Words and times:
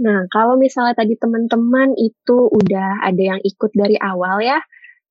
Nah, 0.00 0.24
kalau 0.32 0.56
misalnya 0.56 0.96
tadi 0.96 1.14
teman-teman 1.20 1.92
itu 2.00 2.48
udah 2.48 3.04
ada 3.04 3.36
yang 3.36 3.40
ikut 3.44 3.70
dari 3.76 4.00
awal 4.00 4.40
ya, 4.40 4.56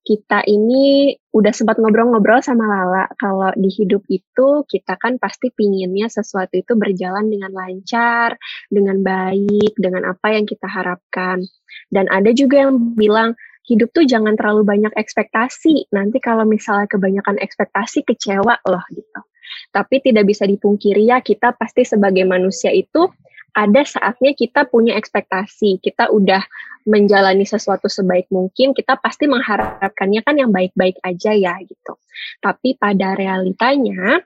kita 0.01 0.41
ini 0.49 1.13
udah 1.29 1.53
sempat 1.53 1.77
ngobrol-ngobrol 1.77 2.41
sama 2.41 2.65
Lala 2.65 3.05
kalau 3.19 3.53
di 3.53 3.69
hidup 3.69 4.01
itu 4.09 4.65
kita 4.65 4.97
kan 4.97 5.21
pasti 5.21 5.53
pinginnya 5.53 6.09
sesuatu 6.09 6.57
itu 6.57 6.73
berjalan 6.73 7.29
dengan 7.29 7.53
lancar, 7.53 8.33
dengan 8.73 9.05
baik, 9.05 9.77
dengan 9.77 10.09
apa 10.09 10.33
yang 10.33 10.49
kita 10.49 10.65
harapkan. 10.65 11.45
Dan 11.93 12.09
ada 12.09 12.33
juga 12.33 12.65
yang 12.65 12.97
bilang 12.97 13.37
hidup 13.69 13.93
tuh 13.93 14.09
jangan 14.09 14.33
terlalu 14.33 14.65
banyak 14.65 14.93
ekspektasi. 14.97 15.93
Nanti 15.93 16.17
kalau 16.17 16.49
misalnya 16.49 16.89
kebanyakan 16.89 17.37
ekspektasi 17.37 18.01
kecewa 18.09 18.57
loh 18.65 18.85
gitu. 18.89 19.21
Tapi 19.69 20.01
tidak 20.01 20.25
bisa 20.25 20.49
dipungkiri 20.49 21.05
ya 21.05 21.21
kita 21.21 21.53
pasti 21.53 21.85
sebagai 21.85 22.25
manusia 22.25 22.73
itu 22.73 23.13
ada 23.59 23.83
saatnya 23.83 24.31
kita 24.31 24.71
punya 24.71 24.95
ekspektasi, 24.95 25.83
kita 25.83 26.07
udah 26.15 26.39
menjalani 26.87 27.43
sesuatu 27.43 27.91
sebaik 27.91 28.31
mungkin, 28.31 28.71
kita 28.71 28.95
pasti 29.03 29.27
mengharapkannya 29.27 30.23
kan 30.23 30.39
yang 30.39 30.55
baik-baik 30.55 30.95
aja 31.03 31.35
ya 31.35 31.59
gitu. 31.67 31.99
Tapi 32.39 32.79
pada 32.79 33.19
realitanya, 33.19 34.23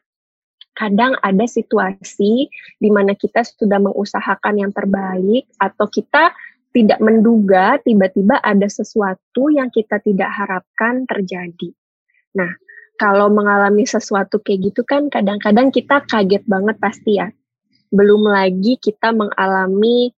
kadang 0.78 1.18
ada 1.26 1.50
situasi 1.50 2.46
di 2.78 2.90
mana 2.94 3.18
kita 3.18 3.42
sudah 3.42 3.82
mengusahakan 3.82 4.62
yang 4.62 4.72
terbaik 4.74 5.50
atau 5.58 5.90
kita 5.90 6.34
tidak 6.74 7.02
menduga 7.02 7.78
tiba-tiba 7.82 8.38
ada 8.42 8.66
sesuatu 8.70 9.50
yang 9.50 9.74
kita 9.74 9.98
tidak 10.02 10.30
harapkan 10.30 11.06
terjadi. 11.10 11.74
Nah, 12.38 12.50
kalau 12.98 13.30
mengalami 13.30 13.86
sesuatu 13.86 14.42
kayak 14.42 14.74
gitu 14.74 14.82
kan 14.86 15.10
kadang-kadang 15.10 15.70
kita 15.74 16.06
kaget 16.06 16.46
banget 16.46 16.78
pasti 16.78 17.22
ya 17.22 17.30
belum 17.94 18.26
lagi 18.26 18.82
kita 18.82 19.14
mengalami 19.14 20.10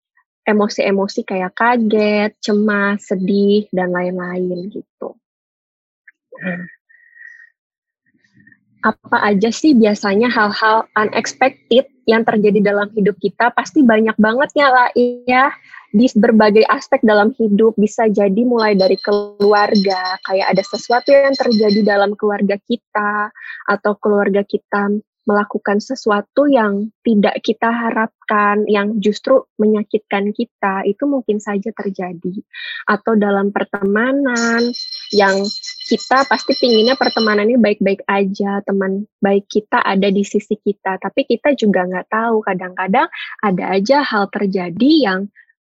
emosi-emosi 0.47 1.27
kayak 1.27 1.57
kaget, 1.57 2.31
cemas, 2.39 3.11
sedih, 3.11 3.67
dan 3.75 3.91
lain-lain 3.91 4.72
gitu. 4.72 5.17
Nah, 6.39 6.63
apa 8.85 9.17
aja 9.33 9.50
sih 9.50 9.73
biasanya 9.73 10.30
hal-hal 10.30 10.85
unexpected 10.94 11.89
yang 12.05 12.22
terjadi 12.22 12.61
dalam 12.61 12.94
hidup 12.94 13.17
kita? 13.17 13.50
Pasti 13.52 13.81
banyak 13.81 14.13
banget 14.22 14.53
ya 14.53 14.67
lah 14.69 14.88
ya 15.25 15.50
di 15.89 16.05
berbagai 16.13 16.67
aspek 16.69 17.02
dalam 17.02 17.33
hidup 17.39 17.73
bisa 17.80 18.05
jadi 18.11 18.41
mulai 18.45 18.78
dari 18.78 19.00
keluarga 19.02 20.19
kayak 20.28 20.53
ada 20.53 20.63
sesuatu 20.63 21.09
yang 21.09 21.33
terjadi 21.33 21.81
dalam 21.81 22.13
keluarga 22.19 22.59
kita 22.67 23.33
atau 23.66 23.95
keluarga 23.97 24.44
kita 24.44 25.02
melakukan 25.26 25.81
sesuatu 25.81 26.45
yang 26.45 26.94
tidak 27.02 27.42
kita 27.42 27.70
harapkan, 27.70 28.64
yang 28.70 29.02
justru 29.02 29.42
menyakitkan 29.58 30.30
kita, 30.31 30.86
itu 30.86 31.04
mungkin 31.09 31.42
saja 31.42 31.73
terjadi. 31.73 32.45
Atau 32.86 33.18
dalam 33.18 33.50
pertemanan, 33.50 34.62
yang 35.09 35.36
kita 35.90 36.30
pasti 36.30 36.53
pinginnya 36.58 36.94
pertemanan 36.94 37.50
ini 37.50 37.58
baik-baik 37.58 38.06
aja, 38.06 38.62
teman 38.62 39.09
baik 39.18 39.50
kita 39.50 39.81
ada 39.81 40.08
di 40.14 40.22
sisi 40.22 40.62
kita, 40.62 41.02
tapi 41.02 41.26
kita 41.26 41.58
juga 41.58 41.90
nggak 41.90 42.08
tahu, 42.09 42.46
kadang-kadang 42.46 43.09
ada 43.42 43.64
aja 43.73 44.06
hal 44.06 44.30
terjadi 44.30 44.92
yang 45.09 45.20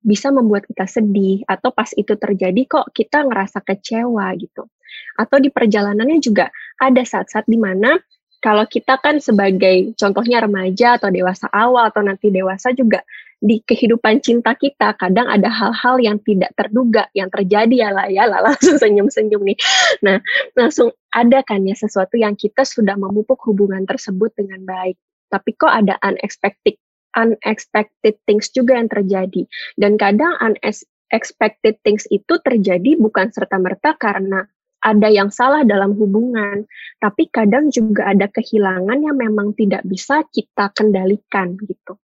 bisa 0.06 0.30
membuat 0.30 0.70
kita 0.70 0.86
sedih, 0.86 1.42
atau 1.50 1.74
pas 1.74 1.90
itu 1.98 2.14
terjadi 2.14 2.62
kok 2.70 2.94
kita 2.94 3.26
ngerasa 3.26 3.66
kecewa 3.66 4.30
gitu. 4.38 4.70
Atau 5.18 5.42
di 5.42 5.50
perjalanannya 5.50 6.22
juga 6.22 6.54
ada 6.78 7.02
saat-saat 7.02 7.50
di 7.50 7.58
mana 7.58 7.98
kalau 8.38 8.66
kita 8.70 9.02
kan 9.02 9.18
sebagai 9.18 9.98
contohnya 9.98 10.46
remaja 10.46 11.02
atau 11.02 11.10
dewasa 11.10 11.50
awal 11.50 11.90
atau 11.90 12.06
nanti 12.06 12.30
dewasa 12.30 12.70
juga 12.72 13.02
di 13.38 13.62
kehidupan 13.62 14.18
cinta 14.26 14.58
kita 14.58 14.98
kadang 14.98 15.30
ada 15.30 15.46
hal-hal 15.46 16.02
yang 16.02 16.18
tidak 16.26 16.50
terduga 16.58 17.06
yang 17.14 17.30
terjadi 17.30 17.86
ya 17.86 17.90
lah 17.94 18.10
ya 18.10 18.26
lah 18.26 18.42
langsung 18.50 18.82
senyum-senyum 18.82 19.42
nih. 19.46 19.58
Nah 20.02 20.18
langsung 20.58 20.89
ada 21.14 21.45
kan 21.45 21.61
ya 21.66 21.78
sesuatu 21.78 22.17
yang 22.17 22.34
kita 22.34 22.66
sudah 22.66 22.98
memupuk 22.98 23.38
hubungan 23.45 23.86
tersebut 23.86 24.34
dengan 24.34 24.66
baik. 24.66 24.98
Tapi 25.30 25.50
kok 25.54 25.70
ada 25.70 26.02
unexpected 26.02 26.82
unexpected 27.17 28.17
things 28.30 28.54
juga 28.54 28.78
yang 28.78 28.90
terjadi 28.90 29.50
dan 29.82 29.98
kadang 29.98 30.38
unexpected 30.38 31.82
things 31.82 32.06
itu 32.14 32.38
terjadi 32.45 32.94
bukan 33.02 33.34
serta 33.34 33.58
merta 33.58 33.98
karena 33.98 34.45
ada 34.82 35.10
yang 35.10 35.33
salah 35.33 35.65
dalam 35.65 35.98
hubungan, 35.98 36.65
tapi 37.02 37.27
kadang 37.33 37.73
juga 37.73 38.14
ada 38.14 38.30
kehilangan 38.30 38.99
yang 39.02 39.17
memang 39.17 39.58
tidak 39.58 39.82
bisa 39.83 40.21
kita 40.30 40.70
kendalikan 40.73 41.58
gitu. 41.58 41.98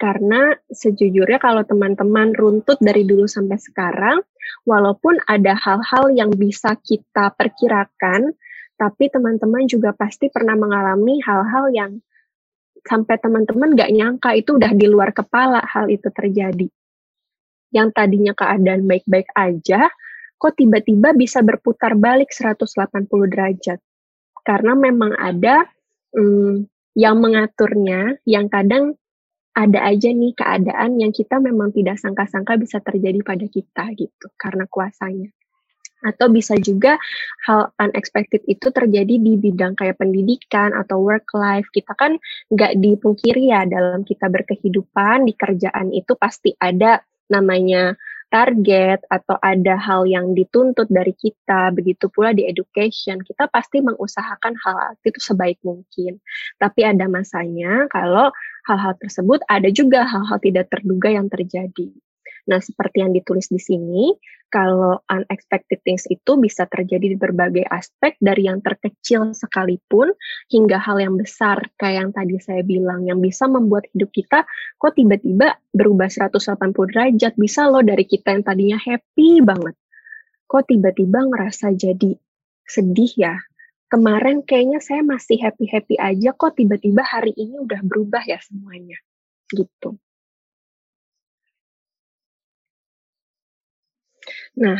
Karena 0.00 0.56
sejujurnya 0.72 1.36
kalau 1.36 1.60
teman-teman 1.60 2.32
runtut 2.32 2.80
dari 2.80 3.04
dulu 3.04 3.28
sampai 3.28 3.60
sekarang, 3.60 4.24
walaupun 4.64 5.20
ada 5.28 5.52
hal-hal 5.52 6.08
yang 6.16 6.32
bisa 6.32 6.72
kita 6.80 7.36
perkirakan, 7.36 8.32
tapi 8.80 9.12
teman-teman 9.12 9.68
juga 9.68 9.92
pasti 9.92 10.32
pernah 10.32 10.56
mengalami 10.56 11.20
hal-hal 11.20 11.68
yang 11.76 11.92
sampai 12.80 13.20
teman-teman 13.20 13.76
gak 13.76 13.92
nyangka 13.92 14.32
itu 14.32 14.56
udah 14.56 14.72
di 14.72 14.88
luar 14.88 15.12
kepala 15.12 15.60
hal 15.68 15.92
itu 15.92 16.08
terjadi. 16.08 16.68
Yang 17.70 17.88
tadinya 17.92 18.32
keadaan 18.32 18.88
baik-baik 18.88 19.28
aja, 19.36 19.92
kok 20.40 20.56
tiba-tiba 20.56 21.12
bisa 21.12 21.44
berputar 21.44 21.92
balik 22.00 22.32
180 22.32 23.04
derajat. 23.28 23.76
Karena 24.40 24.72
memang 24.72 25.12
ada 25.20 25.68
hmm, 26.16 26.64
yang 26.96 27.20
mengaturnya, 27.20 28.16
yang 28.24 28.48
kadang 28.48 28.96
ada 29.52 29.84
aja 29.84 30.08
nih 30.08 30.32
keadaan 30.32 30.96
yang 30.96 31.12
kita 31.12 31.36
memang 31.36 31.76
tidak 31.76 32.00
sangka-sangka 32.00 32.56
bisa 32.56 32.80
terjadi 32.80 33.20
pada 33.20 33.44
kita 33.44 33.84
gitu, 34.00 34.26
karena 34.40 34.64
kuasanya. 34.64 35.28
Atau 36.00 36.32
bisa 36.32 36.56
juga 36.56 36.96
hal 37.44 37.76
unexpected 37.76 38.40
itu 38.48 38.72
terjadi 38.72 39.20
di 39.20 39.36
bidang 39.36 39.76
kayak 39.76 40.00
pendidikan 40.00 40.72
atau 40.72 41.04
work 41.04 41.28
life. 41.36 41.68
Kita 41.68 41.92
kan 41.92 42.16
nggak 42.48 42.80
dipungkiri 42.80 43.52
ya 43.52 43.68
dalam 43.68 44.08
kita 44.08 44.32
berkehidupan, 44.32 45.28
di 45.28 45.36
kerjaan 45.36 45.92
itu 45.92 46.16
pasti 46.16 46.56
ada 46.56 47.04
namanya 47.28 48.00
target 48.30 49.02
atau 49.10 49.36
ada 49.42 49.74
hal 49.76 50.06
yang 50.06 50.32
dituntut 50.32 50.86
dari 50.86 51.12
kita, 51.18 51.74
begitu 51.74 52.06
pula 52.08 52.30
di 52.30 52.46
education, 52.46 53.18
kita 53.20 53.50
pasti 53.50 53.82
mengusahakan 53.82 54.54
hal 54.62 54.94
itu 55.02 55.18
sebaik 55.18 55.58
mungkin. 55.66 56.22
Tapi 56.62 56.80
ada 56.86 57.10
masanya 57.10 57.90
kalau 57.90 58.30
hal-hal 58.70 58.94
tersebut 59.02 59.42
ada 59.50 59.68
juga 59.74 60.06
hal-hal 60.06 60.38
tidak 60.38 60.70
terduga 60.70 61.10
yang 61.10 61.26
terjadi. 61.26 61.90
Nah, 62.50 62.58
seperti 62.58 63.06
yang 63.06 63.14
ditulis 63.14 63.46
di 63.46 63.62
sini, 63.62 64.10
kalau 64.50 64.98
unexpected 65.06 65.78
things 65.86 66.02
itu 66.10 66.34
bisa 66.34 66.66
terjadi 66.66 67.14
di 67.14 67.16
berbagai 67.16 67.62
aspek 67.70 68.18
dari 68.18 68.50
yang 68.50 68.58
terkecil 68.58 69.30
sekalipun 69.30 70.10
hingga 70.50 70.82
hal 70.82 70.98
yang 70.98 71.14
besar. 71.14 71.62
Kayak 71.78 71.94
yang 72.02 72.10
tadi 72.10 72.34
saya 72.42 72.62
bilang 72.66 73.06
yang 73.06 73.22
bisa 73.22 73.46
membuat 73.46 73.86
hidup 73.94 74.10
kita 74.10 74.42
kok 74.82 74.98
tiba-tiba 74.98 75.54
berubah 75.70 76.10
180 76.10 76.74
derajat. 76.90 77.38
Bisa 77.38 77.70
loh 77.70 77.86
dari 77.86 78.02
kita 78.02 78.34
yang 78.34 78.42
tadinya 78.42 78.78
happy 78.82 79.38
banget 79.46 79.78
kok 80.50 80.66
tiba-tiba 80.66 81.30
ngerasa 81.30 81.70
jadi 81.78 82.18
sedih 82.66 83.14
ya. 83.14 83.38
Kemarin 83.86 84.42
kayaknya 84.42 84.82
saya 84.82 85.06
masih 85.06 85.38
happy-happy 85.38 85.94
aja 85.98 86.34
kok 86.34 86.58
tiba-tiba 86.58 87.06
hari 87.06 87.30
ini 87.38 87.62
udah 87.62 87.78
berubah 87.86 88.26
ya 88.26 88.42
semuanya. 88.42 88.98
Gitu 89.46 89.94
Nah, 94.58 94.78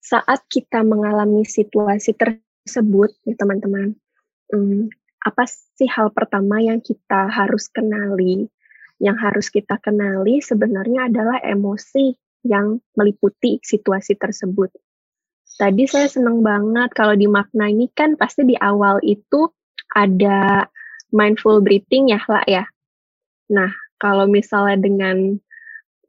saat 0.00 0.48
kita 0.48 0.80
mengalami 0.80 1.44
situasi 1.44 2.16
tersebut, 2.16 3.12
nih 3.28 3.36
teman-teman, 3.36 3.92
hmm, 4.48 4.88
apa 5.20 5.44
sih 5.44 5.88
hal 5.92 6.08
pertama 6.16 6.64
yang 6.64 6.80
kita 6.80 7.28
harus 7.28 7.68
kenali? 7.68 8.48
Yang 9.00 9.16
harus 9.20 9.46
kita 9.48 9.80
kenali 9.80 10.40
sebenarnya 10.44 11.08
adalah 11.08 11.40
emosi 11.40 12.16
yang 12.44 12.80
meliputi 12.96 13.60
situasi 13.60 14.16
tersebut. 14.16 14.72
Tadi 15.60 15.84
saya 15.84 16.08
senang 16.08 16.40
banget 16.40 16.88
kalau 16.96 17.12
di 17.12 17.28
makna 17.28 17.68
ini 17.68 17.92
kan 17.92 18.16
pasti 18.16 18.48
di 18.48 18.56
awal 18.56 18.96
itu 19.04 19.48
ada 19.92 20.64
mindful 21.12 21.60
breathing 21.60 22.12
ya 22.16 22.20
lah 22.24 22.44
ya. 22.48 22.64
Nah, 23.52 23.68
kalau 24.00 24.24
misalnya 24.24 24.80
dengan 24.80 25.36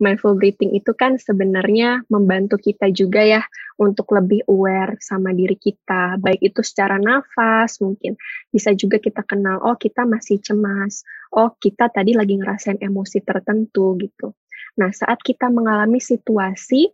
mindful 0.01 0.33
breathing 0.33 0.73
itu 0.73 0.91
kan 0.97 1.21
sebenarnya 1.21 2.01
membantu 2.09 2.57
kita 2.57 2.89
juga 2.89 3.21
ya 3.21 3.41
untuk 3.77 4.09
lebih 4.17 4.41
aware 4.49 4.97
sama 4.97 5.31
diri 5.31 5.55
kita, 5.55 6.17
baik 6.17 6.41
itu 6.41 6.65
secara 6.65 6.97
nafas 6.97 7.77
mungkin 7.79 8.17
bisa 8.49 8.73
juga 8.73 8.97
kita 8.97 9.21
kenal, 9.21 9.61
oh 9.61 9.77
kita 9.77 10.03
masih 10.09 10.41
cemas, 10.41 11.05
oh 11.37 11.53
kita 11.61 11.87
tadi 11.93 12.17
lagi 12.17 12.35
ngerasain 12.41 12.81
emosi 12.81 13.21
tertentu 13.21 13.93
gitu. 14.01 14.33
Nah 14.81 14.89
saat 14.89 15.21
kita 15.21 15.53
mengalami 15.53 16.01
situasi 16.01 16.89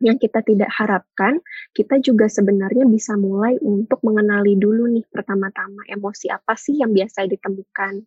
yang 0.00 0.16
kita 0.16 0.40
tidak 0.40 0.72
harapkan, 0.72 1.44
kita 1.76 2.00
juga 2.00 2.24
sebenarnya 2.26 2.88
bisa 2.88 3.20
mulai 3.20 3.60
untuk 3.60 4.00
mengenali 4.00 4.56
dulu 4.56 4.88
nih 4.88 5.04
pertama-tama 5.12 5.84
emosi 5.92 6.32
apa 6.32 6.56
sih 6.56 6.80
yang 6.80 6.96
biasa 6.96 7.28
ditemukan. 7.28 8.00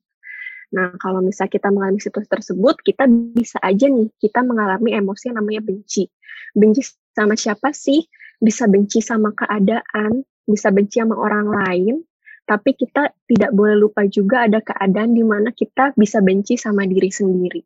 Nah, 0.73 0.97
kalau 0.97 1.21
misalnya 1.21 1.53
kita 1.53 1.69
mengalami 1.69 2.01
situasi 2.01 2.29
tersebut, 2.29 2.75
kita 2.81 3.05
bisa 3.07 3.61
aja 3.61 3.85
nih, 3.85 4.09
kita 4.17 4.41
mengalami 4.41 4.97
emosi 4.97 5.29
yang 5.29 5.37
namanya 5.37 5.61
benci. 5.61 6.09
Benci 6.57 6.81
sama 7.13 7.37
siapa 7.37 7.69
sih? 7.69 8.01
Bisa 8.41 8.65
benci 8.65 8.99
sama 8.99 9.31
keadaan, 9.37 10.25
bisa 10.49 10.73
benci 10.73 10.97
sama 10.97 11.13
orang 11.13 11.47
lain, 11.47 11.95
tapi 12.43 12.75
kita 12.75 13.13
tidak 13.29 13.53
boleh 13.55 13.77
lupa 13.79 14.03
juga 14.09 14.49
ada 14.49 14.59
keadaan 14.59 15.15
di 15.15 15.23
mana 15.23 15.53
kita 15.53 15.95
bisa 15.95 16.19
benci 16.19 16.59
sama 16.59 16.83
diri 16.83 17.07
sendiri. 17.07 17.61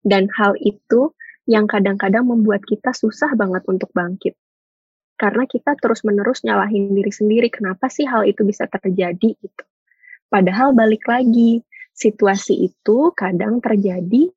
Dan 0.00 0.26
hal 0.34 0.58
itu 0.58 1.14
yang 1.44 1.68
kadang-kadang 1.68 2.24
membuat 2.24 2.64
kita 2.64 2.96
susah 2.96 3.36
banget 3.36 3.62
untuk 3.68 3.92
bangkit. 3.92 4.34
Karena 5.14 5.46
kita 5.46 5.78
terus-menerus 5.78 6.42
nyalahin 6.42 6.90
diri 6.90 7.12
sendiri, 7.12 7.52
kenapa 7.52 7.86
sih 7.86 8.08
hal 8.08 8.26
itu 8.26 8.42
bisa 8.42 8.66
terjadi 8.66 9.38
gitu. 9.38 9.64
Padahal 10.26 10.74
balik 10.74 11.06
lagi, 11.06 11.62
situasi 11.94 12.68
itu 12.68 13.14
kadang 13.14 13.62
terjadi, 13.62 14.28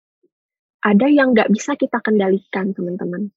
ada 0.86 1.08
yang 1.10 1.34
nggak 1.34 1.50
bisa 1.50 1.74
kita 1.74 1.98
kendalikan, 2.00 2.72
teman-teman. 2.72 3.34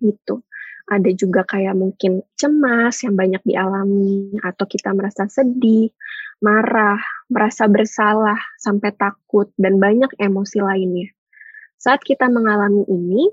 Gitu. 0.00 0.40
Ada 0.88 1.14
juga 1.14 1.46
kayak 1.46 1.78
mungkin 1.78 2.26
cemas 2.34 3.06
yang 3.06 3.14
banyak 3.14 3.44
dialami, 3.46 4.34
atau 4.42 4.66
kita 4.66 4.90
merasa 4.90 5.30
sedih, 5.30 5.92
marah, 6.42 6.98
merasa 7.30 7.70
bersalah, 7.70 8.40
sampai 8.58 8.90
takut, 8.98 9.52
dan 9.54 9.78
banyak 9.78 10.10
emosi 10.18 10.58
lainnya. 10.58 11.12
Saat 11.78 12.02
kita 12.02 12.26
mengalami 12.26 12.82
ini, 12.90 13.30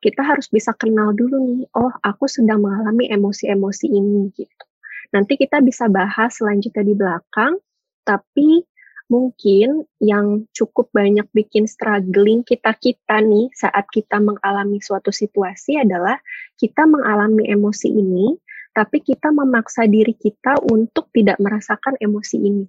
kita 0.00 0.24
harus 0.24 0.48
bisa 0.48 0.72
kenal 0.72 1.12
dulu 1.12 1.36
nih, 1.42 1.68
oh 1.76 1.92
aku 2.00 2.30
sedang 2.30 2.64
mengalami 2.64 3.12
emosi-emosi 3.12 3.86
ini 3.92 4.32
gitu. 4.32 4.64
Nanti 5.12 5.36
kita 5.36 5.60
bisa 5.60 5.88
bahas 5.88 6.36
selanjutnya 6.36 6.84
di 6.84 6.94
belakang, 6.96 7.60
tapi 8.04 8.64
mungkin 9.06 9.86
yang 10.02 10.50
cukup 10.50 10.90
banyak 10.90 11.26
bikin 11.30 11.70
struggling 11.70 12.42
kita-kita 12.42 13.22
nih 13.22 13.46
saat 13.54 13.86
kita 13.90 14.18
mengalami 14.18 14.82
suatu 14.82 15.14
situasi 15.14 15.78
adalah 15.78 16.18
kita 16.58 16.84
mengalami 16.90 17.46
emosi 17.46 17.88
ini, 17.90 18.34
tapi 18.74 19.00
kita 19.00 19.30
memaksa 19.30 19.86
diri 19.86 20.12
kita 20.12 20.58
untuk 20.66 21.08
tidak 21.14 21.38
merasakan 21.38 21.94
emosi 22.02 22.36
ini. 22.42 22.66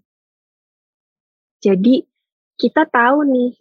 Jadi 1.58 2.06
kita 2.58 2.86
tahu 2.86 3.26
nih 3.26 3.52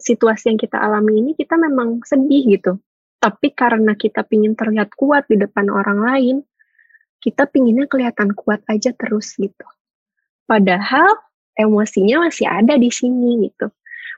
situasi 0.00 0.52
yang 0.52 0.58
kita 0.60 0.80
alami 0.80 1.20
ini 1.20 1.30
kita 1.36 1.54
memang 1.60 2.00
sedih 2.02 2.58
gitu. 2.58 2.80
Tapi 3.22 3.54
karena 3.54 3.94
kita 3.94 4.26
pingin 4.26 4.58
terlihat 4.58 4.98
kuat 4.98 5.30
di 5.30 5.38
depan 5.38 5.70
orang 5.70 6.00
lain, 6.02 6.36
kita 7.22 7.46
pinginnya 7.46 7.86
kelihatan 7.86 8.34
kuat 8.34 8.66
aja 8.66 8.90
terus 8.98 9.38
gitu. 9.38 9.68
Padahal 10.42 11.06
emosinya 11.56 12.28
masih 12.28 12.48
ada 12.48 12.74
di 12.80 12.88
sini 12.88 13.48
gitu. 13.48 13.68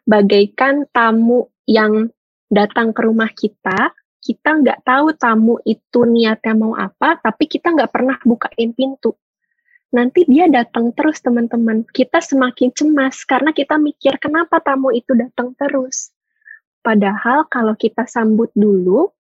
Bagaikan 0.04 0.86
tamu 0.92 1.48
yang 1.64 2.12
datang 2.52 2.92
ke 2.92 3.00
rumah 3.02 3.30
kita, 3.32 3.92
kita 4.20 4.50
nggak 4.60 4.84
tahu 4.84 5.12
tamu 5.16 5.56
itu 5.64 6.04
niatnya 6.04 6.54
mau 6.56 6.76
apa, 6.76 7.20
tapi 7.20 7.48
kita 7.48 7.72
nggak 7.72 7.92
pernah 7.92 8.16
bukain 8.22 8.72
pintu. 8.72 9.16
Nanti 9.94 10.26
dia 10.26 10.50
datang 10.50 10.90
terus 10.90 11.22
teman-teman. 11.22 11.86
Kita 11.86 12.18
semakin 12.18 12.74
cemas 12.74 13.22
karena 13.22 13.54
kita 13.54 13.78
mikir 13.78 14.18
kenapa 14.18 14.58
tamu 14.58 14.90
itu 14.90 15.14
datang 15.14 15.54
terus. 15.54 16.10
Padahal 16.82 17.46
kalau 17.48 17.78
kita 17.78 18.04
sambut 18.04 18.50
dulu, 18.52 19.14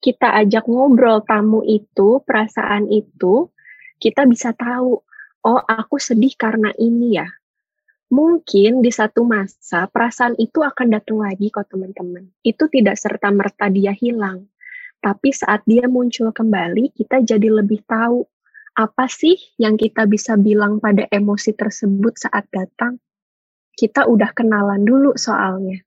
kita 0.00 0.32
ajak 0.40 0.64
ngobrol 0.64 1.20
tamu 1.26 1.60
itu, 1.66 2.22
perasaan 2.24 2.88
itu, 2.88 3.50
kita 3.98 4.24
bisa 4.24 4.54
tahu, 4.56 5.02
oh 5.44 5.60
aku 5.66 5.98
sedih 5.98 6.32
karena 6.38 6.70
ini 6.78 7.18
ya 7.18 7.28
mungkin 8.12 8.84
di 8.84 8.92
satu 8.92 9.24
masa 9.24 9.88
perasaan 9.88 10.36
itu 10.36 10.60
akan 10.60 10.92
datang 10.92 11.24
lagi 11.24 11.48
kok 11.48 11.72
teman-teman. 11.72 12.28
Itu 12.44 12.68
tidak 12.68 13.00
serta-merta 13.00 13.72
dia 13.72 13.96
hilang. 13.96 14.52
Tapi 15.00 15.32
saat 15.32 15.64
dia 15.64 15.88
muncul 15.88 16.30
kembali, 16.30 16.92
kita 16.92 17.24
jadi 17.24 17.48
lebih 17.48 17.82
tahu 17.88 18.22
apa 18.76 19.08
sih 19.08 19.34
yang 19.56 19.80
kita 19.80 20.04
bisa 20.04 20.36
bilang 20.36 20.78
pada 20.78 21.08
emosi 21.08 21.56
tersebut 21.56 22.20
saat 22.20 22.46
datang. 22.52 23.00
Kita 23.72 24.04
udah 24.04 24.30
kenalan 24.36 24.84
dulu 24.84 25.16
soalnya. 25.16 25.80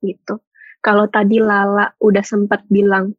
Gitu. 0.00 0.40
Kalau 0.80 1.06
tadi 1.12 1.38
Lala 1.38 1.92
udah 2.00 2.24
sempat 2.24 2.64
bilang 2.72 3.12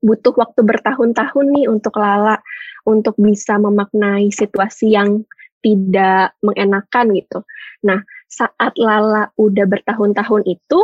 butuh 0.00 0.32
waktu 0.32 0.64
bertahun-tahun 0.64 1.46
nih 1.58 1.66
untuk 1.68 2.00
Lala 2.00 2.40
untuk 2.88 3.18
bisa 3.20 3.60
memaknai 3.60 4.32
situasi 4.32 4.96
yang 4.96 5.26
tidak 5.60 6.36
mengenakan 6.44 7.06
gitu. 7.16 7.44
Nah, 7.84 8.00
saat 8.28 8.76
Lala 8.76 9.32
udah 9.36 9.66
bertahun-tahun 9.68 10.44
itu, 10.48 10.78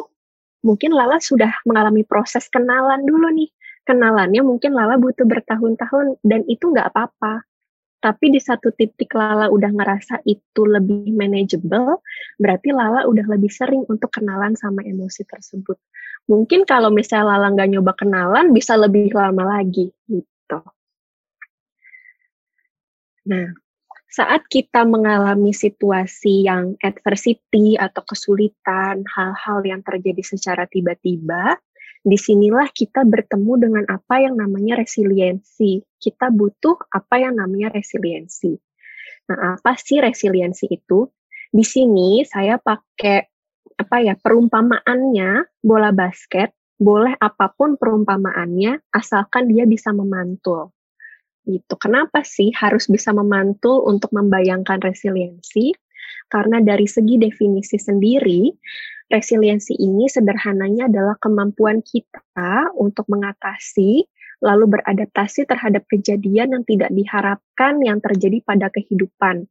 mungkin 0.64 0.92
Lala 0.92 1.20
sudah 1.20 1.52
mengalami 1.68 2.02
proses 2.02 2.48
kenalan 2.48 3.04
dulu 3.04 3.32
nih. 3.32 3.50
Kenalannya 3.86 4.42
mungkin 4.42 4.74
Lala 4.74 4.98
butuh 4.98 5.24
bertahun-tahun 5.24 6.20
dan 6.26 6.42
itu 6.50 6.72
nggak 6.74 6.90
apa-apa. 6.90 7.46
Tapi 8.02 8.34
di 8.34 8.40
satu 8.42 8.70
titik 8.76 9.14
Lala 9.16 9.48
udah 9.48 9.72
ngerasa 9.72 10.20
itu 10.28 10.62
lebih 10.68 11.10
manageable, 11.16 12.04
berarti 12.36 12.70
Lala 12.70 13.08
udah 13.08 13.26
lebih 13.30 13.48
sering 13.48 13.82
untuk 13.88 14.12
kenalan 14.12 14.52
sama 14.54 14.84
emosi 14.84 15.24
tersebut. 15.24 15.78
Mungkin 16.26 16.66
kalau 16.66 16.90
misalnya 16.90 17.38
Lala 17.38 17.54
nggak 17.54 17.70
nyoba 17.72 17.92
kenalan, 17.94 18.50
bisa 18.50 18.74
lebih 18.74 19.14
lama 19.14 19.58
lagi 19.58 19.90
gitu. 20.10 20.60
Nah, 23.26 23.50
saat 24.16 24.48
kita 24.48 24.88
mengalami 24.88 25.52
situasi 25.52 26.48
yang 26.48 26.72
adversity 26.80 27.76
atau 27.76 28.00
kesulitan, 28.00 29.04
hal-hal 29.04 29.60
yang 29.60 29.84
terjadi 29.84 30.24
secara 30.24 30.64
tiba-tiba, 30.64 31.60
di 32.00 32.16
sinilah 32.16 32.72
kita 32.72 33.04
bertemu 33.04 33.52
dengan 33.60 33.84
apa 33.92 34.24
yang 34.24 34.40
namanya 34.40 34.80
resiliensi. 34.80 35.84
Kita 36.00 36.32
butuh 36.32 36.88
apa 36.88 37.28
yang 37.28 37.36
namanya 37.36 37.68
resiliensi. 37.76 38.56
Nah, 39.28 39.60
apa 39.60 39.76
sih 39.76 40.00
resiliensi 40.00 40.64
itu? 40.72 41.12
Di 41.52 41.66
sini 41.66 42.24
saya 42.24 42.56
pakai 42.56 43.20
apa 43.76 43.96
ya 44.00 44.16
perumpamaannya 44.16 45.60
bola 45.60 45.92
basket 45.92 46.56
boleh 46.80 47.12
apa 47.20 47.52
pun 47.52 47.76
perumpamaannya 47.76 48.80
asalkan 48.96 49.52
dia 49.52 49.68
bisa 49.68 49.92
memantul 49.92 50.75
gitu. 51.46 51.74
Kenapa 51.78 52.26
sih 52.26 52.50
harus 52.52 52.90
bisa 52.90 53.14
memantul 53.14 53.86
untuk 53.86 54.10
membayangkan 54.12 54.82
resiliensi? 54.82 55.72
Karena 56.26 56.58
dari 56.58 56.90
segi 56.90 57.22
definisi 57.22 57.78
sendiri, 57.78 58.50
resiliensi 59.06 59.78
ini 59.78 60.10
sederhananya 60.10 60.90
adalah 60.90 61.14
kemampuan 61.22 61.80
kita 61.86 62.74
untuk 62.74 63.06
mengatasi 63.06 64.02
lalu 64.44 64.76
beradaptasi 64.76 65.48
terhadap 65.48 65.88
kejadian 65.88 66.52
yang 66.52 66.64
tidak 66.68 66.90
diharapkan 66.92 67.80
yang 67.80 68.02
terjadi 68.04 68.44
pada 68.44 68.68
kehidupan. 68.68 69.48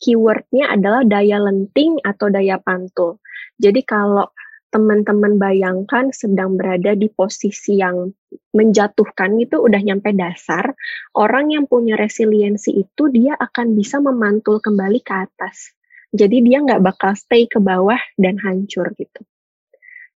Keywordnya 0.00 0.72
adalah 0.72 1.04
daya 1.04 1.36
lenting 1.38 2.00
atau 2.02 2.32
daya 2.32 2.56
pantul. 2.58 3.20
Jadi 3.60 3.84
kalau 3.84 4.26
teman-teman 4.72 5.36
bayangkan 5.36 6.08
sedang 6.16 6.56
berada 6.56 6.96
di 6.96 7.12
posisi 7.12 7.76
yang 7.76 8.08
menjatuhkan 8.56 9.36
itu 9.36 9.60
udah 9.60 9.78
nyampe 9.84 10.16
dasar, 10.16 10.72
orang 11.12 11.52
yang 11.52 11.68
punya 11.68 12.00
resiliensi 12.00 12.80
itu 12.80 13.12
dia 13.12 13.36
akan 13.36 13.76
bisa 13.76 14.00
memantul 14.00 14.64
kembali 14.64 15.04
ke 15.04 15.12
atas. 15.28 15.76
Jadi 16.16 16.40
dia 16.40 16.64
nggak 16.64 16.80
bakal 16.80 17.12
stay 17.12 17.44
ke 17.44 17.60
bawah 17.60 18.00
dan 18.16 18.40
hancur 18.40 18.88
gitu. 18.96 19.20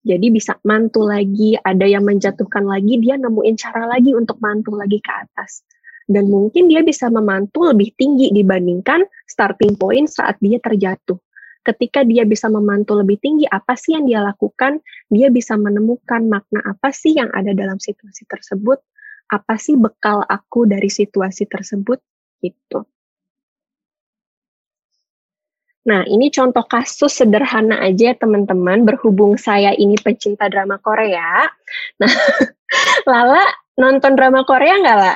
Jadi 0.06 0.30
bisa 0.30 0.60
mantul 0.62 1.10
lagi, 1.10 1.58
ada 1.58 1.90
yang 1.90 2.06
menjatuhkan 2.06 2.68
lagi, 2.68 3.02
dia 3.02 3.18
nemuin 3.18 3.56
cara 3.58 3.90
lagi 3.90 4.14
untuk 4.14 4.38
mantul 4.38 4.78
lagi 4.78 5.00
ke 5.02 5.10
atas. 5.10 5.66
Dan 6.04 6.28
mungkin 6.28 6.68
dia 6.68 6.84
bisa 6.84 7.08
memantul 7.08 7.72
lebih 7.72 7.96
tinggi 7.96 8.30
dibandingkan 8.36 9.08
starting 9.24 9.80
point 9.80 10.12
saat 10.12 10.36
dia 10.44 10.60
terjatuh 10.60 11.23
ketika 11.64 12.04
dia 12.04 12.28
bisa 12.28 12.52
memantul 12.52 13.02
lebih 13.02 13.18
tinggi, 13.24 13.48
apa 13.48 13.74
sih 13.80 13.96
yang 13.96 14.06
dia 14.06 14.20
lakukan? 14.20 14.84
Dia 15.08 15.32
bisa 15.32 15.56
menemukan 15.56 16.28
makna 16.28 16.60
apa 16.64 16.92
sih 16.92 17.16
yang 17.16 17.32
ada 17.32 17.56
dalam 17.56 17.80
situasi 17.80 18.28
tersebut? 18.28 18.84
Apa 19.32 19.56
sih 19.56 19.80
bekal 19.80 20.22
aku 20.28 20.68
dari 20.68 20.92
situasi 20.92 21.48
tersebut? 21.48 22.04
Gitu. 22.44 22.84
Nah, 25.84 26.08
ini 26.08 26.32
contoh 26.32 26.64
kasus 26.64 27.20
sederhana 27.20 27.84
aja 27.84 28.16
teman-teman, 28.16 28.88
berhubung 28.88 29.36
saya 29.36 29.76
ini 29.76 30.00
pecinta 30.00 30.48
drama 30.48 30.80
Korea. 30.80 31.44
Nah, 32.00 32.14
Lala 33.10 33.44
nonton 33.76 34.16
drama 34.16 34.48
Korea 34.48 34.80
nggak, 34.80 34.98
lah? 35.00 35.16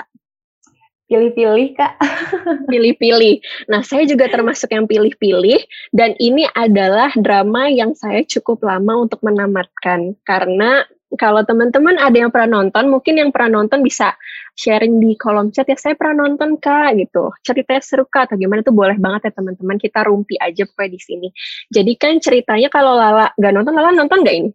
Pilih-pilih 1.07 1.67
kak 1.75 1.97
pilih-pilih 2.71 3.39
nah 3.71 3.81
saya 3.81 4.03
juga 4.03 4.27
termasuk 4.27 4.71
yang 4.71 4.85
pilih-pilih 4.85 5.63
dan 5.95 6.13
ini 6.19 6.43
adalah 6.53 7.11
drama 7.15 7.71
yang 7.71 7.95
saya 7.95 8.23
cukup 8.27 8.63
lama 8.67 9.07
untuk 9.07 9.23
menamatkan 9.23 10.15
karena 10.27 10.83
kalau 11.15 11.39
teman-teman 11.47 11.95
ada 11.95 12.19
yang 12.19 12.27
pernah 12.27 12.59
nonton, 12.59 12.91
mungkin 12.91 13.15
yang 13.15 13.31
pernah 13.31 13.63
nonton 13.63 13.79
bisa 13.79 14.11
sharing 14.59 14.99
di 14.99 15.15
kolom 15.15 15.55
chat 15.55 15.63
ya, 15.63 15.79
saya 15.79 15.95
pernah 15.95 16.27
nonton 16.27 16.59
kak 16.59 16.99
gitu, 16.99 17.31
ceritanya 17.47 17.79
seru 17.79 18.03
kak 18.03 18.27
atau 18.27 18.35
gimana 18.35 18.59
tuh 18.59 18.75
boleh 18.75 18.99
banget 18.99 19.31
ya 19.31 19.39
teman-teman, 19.39 19.79
kita 19.79 20.03
rumpi 20.03 20.35
aja 20.35 20.67
pokoknya 20.67 20.91
di 20.91 20.99
sini. 20.99 21.27
Jadi 21.71 21.91
kan 21.95 22.19
ceritanya 22.19 22.67
kalau 22.67 22.99
Lala 22.99 23.31
gak 23.39 23.53
nonton, 23.55 23.71
Lala 23.71 23.95
nonton 23.95 24.19
gak 24.19 24.35
ini? 24.35 24.51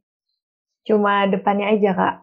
Cuma 0.84 1.24
depannya 1.24 1.72
aja 1.72 1.90
kak. 1.96 2.14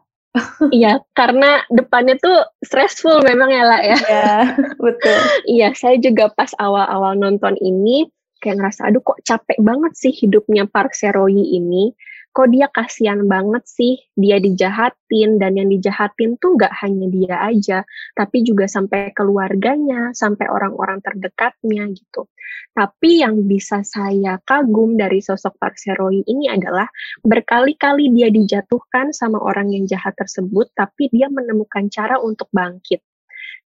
Iya, 0.76 1.02
karena 1.18 1.66
depannya 1.74 2.16
tuh 2.22 2.46
stressful 2.62 3.26
memang 3.26 3.50
ya 3.50 3.64
lah 3.66 3.82
ya. 3.82 3.98
Iya, 3.98 4.34
betul. 4.78 5.18
iya, 5.50 5.68
saya 5.74 5.98
juga 5.98 6.30
pas 6.34 6.54
awal-awal 6.62 7.18
nonton 7.18 7.58
ini 7.60 8.06
kayak 8.40 8.62
ngerasa, 8.62 8.88
aduh 8.88 9.04
kok 9.04 9.20
capek 9.26 9.60
banget 9.60 9.94
sih 10.00 10.14
hidupnya 10.16 10.64
Park 10.70 10.96
Seroyi 10.96 11.60
ini 11.60 11.92
kok 12.40 12.56
dia 12.56 12.72
kasihan 12.72 13.28
banget 13.28 13.68
sih? 13.68 14.00
Dia 14.16 14.40
dijahatin 14.40 15.44
dan 15.44 15.60
yang 15.60 15.68
dijahatin 15.68 16.40
tuh 16.40 16.56
nggak 16.56 16.72
hanya 16.80 17.12
dia 17.12 17.36
aja 17.36 17.84
tapi 18.16 18.48
juga 18.48 18.64
sampai 18.64 19.12
keluarganya 19.12 20.16
sampai 20.16 20.48
orang-orang 20.48 21.04
terdekatnya 21.04 21.92
gitu. 21.92 22.32
Tapi 22.72 23.28
yang 23.28 23.44
bisa 23.44 23.84
saya 23.84 24.40
kagum 24.48 24.96
dari 24.96 25.20
sosok 25.20 25.60
Park 25.60 25.76
Seroy 25.76 26.24
ini 26.24 26.48
adalah 26.48 26.88
berkali-kali 27.28 28.08
dia 28.16 28.32
dijatuhkan 28.32 29.12
sama 29.12 29.44
orang 29.44 29.76
yang 29.76 29.84
jahat 29.84 30.16
tersebut 30.16 30.72
tapi 30.72 31.12
dia 31.12 31.28
menemukan 31.28 31.92
cara 31.92 32.24
untuk 32.24 32.48
bangkit. 32.56 33.04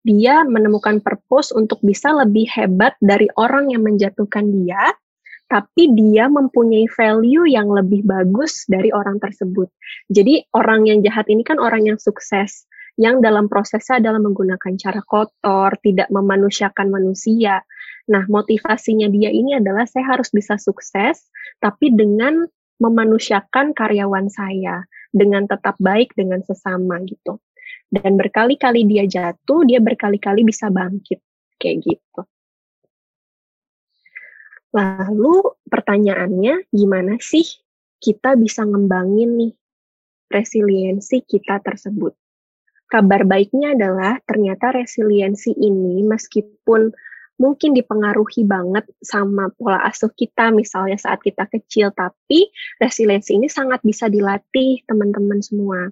Dia 0.02 0.42
menemukan 0.50 0.98
purpose 1.06 1.54
untuk 1.54 1.78
bisa 1.86 2.10
lebih 2.10 2.50
hebat 2.50 2.98
dari 2.98 3.30
orang 3.38 3.70
yang 3.70 3.86
menjatuhkan 3.86 4.50
dia 4.50 4.98
tapi 5.54 5.94
dia 5.94 6.26
mempunyai 6.26 6.90
value 6.90 7.46
yang 7.46 7.70
lebih 7.70 8.02
bagus 8.02 8.66
dari 8.66 8.90
orang 8.90 9.22
tersebut. 9.22 9.70
Jadi 10.10 10.50
orang 10.58 10.90
yang 10.90 11.06
jahat 11.06 11.30
ini 11.30 11.46
kan 11.46 11.62
orang 11.62 11.86
yang 11.86 12.02
sukses, 12.02 12.66
yang 12.98 13.22
dalam 13.22 13.46
prosesnya 13.46 14.02
adalah 14.02 14.18
menggunakan 14.18 14.74
cara 14.82 15.06
kotor, 15.06 15.78
tidak 15.86 16.10
memanusiakan 16.10 16.90
manusia. 16.90 17.62
Nah, 18.10 18.26
motivasinya 18.26 19.06
dia 19.14 19.30
ini 19.30 19.54
adalah 19.62 19.86
saya 19.86 20.18
harus 20.18 20.34
bisa 20.34 20.58
sukses, 20.58 21.30
tapi 21.62 21.94
dengan 21.94 22.50
memanusiakan 22.82 23.78
karyawan 23.78 24.34
saya, 24.34 24.90
dengan 25.14 25.46
tetap 25.46 25.78
baik 25.78 26.18
dengan 26.18 26.42
sesama 26.42 26.98
gitu. 27.06 27.38
Dan 27.94 28.18
berkali-kali 28.18 28.90
dia 28.90 29.06
jatuh, 29.06 29.70
dia 29.70 29.78
berkali-kali 29.78 30.42
bisa 30.42 30.74
bangkit, 30.74 31.22
kayak 31.62 31.86
gitu. 31.86 32.26
Lalu 34.74 35.54
pertanyaannya, 35.70 36.74
gimana 36.74 37.22
sih 37.22 37.46
kita 38.02 38.34
bisa 38.34 38.66
ngembangin 38.66 39.38
nih 39.38 39.54
resiliensi 40.34 41.22
kita 41.22 41.62
tersebut? 41.62 42.18
Kabar 42.90 43.26
baiknya 43.26 43.78
adalah 43.78 44.18
ternyata 44.26 44.74
resiliensi 44.74 45.54
ini 45.54 46.02
meskipun 46.02 46.90
mungkin 47.38 47.74
dipengaruhi 47.74 48.46
banget 48.46 48.86
sama 49.02 49.50
pola 49.54 49.82
asuh 49.90 50.10
kita 50.14 50.54
misalnya 50.54 50.98
saat 50.98 51.22
kita 51.22 51.46
kecil, 51.50 51.94
tapi 51.94 52.50
resiliensi 52.82 53.38
ini 53.38 53.50
sangat 53.50 53.82
bisa 53.82 54.10
dilatih 54.10 54.82
teman-teman 54.90 55.42
semua. 55.42 55.90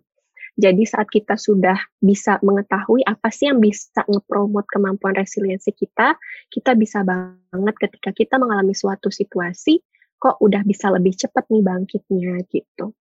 Jadi 0.59 0.83
saat 0.83 1.07
kita 1.07 1.39
sudah 1.39 1.79
bisa 2.03 2.35
mengetahui 2.43 3.07
apa 3.07 3.31
sih 3.31 3.47
yang 3.47 3.63
bisa 3.63 4.03
ngepromot 4.03 4.67
kemampuan 4.67 5.15
resiliensi 5.15 5.71
kita, 5.71 6.19
kita 6.51 6.75
bisa 6.75 7.07
banget 7.07 7.75
ketika 7.79 8.11
kita 8.11 8.35
mengalami 8.35 8.75
suatu 8.75 9.07
situasi, 9.07 9.79
kok 10.19 10.37
udah 10.43 10.61
bisa 10.67 10.91
lebih 10.91 11.15
cepat 11.15 11.47
nih 11.49 11.63
bangkitnya 11.63 12.35
gitu. 12.51 12.93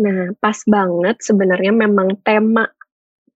Nah, 0.00 0.32
pas 0.40 0.56
banget 0.64 1.20
sebenarnya 1.20 1.72
memang 1.76 2.16
tema 2.24 2.68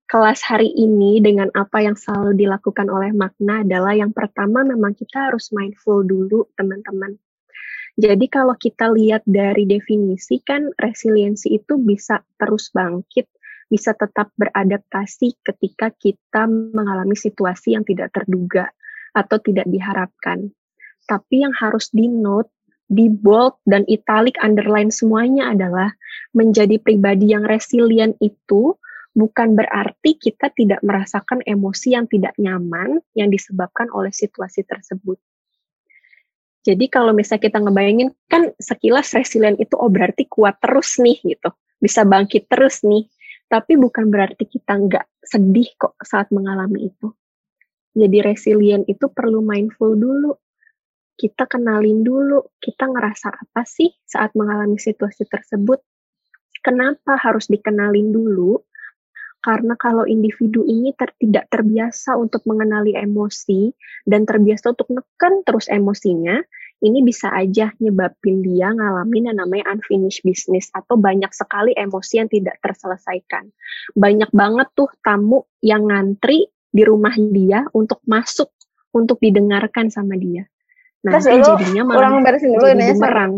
kelas 0.05 0.45
hari 0.45 0.69
ini 0.69 1.17
dengan 1.17 1.49
apa 1.57 1.81
yang 1.81 1.97
selalu 1.97 2.37
dilakukan 2.37 2.89
oleh 2.93 3.09
makna 3.13 3.65
adalah 3.65 3.93
yang 3.97 4.13
pertama 4.13 4.61
memang 4.61 4.93
kita 4.93 5.29
harus 5.29 5.49
mindful 5.49 6.05
dulu 6.05 6.45
teman-teman. 6.53 7.17
Jadi 7.95 8.27
kalau 8.27 8.59
kita 8.59 8.91
lihat 8.91 9.23
dari 9.23 9.63
definisi 9.63 10.43
kan 10.43 10.67
resiliensi 10.75 11.55
itu 11.55 11.79
bisa 11.79 12.19
terus 12.35 12.67
bangkit, 12.75 13.23
bisa 13.71 13.95
tetap 13.95 14.35
beradaptasi 14.35 15.39
ketika 15.39 15.95
kita 15.95 16.43
mengalami 16.45 17.15
situasi 17.15 17.79
yang 17.79 17.87
tidak 17.87 18.11
terduga 18.11 18.67
atau 19.15 19.39
tidak 19.39 19.63
diharapkan. 19.71 20.51
Tapi 21.07 21.47
yang 21.47 21.55
harus 21.55 21.87
di 21.95 22.11
note, 22.11 22.51
di 22.91 23.07
bold 23.07 23.63
dan 23.63 23.87
italic 23.87 24.35
underline 24.43 24.91
semuanya 24.91 25.55
adalah 25.55 25.95
menjadi 26.35 26.75
pribadi 26.83 27.31
yang 27.31 27.47
resilient 27.47 28.19
itu 28.19 28.75
bukan 29.15 29.55
berarti 29.55 30.19
kita 30.19 30.51
tidak 30.51 30.83
merasakan 30.83 31.39
emosi 31.47 31.95
yang 31.95 32.05
tidak 32.11 32.35
nyaman 32.35 32.99
yang 33.15 33.31
disebabkan 33.31 33.87
oleh 33.95 34.11
situasi 34.11 34.67
tersebut. 34.67 35.15
Jadi 36.65 36.89
kalau 36.89 37.13
misalnya 37.13 37.45
kita 37.45 37.61
ngebayangin 37.61 38.09
kan 38.25 38.49
sekilas 38.57 39.13
resilient 39.13 39.61
itu 39.61 39.77
oh 39.77 39.85
berarti 39.85 40.25
kuat 40.25 40.57
terus 40.57 40.97
nih 40.97 41.21
gitu, 41.21 41.53
bisa 41.77 42.01
bangkit 42.01 42.49
terus 42.49 42.81
nih. 42.81 43.05
Tapi 43.45 43.77
bukan 43.77 44.09
berarti 44.09 44.49
kita 44.49 44.73
nggak 44.73 45.05
sedih 45.21 45.69
kok 45.77 45.93
saat 46.01 46.33
mengalami 46.33 46.89
itu. 46.89 47.13
Jadi 47.93 48.17
resilient 48.25 48.89
itu 48.89 49.05
perlu 49.13 49.45
mindful 49.45 49.93
dulu. 49.93 50.33
Kita 51.15 51.47
kenalin 51.47 52.03
dulu, 52.03 52.43
kita 52.59 52.91
ngerasa 52.91 53.29
apa 53.31 53.63
sih 53.63 53.87
saat 54.03 54.33
mengalami 54.35 54.81
situasi 54.81 55.23
tersebut. 55.29 55.79
Kenapa 56.59 57.15
harus 57.21 57.45
dikenalin 57.47 58.09
dulu? 58.09 58.57
Karena 59.45 59.77
kalau 59.77 60.09
individu 60.09 60.65
ini 60.65 60.89
ter, 60.97 61.13
tidak 61.21 61.45
terbiasa 61.53 62.17
untuk 62.17 62.41
mengenali 62.49 62.97
emosi 62.97 63.69
dan 64.01 64.25
terbiasa 64.25 64.73
untuk 64.73 64.89
neken 64.89 65.45
terus 65.45 65.69
emosinya, 65.69 66.41
ini 66.81 67.05
bisa 67.05 67.29
aja 67.29 67.69
nyebabin 67.77 68.41
dia 68.41 68.73
ngalamin 68.73 69.29
yang 69.29 69.37
namanya 69.37 69.69
unfinished 69.69 70.25
business 70.25 70.73
atau 70.73 70.97
banyak 70.97 71.29
sekali 71.29 71.77
emosi 71.77 72.25
yang 72.25 72.29
tidak 72.33 72.57
terselesaikan. 72.57 73.53
Banyak 73.93 74.33
banget 74.33 74.73
tuh 74.73 74.89
tamu 75.05 75.45
yang 75.61 75.93
ngantri 75.93 76.49
di 76.49 76.81
rumah 76.81 77.13
dia 77.13 77.69
untuk 77.77 78.01
masuk 78.09 78.49
untuk 78.97 79.21
didengarkan 79.21 79.93
sama 79.93 80.17
dia. 80.17 80.49
Nah, 81.05 81.21
Terus 81.21 81.29
jadinya 81.29 81.85
malah 81.85 82.17
orang 82.17 82.25
beresin 82.25 82.49
dulu 82.57 82.65
jadi 82.65 82.97
bumerang. 82.97 83.33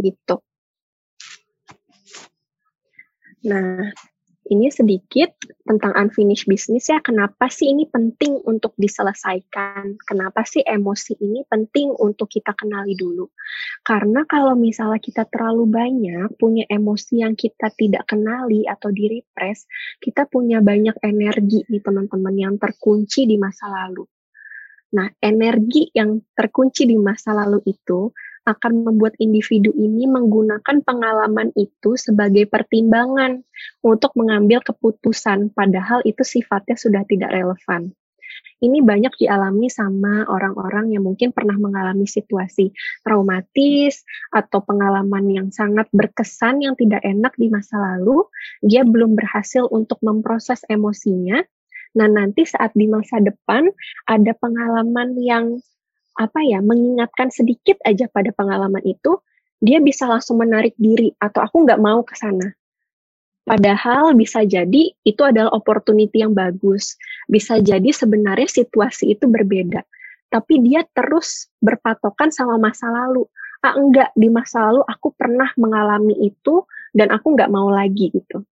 Gitu. 0.00 0.34
Nah, 3.44 3.92
ini 4.48 4.72
sedikit 4.72 5.36
tentang 5.64 5.92
unfinished 5.94 6.48
business 6.48 6.88
ya. 6.88 6.98
Kenapa 7.04 7.52
sih 7.52 7.70
ini 7.70 7.84
penting 7.88 8.40
untuk 8.48 8.72
diselesaikan? 8.80 10.00
Kenapa 10.02 10.42
sih 10.48 10.64
emosi 10.64 11.20
ini 11.20 11.44
penting 11.44 11.92
untuk 11.96 12.32
kita 12.32 12.56
kenali 12.56 12.96
dulu? 12.96 13.28
Karena 13.84 14.24
kalau 14.24 14.56
misalnya 14.56 15.00
kita 15.00 15.28
terlalu 15.28 15.68
banyak 15.68 16.34
punya 16.40 16.64
emosi 16.68 17.20
yang 17.22 17.36
kita 17.36 17.68
tidak 17.76 18.08
kenali 18.08 18.64
atau 18.64 18.88
di 18.88 19.20
repress, 19.20 19.68
kita 20.00 20.24
punya 20.24 20.64
banyak 20.64 20.96
energi 21.04 21.68
nih 21.68 21.84
teman-teman 21.84 22.34
yang 22.36 22.54
terkunci 22.56 23.28
di 23.28 23.36
masa 23.36 23.68
lalu. 23.68 24.08
Nah, 24.88 25.12
energi 25.20 25.92
yang 25.92 26.16
terkunci 26.32 26.88
di 26.88 26.96
masa 26.96 27.36
lalu 27.36 27.60
itu 27.68 28.08
akan 28.48 28.88
membuat 28.88 29.12
individu 29.20 29.68
ini 29.76 30.08
menggunakan 30.08 30.80
pengalaman 30.80 31.52
itu 31.52 32.00
sebagai 32.00 32.48
pertimbangan 32.48 33.44
untuk 33.84 34.16
mengambil 34.16 34.64
keputusan, 34.64 35.52
padahal 35.52 36.00
itu 36.08 36.24
sifatnya 36.24 36.80
sudah 36.80 37.04
tidak 37.04 37.28
relevan. 37.28 37.92
Ini 38.58 38.82
banyak 38.82 39.14
dialami 39.22 39.70
sama 39.70 40.26
orang-orang 40.26 40.90
yang 40.90 41.06
mungkin 41.06 41.30
pernah 41.30 41.54
mengalami 41.54 42.10
situasi 42.10 42.74
traumatis 43.06 44.02
atau 44.34 44.58
pengalaman 44.66 45.30
yang 45.30 45.48
sangat 45.54 45.86
berkesan 45.94 46.66
yang 46.66 46.74
tidak 46.74 46.98
enak 47.06 47.30
di 47.38 47.46
masa 47.46 47.78
lalu. 47.78 48.26
Dia 48.58 48.82
belum 48.82 49.14
berhasil 49.14 49.62
untuk 49.70 50.02
memproses 50.02 50.66
emosinya. 50.66 51.38
Nah, 51.94 52.10
nanti 52.10 52.44
saat 52.44 52.74
di 52.74 52.90
masa 52.90 53.22
depan 53.22 53.70
ada 54.10 54.32
pengalaman 54.34 55.14
yang 55.22 55.62
apa 56.18 56.42
ya 56.42 56.58
mengingatkan 56.58 57.30
sedikit 57.30 57.78
aja 57.86 58.10
pada 58.10 58.34
pengalaman 58.34 58.82
itu, 58.82 59.22
dia 59.62 59.78
bisa 59.78 60.10
langsung 60.10 60.42
menarik 60.42 60.74
diri 60.74 61.14
atau 61.22 61.46
aku 61.46 61.62
nggak 61.62 61.78
mau 61.78 62.02
ke 62.02 62.18
sana. 62.18 62.50
Padahal 63.48 64.12
bisa 64.12 64.44
jadi 64.44 64.92
itu 64.92 65.22
adalah 65.24 65.48
opportunity 65.56 66.20
yang 66.20 66.36
bagus. 66.36 67.00
Bisa 67.24 67.56
jadi 67.62 67.88
sebenarnya 67.94 68.44
situasi 68.44 69.16
itu 69.16 69.24
berbeda. 69.24 69.80
Tapi 70.28 70.60
dia 70.60 70.84
terus 70.92 71.48
berpatokan 71.64 72.28
sama 72.28 72.60
masa 72.60 72.92
lalu. 72.92 73.24
Ah 73.64 73.72
enggak, 73.72 74.12
di 74.12 74.28
masa 74.28 74.68
lalu 74.68 74.84
aku 74.84 75.16
pernah 75.16 75.48
mengalami 75.56 76.12
itu 76.28 76.68
dan 76.92 77.08
aku 77.08 77.32
nggak 77.32 77.48
mau 77.48 77.72
lagi 77.72 78.12
gitu. 78.12 78.44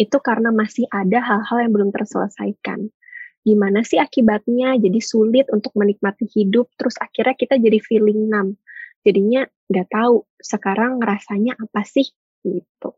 itu 0.00 0.16
karena 0.18 0.50
masih 0.50 0.88
ada 0.88 1.20
hal-hal 1.20 1.68
yang 1.68 1.72
belum 1.72 1.90
terselesaikan. 1.92 2.90
Gimana 3.42 3.82
sih 3.82 3.98
akibatnya? 3.98 4.78
Jadi 4.78 5.02
sulit 5.02 5.50
untuk 5.50 5.74
menikmati 5.74 6.30
hidup, 6.30 6.70
terus 6.78 6.94
akhirnya 7.02 7.34
kita 7.34 7.58
jadi 7.58 7.78
feeling 7.82 8.30
numb. 8.30 8.54
Jadinya 9.02 9.42
nggak 9.66 9.88
tahu 9.90 10.22
sekarang 10.38 11.02
ngerasanya 11.02 11.58
apa 11.58 11.82
sih 11.82 12.06
gitu. 12.46 12.94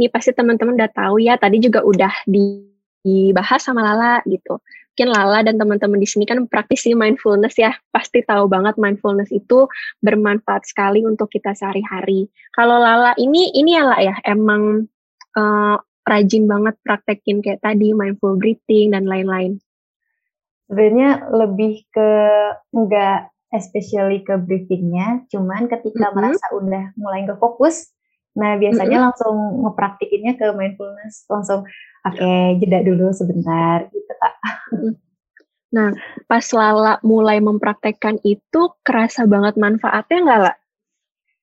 Ini 0.00 0.08
pasti 0.08 0.32
teman-teman 0.32 0.72
udah 0.80 0.88
tahu 0.88 1.20
ya, 1.20 1.36
tadi 1.36 1.60
juga 1.60 1.84
udah 1.84 2.24
dibahas 2.24 3.60
sama 3.60 3.84
Lala 3.84 4.24
gitu. 4.24 4.56
Mungkin 4.92 5.08
Lala 5.08 5.44
dan 5.44 5.60
teman-teman 5.60 6.00
di 6.00 6.08
sini 6.08 6.24
kan 6.24 6.48
praktisi 6.48 6.96
mindfulness 6.96 7.60
ya, 7.60 7.76
pasti 7.92 8.24
tahu 8.24 8.48
banget 8.48 8.80
mindfulness 8.80 9.28
itu 9.28 9.68
bermanfaat 10.00 10.64
sekali 10.64 11.04
untuk 11.04 11.28
kita 11.28 11.52
sehari-hari. 11.52 12.28
Kalau 12.56 12.80
Lala 12.80 13.12
ini, 13.20 13.52
ini 13.52 13.76
ya 13.76 13.84
lah 13.84 14.00
ya, 14.00 14.16
emang 14.24 14.88
uh, 15.36 15.76
rajin 16.02 16.44
banget 16.50 16.74
praktekin 16.82 17.40
kayak 17.40 17.62
tadi 17.62 17.94
mindful 17.94 18.34
breathing 18.36 18.92
dan 18.92 19.06
lain-lain? 19.06 19.58
Sebenarnya 20.66 21.28
lebih 21.30 21.84
ke 21.92 22.10
enggak 22.72 23.32
especially 23.52 24.24
ke 24.24 24.40
breathingnya, 24.40 25.28
cuman 25.28 25.68
ketika 25.68 26.08
mm 26.08 26.12
-hmm. 26.12 26.16
merasa 26.16 26.46
udah 26.56 26.84
mulai 26.96 27.28
nggak 27.28 27.36
fokus, 27.36 27.92
nah 28.32 28.56
biasanya 28.56 28.88
mm 28.88 28.96
-hmm. 28.96 29.06
langsung 29.12 29.36
ngepraktikinnya 29.68 30.32
ke 30.40 30.46
mindfulness, 30.56 31.28
langsung 31.28 31.68
oke 32.08 32.16
okay, 32.16 32.56
jeda 32.64 32.80
dulu 32.80 33.12
sebentar 33.12 33.92
gitu 33.92 34.12
kak. 34.16 34.34
Nah, 35.72 35.88
pas 36.28 36.44
Lala 36.52 37.00
mulai 37.00 37.40
mempraktekkan 37.40 38.20
itu, 38.28 38.76
kerasa 38.84 39.24
banget 39.24 39.56
manfaatnya 39.56 40.18
nggak 40.20 40.40
lah? 40.44 40.56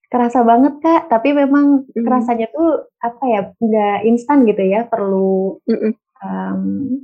Kerasa 0.10 0.42
banget 0.42 0.82
Kak, 0.82 1.06
tapi 1.06 1.38
memang 1.38 1.86
mm. 1.86 2.02
kerasanya 2.02 2.50
tuh 2.50 2.90
apa 2.98 3.24
ya, 3.30 3.42
nggak 3.62 3.98
instan 4.10 4.42
gitu 4.50 4.66
ya, 4.66 4.90
perlu 4.90 5.62
mm 5.70 5.94
um, 6.20 6.62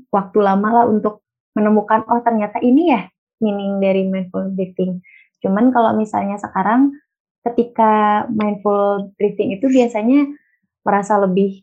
waktu 0.09 0.37
lama 0.41 0.69
lah 0.81 0.85
untuk 0.89 1.21
menemukan, 1.53 2.03
oh 2.09 2.19
ternyata 2.25 2.59
ini 2.59 2.91
ya 2.91 3.07
meaning 3.39 3.77
dari 3.77 4.09
mindful 4.09 4.49
breathing. 4.51 5.05
Cuman 5.39 5.69
kalau 5.69 5.93
misalnya 5.93 6.41
sekarang 6.41 6.97
ketika 7.45 8.25
mindful 8.33 9.13
breathing 9.21 9.53
itu 9.53 9.69
biasanya 9.69 10.25
merasa 10.81 11.21
lebih 11.21 11.61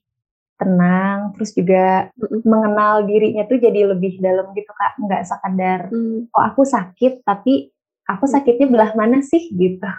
tenang, 0.63 1.35
terus 1.35 1.51
juga 1.59 2.15
mm 2.15 2.47
mengenal 2.47 3.03
dirinya 3.03 3.43
tuh 3.51 3.59
jadi 3.59 3.91
lebih 3.91 4.23
dalam 4.23 4.55
gitu 4.55 4.71
Kak, 4.71 4.95
nggak 5.03 5.27
sekadar, 5.27 5.91
mm. 5.91 6.31
oh 6.31 6.43
aku 6.47 6.63
sakit, 6.63 7.27
tapi 7.27 7.67
aku 8.07 8.31
sakitnya 8.31 8.71
belah 8.71 8.95
mana 8.95 9.19
sih 9.27 9.51
gitu. 9.51 9.91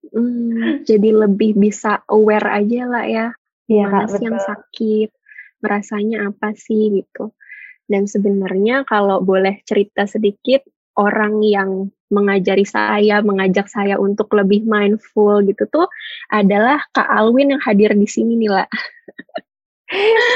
Hmm, 0.00 0.82
jadi 0.88 1.12
lebih 1.12 1.60
bisa 1.60 2.00
aware 2.08 2.48
aja 2.48 2.88
lah 2.88 3.04
ya, 3.04 3.26
ya 3.68 3.84
mana 3.84 4.08
sih 4.08 4.24
yang 4.24 4.40
sakit, 4.40 5.12
merasanya 5.60 6.32
apa 6.32 6.56
sih 6.56 7.04
gitu. 7.04 7.36
Dan 7.84 8.08
sebenarnya 8.08 8.88
kalau 8.88 9.20
boleh 9.20 9.60
cerita 9.68 10.08
sedikit, 10.08 10.64
orang 10.96 11.44
yang 11.44 11.70
mengajari 12.10 12.66
saya, 12.66 13.22
mengajak 13.22 13.70
saya 13.70 13.96
untuk 13.96 14.34
lebih 14.34 14.66
mindful 14.66 15.40
gitu 15.46 15.64
tuh 15.70 15.86
adalah 16.28 16.82
Kak 16.90 17.06
Alwin 17.06 17.54
yang 17.54 17.62
hadir 17.62 17.94
di 17.94 18.08
sini 18.10 18.34
nih 18.34 18.50
lah. 18.50 18.68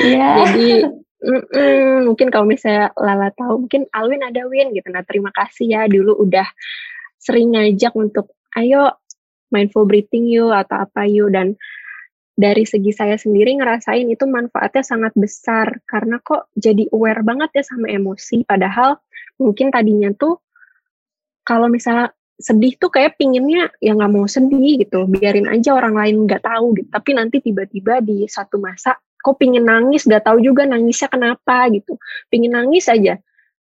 Iya. 0.06 0.28
Jadi 0.40 0.71
mm 1.25 1.42
-mm, 1.50 1.94
mungkin 2.06 2.28
kalau 2.30 2.47
misalnya 2.47 2.94
Lala 2.94 3.35
tahu, 3.35 3.66
mungkin 3.66 3.90
Alwin 3.90 4.23
ada 4.23 4.47
Win 4.47 4.71
gitu. 4.73 4.88
Nah 4.94 5.02
terima 5.02 5.35
kasih 5.35 5.66
ya 5.66 5.83
dulu 5.90 6.14
udah 6.23 6.47
sering 7.18 7.56
ngajak 7.56 7.92
untuk 7.99 8.30
ayo 8.54 8.94
mindful 9.54 9.87
breathing 9.87 10.26
yuk 10.26 10.50
atau 10.50 10.82
apa 10.82 11.06
yuk. 11.06 11.30
Dan 11.30 11.54
dari 12.34 12.66
segi 12.66 12.90
saya 12.90 13.14
sendiri 13.14 13.54
ngerasain 13.54 14.11
itu 14.11 14.26
manfaatnya 14.26 14.82
sangat 14.82 15.14
besar. 15.14 15.78
Karena 15.87 16.18
kok 16.18 16.50
jadi 16.58 16.90
aware 16.90 17.23
banget 17.23 17.54
ya 17.54 17.62
sama 17.62 17.87
emosi. 17.87 18.42
Padahal 18.42 18.99
mungkin 19.38 19.70
tadinya 19.70 20.11
tuh 20.18 20.42
kalau 21.46 21.70
misalnya 21.70 22.11
sedih 22.34 22.75
tuh 22.82 22.90
kayak 22.90 23.14
pinginnya 23.14 23.70
ya 23.78 23.94
nggak 23.94 24.11
mau 24.11 24.26
sedih 24.26 24.82
gitu. 24.82 25.06
Biarin 25.06 25.46
aja 25.46 25.78
orang 25.78 25.94
lain 25.94 26.26
nggak 26.26 26.42
tahu 26.42 26.75
gitu. 26.82 26.90
Tapi 26.90 27.11
nanti 27.14 27.38
tiba-tiba 27.38 28.02
di 28.02 28.26
satu 28.26 28.58
masa 28.58 28.99
kok 28.99 29.38
pingin 29.38 29.62
nangis. 29.62 30.02
Nggak 30.11 30.26
tahu 30.26 30.42
juga 30.42 30.66
nangisnya 30.66 31.06
kenapa 31.06 31.70
gitu. 31.70 31.94
Pingin 32.26 32.58
nangis 32.58 32.90
aja 32.90 33.14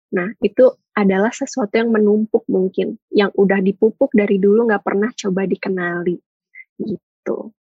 nah 0.09 0.29
itu 0.41 0.73
adalah 0.97 1.31
sesuatu 1.31 1.79
yang 1.79 1.93
menumpuk 1.95 2.43
mungkin, 2.51 2.99
yang 3.13 3.31
udah 3.33 3.63
dipupuk 3.63 4.11
dari 4.11 4.41
dulu 4.41 4.67
nggak 4.67 4.83
pernah 4.83 5.09
coba 5.15 5.47
dikenali, 5.47 6.17
gitu. 6.83 7.53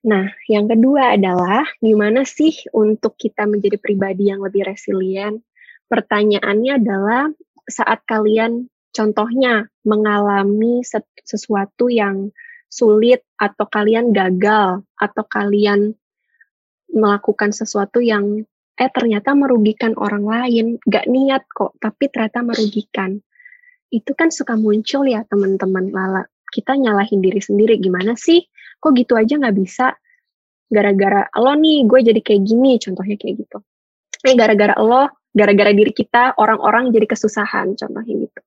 Nah, 0.00 0.32
yang 0.48 0.64
kedua 0.64 1.20
adalah 1.20 1.68
gimana 1.76 2.24
sih 2.24 2.56
untuk 2.72 3.20
kita 3.20 3.44
menjadi 3.44 3.76
pribadi 3.76 4.32
yang 4.32 4.40
lebih 4.40 4.64
resilient? 4.64 5.44
Pertanyaannya 5.92 6.72
adalah 6.80 7.28
saat 7.68 8.00
kalian 8.08 8.70
contohnya 8.96 9.68
mengalami 9.84 10.80
sesuatu 11.20 11.92
yang 11.92 12.32
sulit 12.70 13.26
atau 13.36 13.66
kalian 13.66 14.14
gagal 14.14 14.86
atau 14.96 15.24
kalian 15.26 15.92
melakukan 16.88 17.50
sesuatu 17.52 18.00
yang 18.00 18.46
eh 18.80 18.88
ternyata 18.88 19.36
merugikan 19.36 19.92
orang 20.00 20.24
lain, 20.24 20.66
gak 20.88 21.04
niat 21.04 21.44
kok, 21.52 21.76
tapi 21.76 22.08
ternyata 22.08 22.40
merugikan. 22.40 23.20
Itu 23.92 24.16
kan 24.16 24.32
suka 24.32 24.56
muncul 24.56 25.04
ya 25.04 25.20
teman-teman 25.28 25.92
lala. 25.92 26.24
Kita 26.48 26.80
nyalahin 26.80 27.20
diri 27.20 27.44
sendiri, 27.44 27.76
gimana 27.76 28.16
sih? 28.16 28.40
Kok 28.80 28.96
gitu 28.96 29.20
aja 29.20 29.36
gak 29.36 29.52
bisa? 29.52 29.92
Gara-gara 30.72 31.28
lo 31.36 31.52
nih, 31.60 31.84
gue 31.84 32.00
jadi 32.08 32.20
kayak 32.24 32.42
gini, 32.48 32.80
contohnya 32.80 33.20
kayak 33.20 33.44
gitu. 33.44 33.58
Eh, 34.24 34.32
gara-gara 34.32 34.72
lo, 34.80 35.12
gara-gara 35.36 35.76
diri 35.76 35.92
kita, 35.92 36.40
orang-orang 36.40 36.88
jadi 36.88 37.04
kesusahan, 37.04 37.76
contohnya 37.76 38.14
gitu. 38.16 38.40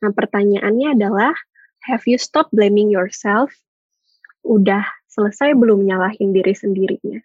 Nah, 0.00 0.16
pertanyaannya 0.16 0.96
adalah, 0.96 1.34
have 1.84 2.08
you 2.08 2.16
stopped 2.16 2.56
blaming 2.56 2.88
yourself? 2.88 3.52
Udah 4.48 4.86
selesai 5.12 5.52
belum 5.52 5.84
nyalahin 5.84 6.32
diri 6.32 6.56
sendirinya? 6.56 7.20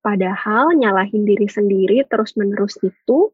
Padahal 0.00 0.72
nyalahin 0.80 1.28
diri 1.28 1.44
sendiri 1.44 2.08
terus-menerus 2.08 2.80
itu 2.80 3.32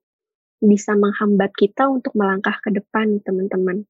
bisa 0.58 0.98
menghambat 0.98 1.54
kita 1.54 1.86
untuk 1.86 2.16
melangkah 2.18 2.58
ke 2.58 2.74
depan 2.74 3.22
teman-teman. 3.22 3.86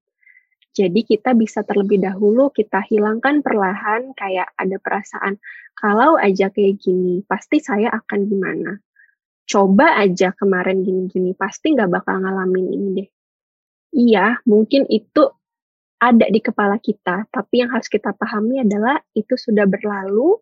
Jadi 0.76 1.08
kita 1.08 1.32
bisa 1.32 1.64
terlebih 1.64 2.04
dahulu 2.04 2.52
kita 2.52 2.84
hilangkan 2.84 3.40
perlahan 3.40 4.12
kayak 4.12 4.52
ada 4.60 4.76
perasaan 4.76 5.40
kalau 5.72 6.20
aja 6.20 6.52
kayak 6.52 6.76
gini 6.76 7.24
pasti 7.24 7.64
saya 7.64 7.88
akan 7.96 8.20
gimana. 8.28 8.76
Coba 9.48 9.96
aja 9.96 10.36
kemarin 10.36 10.84
gini-gini 10.84 11.32
pasti 11.32 11.72
nggak 11.72 11.88
bakal 11.88 12.20
ngalamin 12.20 12.66
ini 12.76 12.88
deh. 12.92 13.08
Iya 13.96 14.36
mungkin 14.44 14.84
itu 14.92 15.24
ada 15.96 16.28
di 16.28 16.44
kepala 16.44 16.76
kita 16.76 17.24
tapi 17.32 17.64
yang 17.64 17.72
harus 17.72 17.88
kita 17.88 18.12
pahami 18.12 18.60
adalah 18.60 19.00
itu 19.16 19.32
sudah 19.32 19.64
berlalu 19.64 20.36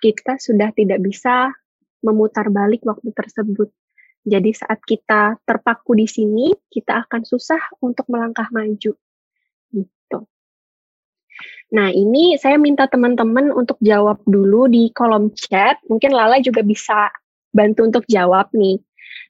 kita 0.00 0.40
sudah 0.40 0.72
tidak 0.72 1.04
bisa 1.04 1.52
memutar 2.04 2.52
balik 2.52 2.84
waktu 2.84 3.08
tersebut. 3.16 3.72
Jadi 4.24 4.52
saat 4.56 4.80
kita 4.84 5.40
terpaku 5.44 5.96
di 5.96 6.08
sini, 6.08 6.52
kita 6.68 7.04
akan 7.08 7.24
susah 7.24 7.60
untuk 7.80 8.08
melangkah 8.08 8.48
maju. 8.52 8.92
Gitu. 9.72 10.18
Nah, 11.76 11.88
ini 11.92 12.40
saya 12.40 12.56
minta 12.56 12.88
teman-teman 12.88 13.52
untuk 13.52 13.76
jawab 13.84 14.20
dulu 14.24 14.68
di 14.68 14.88
kolom 14.96 15.32
chat. 15.36 15.80
Mungkin 15.88 16.12
Lala 16.12 16.40
juga 16.40 16.64
bisa 16.64 17.12
bantu 17.52 17.84
untuk 17.84 18.04
jawab 18.08 18.48
nih. 18.56 18.80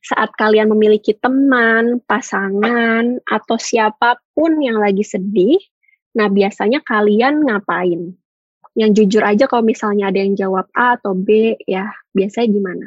Saat 0.04 0.36
kalian 0.36 0.70
memiliki 0.70 1.16
teman, 1.16 1.98
pasangan, 2.04 3.18
atau 3.24 3.56
siapa 3.56 4.20
pun 4.36 4.60
yang 4.60 4.76
lagi 4.76 5.00
sedih, 5.00 5.56
nah 6.12 6.28
biasanya 6.28 6.84
kalian 6.84 7.40
ngapain? 7.48 8.14
Yang 8.74 8.90
jujur 8.90 9.22
aja 9.22 9.46
kalau 9.46 9.62
misalnya 9.62 10.10
ada 10.10 10.18
yang 10.18 10.34
jawab 10.34 10.66
A 10.74 10.98
atau 10.98 11.14
B 11.14 11.54
ya 11.62 11.94
biasanya 12.10 12.48
gimana. 12.50 12.86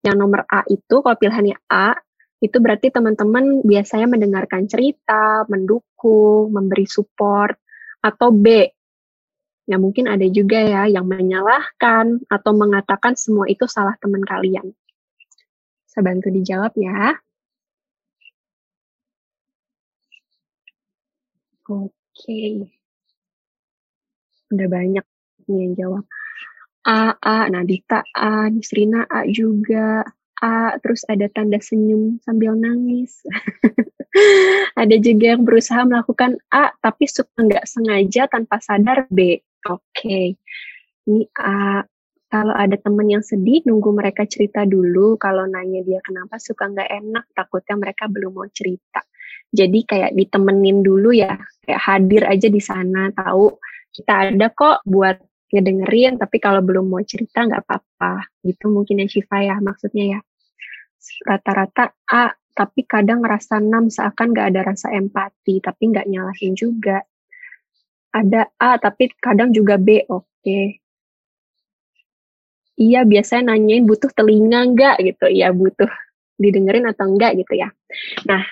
Yang 0.00 0.16
nomor 0.16 0.40
A 0.48 0.64
itu 0.68 0.96
kalau 1.04 1.16
pilihannya 1.16 1.56
A 1.68 1.96
itu 2.40 2.56
berarti 2.60 2.92
teman-teman 2.92 3.64
biasanya 3.64 4.08
mendengarkan 4.08 4.68
cerita, 4.68 5.44
mendukung, 5.48 6.52
memberi 6.52 6.88
support 6.88 7.56
atau 8.00 8.32
B 8.32 8.68
ya 9.64 9.80
mungkin 9.80 10.08
ada 10.12 10.24
juga 10.28 10.60
ya 10.60 10.82
yang 10.88 11.08
menyalahkan 11.08 12.20
atau 12.28 12.52
mengatakan 12.52 13.16
semua 13.16 13.48
itu 13.48 13.64
salah 13.68 13.96
teman 14.00 14.24
kalian. 14.24 14.72
Saya 15.88 16.04
bantu 16.04 16.28
dijawab 16.32 16.72
ya. 16.80 17.16
Oke. 21.64 21.88
Okay 22.12 22.83
udah 24.56 24.68
banyak 24.70 25.04
nih 25.48 25.58
yang 25.68 25.74
jawab. 25.76 26.04
A, 26.84 27.16
A, 27.16 27.48
Nadita 27.48 28.04
A, 28.12 28.52
Nisrina 28.52 29.08
A 29.08 29.24
juga, 29.24 30.04
A, 30.44 30.76
terus 30.84 31.00
ada 31.08 31.24
tanda 31.32 31.56
senyum 31.56 32.20
sambil 32.20 32.52
nangis. 32.52 33.24
ada 34.80 34.96
juga 35.00 35.32
yang 35.32 35.48
berusaha 35.48 35.80
melakukan 35.88 36.36
A, 36.52 36.76
tapi 36.84 37.08
suka 37.08 37.40
nggak 37.40 37.64
sengaja 37.64 38.28
tanpa 38.28 38.60
sadar 38.60 39.08
B. 39.08 39.40
Oke, 39.64 39.80
okay. 39.96 40.26
ini 41.08 41.24
A. 41.40 41.88
kalau 42.28 42.50
ada 42.50 42.74
temen 42.76 43.06
yang 43.08 43.22
sedih, 43.22 43.62
nunggu 43.64 43.94
mereka 43.94 44.26
cerita 44.26 44.66
dulu. 44.66 45.14
Kalau 45.16 45.46
nanya 45.46 45.86
dia 45.86 46.02
kenapa 46.02 46.36
suka 46.36 46.66
nggak 46.66 46.90
enak, 46.90 47.24
takutnya 47.32 47.78
mereka 47.78 48.10
belum 48.10 48.34
mau 48.34 48.48
cerita. 48.50 49.06
Jadi 49.54 49.86
kayak 49.86 50.18
ditemenin 50.18 50.82
dulu 50.82 51.14
ya, 51.14 51.38
kayak 51.62 51.80
hadir 51.80 52.26
aja 52.26 52.50
di 52.50 52.58
sana, 52.58 53.14
tahu 53.14 53.54
kita 53.94 54.34
ada 54.34 54.50
kok 54.50 54.82
buat 54.82 55.22
ngedengerin, 55.54 56.18
tapi 56.18 56.42
kalau 56.42 56.58
belum 56.60 56.90
mau 56.90 57.02
cerita 57.06 57.46
nggak 57.46 57.62
apa-apa. 57.62 58.26
Gitu 58.42 58.66
mungkin 58.66 59.00
ya 59.00 59.06
Shiva 59.06 59.38
ya, 59.38 59.56
maksudnya 59.62 60.18
ya. 60.18 60.20
Rata-rata 61.22 61.94
A, 62.10 62.34
tapi 62.58 62.82
kadang 62.84 63.22
ngerasa 63.22 63.62
6 63.62 63.94
seakan 63.94 64.34
nggak 64.34 64.46
ada 64.50 64.60
rasa 64.66 64.90
empati, 64.90 65.62
tapi 65.62 65.94
nggak 65.94 66.10
nyalahin 66.10 66.58
juga. 66.58 66.98
Ada 68.10 68.50
A, 68.58 68.82
tapi 68.82 69.14
kadang 69.22 69.54
juga 69.54 69.78
B, 69.78 70.02
oke. 70.10 70.26
Okay 70.42 70.84
iya 72.78 73.06
biasanya 73.06 73.54
nanyain 73.54 73.86
butuh 73.86 74.10
telinga 74.14 74.66
enggak 74.66 74.96
gitu 75.02 75.30
ya 75.30 75.54
butuh 75.54 75.90
didengerin 76.38 76.90
atau 76.90 77.06
enggak 77.06 77.38
gitu 77.38 77.54
ya 77.54 77.70
nah 78.26 78.42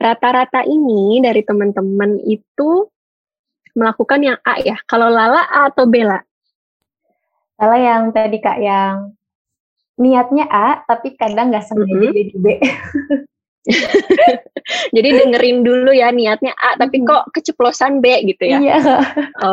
rata-rata 0.00 0.64
ini 0.64 1.20
dari 1.20 1.44
teman-teman 1.44 2.20
itu 2.24 2.88
melakukan 3.76 4.20
yang 4.22 4.38
A 4.42 4.58
ya 4.60 4.76
kalau 4.86 5.08
Lala 5.08 5.44
A 5.46 5.70
atau 5.70 5.86
B 5.86 6.02
lah 6.02 6.22
Lala 7.60 7.76
yang 7.76 8.02
tadi 8.14 8.38
kak 8.40 8.58
yang 8.60 9.14
niatnya 10.00 10.48
A 10.48 10.80
tapi 10.88 11.14
kadang 11.14 11.52
nggak 11.52 11.64
sengaja 11.66 11.92
mm 11.92 12.00
-hmm. 12.00 12.14
jadi 12.16 12.34
B 12.38 12.46
Jadi 14.96 15.08
dengerin 15.20 15.60
dulu 15.60 15.92
ya 15.92 16.08
niatnya 16.08 16.56
A, 16.56 16.80
tapi 16.80 17.04
kok 17.04 17.28
keceplosan 17.36 18.00
B 18.00 18.24
gitu 18.24 18.48
ya? 18.48 18.56
Iya. 18.56 18.78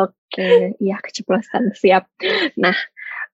Oke, 0.00 0.72
iya 0.80 0.96
keceplosan 1.04 1.76
siap. 1.76 2.08
Nah, 2.56 2.72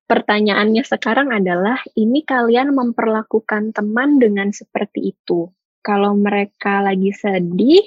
Pertanyaannya 0.04 0.84
sekarang 0.84 1.32
adalah, 1.32 1.80
ini 1.96 2.28
kalian 2.28 2.76
memperlakukan 2.76 3.72
teman 3.72 4.20
dengan 4.20 4.52
seperti 4.52 5.16
itu. 5.16 5.48
Kalau 5.80 6.12
mereka 6.12 6.84
lagi 6.84 7.08
sedih, 7.08 7.80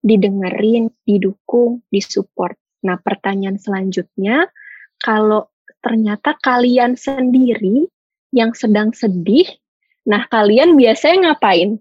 didengerin, 0.00 0.88
didukung, 1.04 1.84
disupport. 1.92 2.56
Nah, 2.84 2.96
pertanyaan 3.00 3.60
selanjutnya, 3.60 4.48
kalau 5.00 5.48
ternyata 5.80 6.36
kalian 6.40 6.96
sendiri 6.96 7.88
yang 8.32 8.56
sedang 8.56 8.92
sedih, 8.96 9.48
nah 10.08 10.24
kalian 10.28 10.76
biasanya 10.76 11.32
ngapain? 11.32 11.80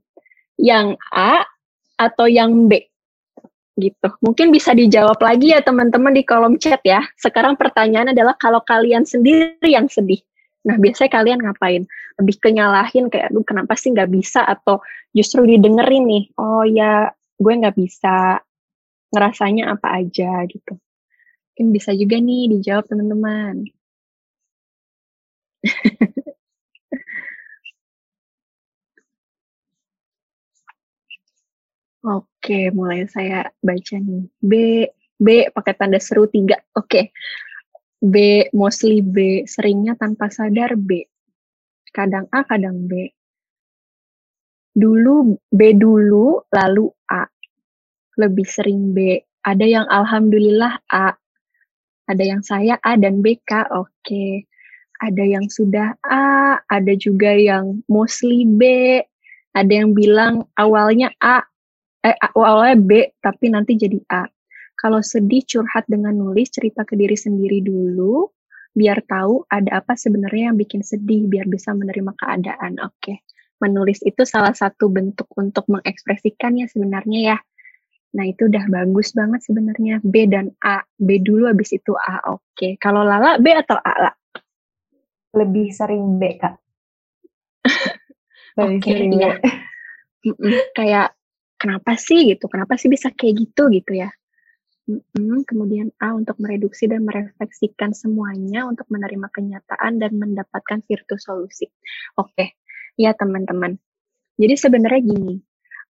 Yang 0.60 1.00
A 1.16 1.48
atau 1.96 2.28
yang 2.28 2.68
B? 2.68 2.90
gitu. 3.80 4.10
Mungkin 4.20 4.52
bisa 4.52 4.76
dijawab 4.76 5.18
lagi 5.24 5.56
ya 5.56 5.64
teman-teman 5.64 6.12
di 6.12 6.28
kolom 6.28 6.60
chat 6.60 6.84
ya. 6.84 7.02
Sekarang 7.16 7.56
pertanyaan 7.56 8.12
adalah 8.12 8.36
kalau 8.36 8.60
kalian 8.68 9.08
sendiri 9.08 9.56
yang 9.64 9.88
sedih, 9.88 10.20
nah 10.68 10.76
biasanya 10.76 11.10
kalian 11.16 11.40
ngapain? 11.40 11.88
Lebih 12.20 12.36
kenyalahin 12.44 13.08
kayak, 13.08 13.32
aduh 13.32 13.48
kenapa 13.48 13.80
sih 13.80 13.96
nggak 13.96 14.12
bisa? 14.12 14.44
Atau 14.44 14.84
justru 15.16 15.48
didengerin 15.48 16.06
nih, 16.06 16.24
oh 16.36 16.68
ya 16.68 17.10
gue 17.40 17.54
nggak 17.60 17.76
bisa, 17.80 18.44
ngerasanya 19.14 19.64
apa 19.76 19.88
aja 20.00 20.32
gitu. 20.52 20.74
Mungkin 21.56 21.68
bisa 21.76 21.92
juga 21.96 22.18
nih 22.20 22.52
dijawab 22.54 22.86
teman-teman. 22.90 23.56
Oke, 32.04 32.72
mulai 32.72 33.04
saya 33.12 33.52
baca 33.60 33.96
nih. 34.00 34.24
B, 34.40 34.52
B 35.20 35.28
pakai 35.52 35.74
tanda 35.76 36.00
seru 36.00 36.32
tiga. 36.32 36.56
Oke. 36.80 37.12
B, 38.00 38.16
mostly 38.56 39.04
B. 39.04 39.44
Seringnya 39.44 39.94
tanpa 40.00 40.32
sadar 40.32 40.80
B. 40.80 41.04
Kadang 41.92 42.28
A, 42.32 42.44
kadang 42.48 42.88
B. 42.88 43.12
Dulu 44.80 45.36
B 45.52 45.76
dulu, 45.76 46.40
lalu 46.56 46.88
A. 47.12 47.28
Lebih 48.16 48.48
sering 48.48 48.96
B. 48.96 49.20
Ada 49.44 49.68
yang 49.68 49.88
alhamdulillah 49.92 50.80
A. 50.88 51.20
Ada 52.08 52.24
yang 52.24 52.42
saya 52.42 52.80
A 52.80 52.96
dan 52.96 53.20
BK. 53.20 53.68
Oke. 53.76 54.48
Ada 55.00 55.24
yang 55.24 55.48
sudah 55.48 55.96
A, 56.04 56.60
ada 56.68 56.94
juga 56.96 57.32
yang 57.32 57.84
mostly 57.92 58.44
B. 58.48 58.64
Ada 59.56 59.84
yang 59.84 59.96
bilang 59.96 60.48
awalnya 60.60 61.12
A, 61.24 61.44
eh 62.04 62.16
awalnya 62.36 62.76
B 62.80 62.92
tapi 63.20 63.52
nanti 63.52 63.76
jadi 63.80 64.00
A. 64.12 64.28
Kalau 64.80 65.04
sedih 65.04 65.44
curhat 65.44 65.88
dengan 65.92 66.16
nulis 66.16 66.52
cerita 66.52 66.88
ke 66.88 66.96
diri 66.96 67.16
sendiri 67.16 67.60
dulu 67.60 68.32
biar 68.76 69.04
tahu 69.04 69.44
ada 69.50 69.84
apa 69.84 69.98
sebenarnya 69.98 70.54
yang 70.54 70.58
bikin 70.60 70.86
sedih 70.86 71.28
biar 71.28 71.52
bisa 71.52 71.76
menerima 71.76 72.16
keadaan. 72.16 72.80
Oke. 72.80 72.96
Okay. 73.00 73.18
Menulis 73.60 74.00
itu 74.04 74.24
salah 74.24 74.56
satu 74.56 74.88
bentuk 74.88 75.28
untuk 75.36 75.68
mengekspresikannya 75.68 76.68
sebenarnya 76.72 77.20
ya. 77.36 77.38
Nah, 78.10 78.26
itu 78.26 78.50
udah 78.50 78.66
bagus 78.72 79.14
banget 79.14 79.46
sebenarnya 79.46 80.02
B 80.02 80.26
dan 80.26 80.50
A. 80.66 80.82
B 80.98 81.22
dulu 81.22 81.46
habis 81.46 81.76
itu 81.76 81.94
A. 81.94 82.24
Oke. 82.34 82.42
Okay. 82.58 82.72
Kalau 82.82 83.06
Lala 83.06 83.38
B 83.38 83.54
atau 83.54 83.78
A, 83.78 83.94
lah? 84.10 84.16
Lebih 85.38 85.70
sering 85.70 86.18
B, 86.18 86.42
Kak. 86.42 86.58
Oke, 88.60 88.82
okay, 88.82 89.08
iya. 89.14 89.40
kayak 90.76 91.16
kenapa 91.56 91.96
sih 91.96 92.34
gitu, 92.34 92.52
kenapa 92.52 92.76
sih 92.76 92.92
bisa 92.92 93.14
kayak 93.14 93.48
gitu 93.48 93.72
gitu 93.72 93.94
ya. 94.04 94.10
Mm-hmm. 94.90 95.46
Kemudian 95.46 95.94
A 96.02 96.18
untuk 96.18 96.42
mereduksi 96.42 96.90
dan 96.90 97.06
merefleksikan 97.06 97.94
semuanya 97.94 98.66
untuk 98.66 98.90
menerima 98.90 99.30
kenyataan 99.30 100.02
dan 100.02 100.12
mendapatkan 100.18 100.82
virtual 100.90 101.22
solusi. 101.22 101.70
Oke, 102.18 102.59
ya 103.00 103.16
teman-teman. 103.16 103.80
Jadi 104.36 104.56
sebenarnya 104.60 105.02
gini, 105.08 105.40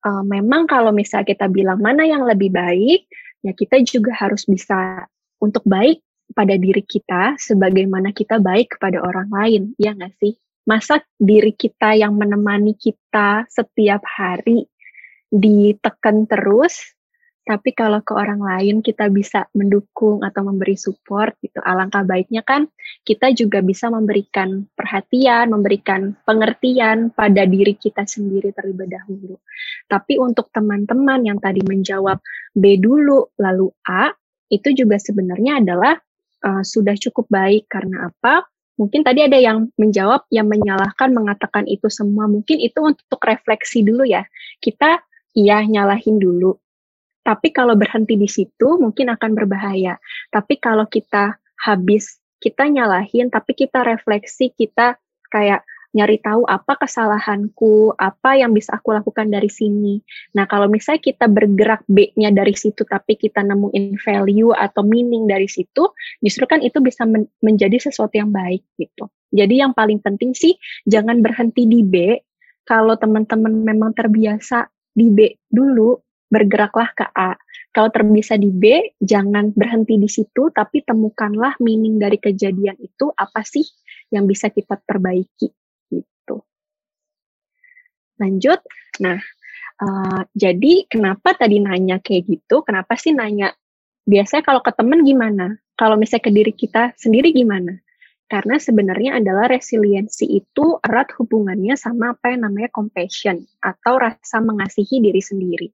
uh, 0.06 0.26
memang 0.26 0.65
kalau 0.65 0.89
misal 0.89 1.22
kita 1.22 1.46
bilang 1.46 1.78
mana 1.78 2.10
yang 2.10 2.26
lebih 2.26 2.50
baik, 2.50 3.06
ya 3.46 3.54
kita 3.54 3.78
juga 3.86 4.18
harus 4.18 4.50
bisa 4.50 5.06
untuk 5.38 5.62
baik 5.70 6.02
pada 6.34 6.58
diri 6.58 6.82
kita 6.82 7.38
sebagaimana 7.38 8.10
kita 8.10 8.41
baik 8.41 8.78
kepada 8.78 9.06
orang 9.06 9.30
lain, 9.30 9.63
ya 9.78 9.94
nggak 9.94 10.18
sih? 10.18 10.34
Masa 10.65 11.06
diri 11.22 11.54
kita 11.54 11.94
yang 11.94 12.18
menemani 12.18 12.74
kita 12.74 13.46
setiap 13.46 14.02
hari 14.02 14.65
ditekan 15.30 16.26
terus, 16.26 16.98
tapi 17.45 17.77
kalau 17.77 18.01
ke 18.01 18.10
orang 18.17 18.41
lain 18.41 18.81
kita 18.81 19.05
bisa 19.13 19.45
mendukung 19.53 20.25
atau 20.25 20.41
memberi 20.41 20.73
support 20.73 21.38
gitu. 21.45 21.62
Alangkah 21.62 22.01
baiknya 22.01 22.41
kan 22.41 22.65
kita 23.05 23.29
juga 23.38 23.62
bisa 23.62 23.93
memberikan 23.93 24.65
perhatian, 24.73 25.53
memberikan 25.53 26.17
pengertian 26.25 27.13
pada 27.13 27.45
diri 27.45 27.77
kita 27.77 28.01
sendiri 28.10 28.49
terlebih 28.49 28.89
dahulu. 28.89 29.38
Tapi 29.86 30.17
untuk 30.17 30.49
teman-teman 30.49 31.21
yang 31.21 31.38
tadi 31.38 31.62
menjawab 31.62 32.17
B 32.58 32.81
dulu 32.81 33.29
lalu 33.38 33.69
A, 33.86 34.10
itu 34.49 34.73
juga 34.73 34.97
sebenarnya 34.97 35.62
adalah 35.62 36.01
uh, 36.41 36.65
sudah 36.65 36.97
cukup 36.97 37.29
baik 37.29 37.69
karena 37.69 38.10
apa? 38.10 38.41
Mungkin 38.75 39.05
tadi 39.05 39.21
ada 39.21 39.38
yang 39.38 39.69
menjawab 39.77 40.27
yang 40.34 40.49
menyalahkan 40.49 41.13
mengatakan 41.13 41.69
itu 41.69 41.88
semua. 41.93 42.25
Mungkin 42.25 42.58
itu 42.58 42.81
untuk 42.81 43.21
refleksi 43.21 43.86
dulu 43.86 44.03
ya. 44.03 44.25
Kita 44.60 44.99
iya 45.38 45.62
nyalahin 45.62 46.17
dulu. 46.17 46.58
Tapi 47.26 47.50
kalau 47.50 47.74
berhenti 47.74 48.14
di 48.22 48.30
situ 48.30 48.78
mungkin 48.78 49.10
akan 49.10 49.34
berbahaya. 49.34 49.98
Tapi 50.30 50.62
kalau 50.62 50.86
kita 50.86 51.42
habis 51.66 52.22
kita 52.38 52.70
nyalahin, 52.70 53.34
tapi 53.34 53.58
kita 53.58 53.82
refleksi, 53.82 54.54
kita 54.54 55.02
kayak 55.34 55.66
nyari 55.96 56.20
tahu 56.20 56.44
apa 56.44 56.76
kesalahanku, 56.76 57.96
apa 57.96 58.36
yang 58.36 58.52
bisa 58.52 58.76
aku 58.76 58.92
lakukan 58.92 59.32
dari 59.32 59.48
sini. 59.48 60.04
Nah, 60.36 60.44
kalau 60.44 60.68
misalnya 60.68 61.00
kita 61.00 61.26
bergerak 61.32 61.88
B-nya 61.88 62.36
dari 62.36 62.52
situ, 62.52 62.84
tapi 62.84 63.16
kita 63.16 63.40
nemuin 63.48 63.96
value 64.04 64.52
atau 64.52 64.84
meaning 64.84 65.24
dari 65.24 65.48
situ, 65.48 65.96
justru 66.20 66.44
kan 66.46 66.60
itu 66.60 66.84
bisa 66.84 67.08
men 67.08 67.32
menjadi 67.40 67.80
sesuatu 67.80 68.12
yang 68.20 68.36
baik 68.36 68.68
gitu. 68.76 69.08
Jadi 69.32 69.64
yang 69.64 69.72
paling 69.72 70.04
penting 70.04 70.36
sih, 70.36 70.60
jangan 70.84 71.24
berhenti 71.24 71.64
di 71.64 71.82
B. 71.82 72.20
Kalau 72.68 73.00
teman-teman 73.00 73.64
memang 73.64 73.96
terbiasa 73.96 74.68
di 74.92 75.08
B 75.08 75.48
dulu, 75.48 76.05
bergeraklah 76.36 76.91
ke 76.91 77.08
A. 77.15 77.39
Kalau 77.71 77.88
terbiasa 77.88 78.36
di 78.36 78.52
B, 78.52 78.91
jangan 79.00 79.56
berhenti 79.56 79.95
di 79.95 80.12
situ, 80.12 80.52
tapi 80.52 80.84
temukanlah 80.84 81.56
meaning 81.63 81.95
dari 81.95 82.19
kejadian 82.19 82.76
itu 82.84 83.08
apa 83.15 83.39
sih 83.48 83.63
yang 84.12 84.28
bisa 84.28 84.52
kita 84.52 84.76
perbaiki 84.84 85.48
gitu. 85.91 86.43
Lanjut, 88.19 88.60
nah 89.00 89.19
uh, 89.80 90.21
jadi 90.36 90.88
kenapa 90.91 91.36
tadi 91.36 91.63
nanya 91.63 92.04
kayak 92.04 92.28
gitu? 92.28 92.63
Kenapa 92.63 93.00
sih 93.00 93.15
nanya? 93.15 93.56
Biasanya 94.04 94.43
kalau 94.43 94.62
ke 94.63 94.71
temen 94.76 95.04
gimana? 95.08 95.56
Kalau 95.76 96.00
misalnya 96.00 96.24
ke 96.28 96.32
diri 96.32 96.54
kita 96.56 96.95
sendiri 96.95 97.36
gimana? 97.36 97.80
Karena 98.26 98.58
sebenarnya 98.58 99.21
adalah 99.21 99.52
resiliensi 99.52 100.26
itu 100.26 100.82
erat 100.82 101.13
hubungannya 101.19 101.78
sama 101.78 102.17
apa 102.17 102.34
yang 102.34 102.50
namanya 102.50 102.74
compassion 102.74 103.45
atau 103.62 104.02
rasa 104.02 104.41
mengasihi 104.41 104.98
diri 104.98 105.21
sendiri. 105.21 105.67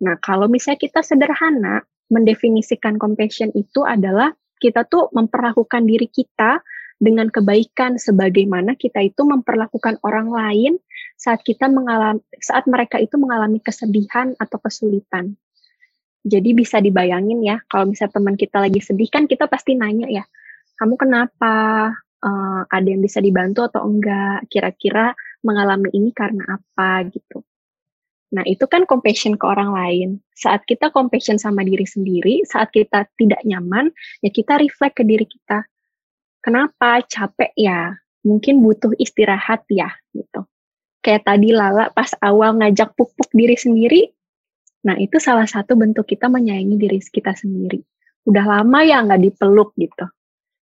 Nah, 0.00 0.16
kalau 0.20 0.48
misalnya 0.48 0.80
kita 0.80 1.04
sederhana 1.04 1.84
mendefinisikan 2.10 2.96
compassion 2.96 3.52
itu 3.52 3.84
adalah 3.84 4.32
kita 4.60 4.84
tuh 4.88 5.08
memperlakukan 5.12 5.84
diri 5.88 6.08
kita 6.08 6.60
dengan 7.00 7.32
kebaikan 7.32 7.96
sebagaimana 7.96 8.76
kita 8.76 9.00
itu 9.00 9.24
memperlakukan 9.24 10.04
orang 10.04 10.28
lain 10.28 10.72
saat 11.16 11.40
kita 11.40 11.68
mengalami 11.72 12.20
saat 12.36 12.68
mereka 12.68 13.00
itu 13.00 13.16
mengalami 13.16 13.56
kesedihan 13.64 14.36
atau 14.36 14.60
kesulitan. 14.60 15.32
Jadi 16.20 16.52
bisa 16.52 16.84
dibayangin 16.84 17.40
ya, 17.40 17.64
kalau 17.64 17.88
misalnya 17.88 18.20
teman 18.20 18.36
kita 18.36 18.60
lagi 18.60 18.84
sedih 18.84 19.08
kan 19.08 19.24
kita 19.24 19.48
pasti 19.48 19.72
nanya 19.72 20.04
ya, 20.12 20.24
kamu 20.76 21.00
kenapa? 21.00 21.56
Uh, 22.20 22.68
ada 22.68 22.84
yang 22.84 23.00
bisa 23.00 23.16
dibantu 23.24 23.64
atau 23.64 23.88
enggak? 23.88 24.44
Kira-kira 24.52 25.16
mengalami 25.40 25.88
ini 25.96 26.12
karena 26.12 26.60
apa 26.60 27.08
gitu. 27.08 27.40
Nah, 28.30 28.46
itu 28.46 28.62
kan 28.70 28.86
compassion 28.86 29.34
ke 29.34 29.42
orang 29.42 29.74
lain. 29.74 30.08
Saat 30.38 30.62
kita 30.64 30.94
compassion 30.94 31.36
sama 31.36 31.66
diri 31.66 31.82
sendiri, 31.82 32.46
saat 32.46 32.70
kita 32.70 33.10
tidak 33.18 33.42
nyaman, 33.42 33.90
ya 34.22 34.30
kita 34.30 34.58
reflect 34.62 34.98
ke 34.98 35.04
diri 35.06 35.26
kita 35.26 35.66
Kenapa? 36.40 37.04
Capek 37.04 37.52
ya. 37.52 37.92
Mungkin 38.24 38.64
butuh 38.64 38.96
istirahat 38.96 39.64
ya, 39.68 39.92
gitu. 40.12 40.44
Kayak 41.00 41.28
tadi 41.28 41.52
Lala 41.52 41.88
pas 41.92 42.12
awal 42.20 42.60
ngajak 42.60 42.92
pupuk 42.92 43.32
diri 43.32 43.56
sendiri, 43.56 44.12
nah 44.84 44.96
itu 45.00 45.16
salah 45.16 45.48
satu 45.48 45.72
bentuk 45.72 46.04
kita 46.04 46.28
menyayangi 46.28 46.76
diri 46.76 47.00
kita 47.00 47.32
sendiri. 47.32 47.80
Udah 48.28 48.44
lama 48.44 48.84
ya 48.84 49.00
nggak 49.00 49.20
dipeluk 49.24 49.72
gitu. 49.80 50.04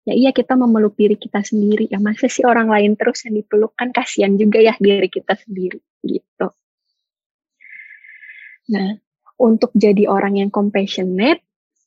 Ya 0.10 0.14
iya 0.18 0.30
kita 0.34 0.58
memeluk 0.58 0.98
diri 0.98 1.14
kita 1.14 1.46
sendiri. 1.46 1.86
Ya 1.94 2.02
masa 2.02 2.26
sih 2.26 2.42
orang 2.42 2.74
lain 2.74 2.98
terus 2.98 3.22
yang 3.30 3.38
dipeluk 3.38 3.78
kan 3.78 3.94
kasihan 3.94 4.34
juga 4.34 4.58
ya 4.58 4.74
diri 4.82 5.10
kita 5.10 5.38
sendiri 5.38 5.78
gitu. 6.02 6.50
Nah, 8.72 8.96
untuk 9.40 9.74
jadi 9.76 10.08
orang 10.08 10.40
yang 10.40 10.52
compassionate, 10.54 11.44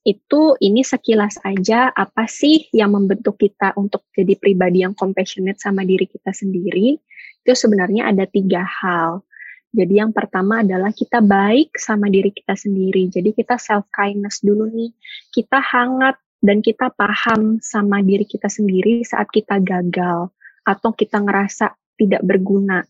itu 0.07 0.55
ini 0.63 0.87
sekilas 0.87 1.43
aja 1.43 1.91
apa 1.91 2.31
sih 2.31 2.71
yang 2.71 2.95
membentuk 2.95 3.35
kita 3.43 3.75
untuk 3.75 4.07
jadi 4.15 4.39
pribadi 4.39 4.87
yang 4.87 4.95
compassionate 4.95 5.59
sama 5.59 5.83
diri 5.83 6.07
kita 6.07 6.31
sendiri. 6.31 6.95
Itu 7.43 7.53
sebenarnya 7.59 8.07
ada 8.15 8.23
tiga 8.31 8.63
hal. 8.63 9.27
Jadi 9.75 9.99
yang 9.99 10.15
pertama 10.15 10.63
adalah 10.63 10.95
kita 10.95 11.19
baik 11.19 11.75
sama 11.75 12.07
diri 12.07 12.31
kita 12.31 12.55
sendiri. 12.55 13.11
Jadi 13.11 13.35
kita 13.35 13.59
self 13.59 13.91
kindness 13.91 14.47
dulu 14.47 14.71
nih. 14.71 14.95
Kita 15.35 15.59
hangat 15.59 16.17
dan 16.39 16.63
kita 16.63 16.95
paham 16.95 17.59
sama 17.59 17.99
diri 17.99 18.23
kita 18.23 18.47
sendiri 18.47 19.03
saat 19.03 19.27
kita 19.35 19.59
gagal 19.59 20.31
atau 20.63 20.91
kita 20.95 21.19
ngerasa 21.19 21.75
tidak 21.99 22.23
berguna. 22.23 22.87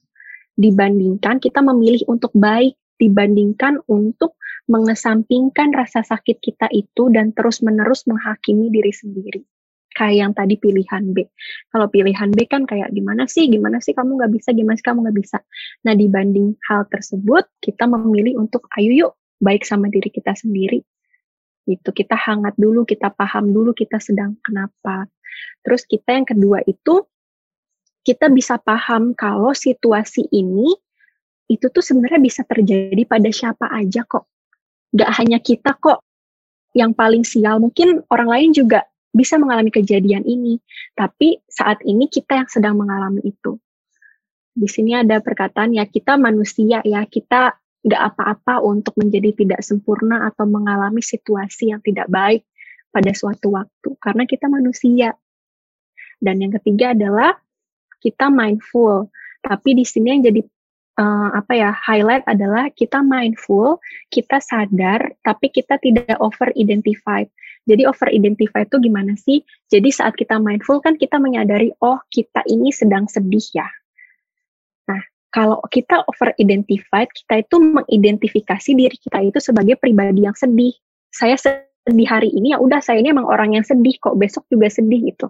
Dibandingkan 0.53 1.41
kita 1.41 1.65
memilih 1.65 2.05
untuk 2.13 2.37
baik 2.37 2.77
dibandingkan 2.97 3.81
untuk 3.87 4.37
mengesampingkan 4.67 5.71
rasa 5.71 6.03
sakit 6.03 6.43
kita 6.43 6.67
itu 6.75 7.09
dan 7.15 7.31
terus-menerus 7.31 8.05
menghakimi 8.11 8.69
diri 8.73 8.91
sendiri. 8.91 9.43
Kayak 9.97 10.17
yang 10.21 10.33
tadi 10.37 10.61
pilihan 10.61 11.17
B. 11.17 11.25
Kalau 11.73 11.89
pilihan 11.89 12.29
B 12.29 12.45
kan 12.45 12.69
kayak 12.69 12.93
gimana 12.93 13.25
sih, 13.25 13.49
gimana 13.49 13.81
sih 13.81 13.97
kamu 13.97 14.21
nggak 14.21 14.33
bisa, 14.37 14.53
gimana 14.53 14.77
sih 14.77 14.85
kamu 14.85 14.99
nggak 15.09 15.19
bisa. 15.25 15.39
Nah 15.89 15.95
dibanding 15.97 16.53
hal 16.69 16.85
tersebut, 16.93 17.49
kita 17.65 17.89
memilih 17.89 18.37
untuk 18.37 18.69
ayo 18.77 18.93
yuk 18.93 19.13
baik 19.41 19.65
sama 19.65 19.89
diri 19.89 20.13
kita 20.13 20.37
sendiri. 20.37 20.85
Itu 21.65 21.97
kita 21.97 22.13
hangat 22.13 22.61
dulu, 22.61 22.85
kita 22.85 23.09
paham 23.09 23.57
dulu 23.57 23.73
kita 23.73 23.97
sedang 23.97 24.37
kenapa. 24.45 25.09
Terus 25.65 25.89
kita 25.89 26.13
yang 26.13 26.29
kedua 26.29 26.61
itu 26.69 27.09
kita 28.07 28.31
bisa 28.31 28.61
paham 28.61 29.17
kalau 29.19 29.51
situasi 29.51 30.31
ini 30.31 30.71
itu 31.47 31.67
tuh 31.71 31.83
sebenarnya 31.83 32.21
bisa 32.23 32.43
terjadi 32.43 33.03
pada 33.07 33.31
siapa 33.31 33.71
aja 33.71 34.03
kok. 34.03 34.27
Gak 34.95 35.11
hanya 35.23 35.39
kita 35.39 35.75
kok 35.79 36.03
yang 36.77 36.93
paling 36.93 37.25
sial, 37.25 37.63
mungkin 37.63 38.05
orang 38.13 38.29
lain 38.29 38.51
juga 38.53 38.85
bisa 39.17 39.41
mengalami 39.41 39.73
kejadian 39.73 40.29
ini, 40.29 40.61
tapi 40.93 41.41
saat 41.49 41.81
ini 41.89 42.05
kita 42.13 42.45
yang 42.45 42.49
sedang 42.53 42.77
mengalami 42.77 43.25
itu. 43.25 43.57
Di 44.53 44.69
sini 44.69 44.93
ada 44.93 45.21
perkataan 45.25 45.73
ya 45.73 45.89
kita 45.89 46.21
manusia 46.21 46.85
ya, 46.85 47.01
kita 47.09 47.57
gak 47.87 48.03
apa-apa 48.13 48.61
untuk 48.61 48.93
menjadi 49.01 49.33
tidak 49.33 49.61
sempurna 49.65 50.29
atau 50.29 50.45
mengalami 50.45 51.01
situasi 51.01 51.73
yang 51.73 51.81
tidak 51.81 52.11
baik 52.13 52.45
pada 52.93 53.13
suatu 53.17 53.57
waktu, 53.57 53.97
karena 54.03 54.29
kita 54.29 54.51
manusia. 54.53 55.17
Dan 56.21 56.41
yang 56.41 56.53
ketiga 56.61 56.93
adalah 56.93 57.37
kita 58.01 58.29
mindful, 58.29 59.09
tapi 59.41 59.77
di 59.77 59.85
sini 59.85 60.17
yang 60.17 60.23
jadi 60.29 60.41
uh, 60.97 61.29
apa 61.37 61.53
ya 61.53 61.71
highlight 61.73 62.25
adalah 62.27 62.69
kita 62.73 63.05
mindful, 63.05 63.79
kita 64.09 64.41
sadar, 64.41 65.13
tapi 65.23 65.53
kita 65.53 65.79
tidak 65.81 66.17
over 66.19 66.51
identified. 66.57 67.29
Jadi 67.67 67.83
over 67.85 68.09
identify 68.11 68.63
itu 68.63 68.79
gimana 68.79 69.15
sih? 69.19 69.43
Jadi 69.69 69.91
saat 69.91 70.15
kita 70.15 70.39
mindful 70.39 70.79
kan 70.81 70.95
kita 70.97 71.19
menyadari 71.19 71.75
oh 71.83 71.99
kita 72.11 72.43
ini 72.47 72.71
sedang 72.71 73.11
sedih 73.11 73.43
ya. 73.53 73.69
Nah 74.87 75.03
kalau 75.35 75.61
kita 75.69 76.07
over 76.07 76.33
identified, 76.39 77.11
kita 77.13 77.43
itu 77.45 77.57
mengidentifikasi 77.59 78.71
diri 78.73 78.97
kita 78.97 79.19
itu 79.21 79.39
sebagai 79.43 79.77
pribadi 79.77 80.25
yang 80.25 80.37
sedih. 80.39 80.73
Saya 81.11 81.35
sedih 81.37 82.09
hari 82.09 82.31
ini 82.33 82.55
ya 82.55 82.59
udah 82.63 82.79
saya 82.79 83.03
ini 83.03 83.11
emang 83.11 83.27
orang 83.27 83.59
yang 83.59 83.67
sedih 83.67 83.99
kok 83.99 84.15
besok 84.15 84.47
juga 84.47 84.71
sedih 84.71 85.13
gitu. 85.13 85.29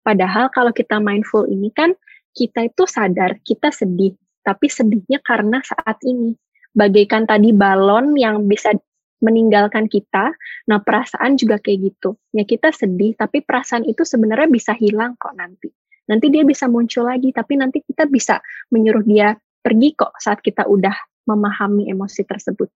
Padahal 0.00 0.48
kalau 0.54 0.72
kita 0.72 0.96
mindful 0.96 1.44
ini 1.44 1.68
kan 1.76 1.92
kita 2.32 2.72
itu 2.72 2.88
sadar 2.88 3.36
kita 3.44 3.68
sedih 3.68 4.16
tapi 4.46 4.70
sedihnya 4.70 5.18
karena 5.26 5.58
saat 5.66 5.98
ini. 6.06 6.38
Bagaikan 6.70 7.26
tadi 7.26 7.50
balon 7.50 8.14
yang 8.14 8.46
bisa 8.46 8.70
meninggalkan 9.18 9.90
kita, 9.90 10.30
nah 10.68 10.78
perasaan 10.78 11.34
juga 11.34 11.58
kayak 11.58 11.90
gitu. 11.90 12.14
Ya 12.30 12.46
kita 12.46 12.70
sedih, 12.70 13.18
tapi 13.18 13.42
perasaan 13.42 13.82
itu 13.88 14.06
sebenarnya 14.06 14.46
bisa 14.46 14.76
hilang 14.76 15.18
kok 15.18 15.34
nanti. 15.34 15.72
Nanti 16.06 16.30
dia 16.30 16.46
bisa 16.46 16.70
muncul 16.70 17.10
lagi, 17.10 17.34
tapi 17.34 17.58
nanti 17.58 17.82
kita 17.82 18.06
bisa 18.06 18.38
menyuruh 18.70 19.02
dia 19.02 19.34
pergi 19.58 19.98
kok 19.98 20.14
saat 20.22 20.38
kita 20.38 20.68
udah 20.70 20.94
memahami 21.26 21.90
emosi 21.90 22.22
tersebut. 22.22 22.70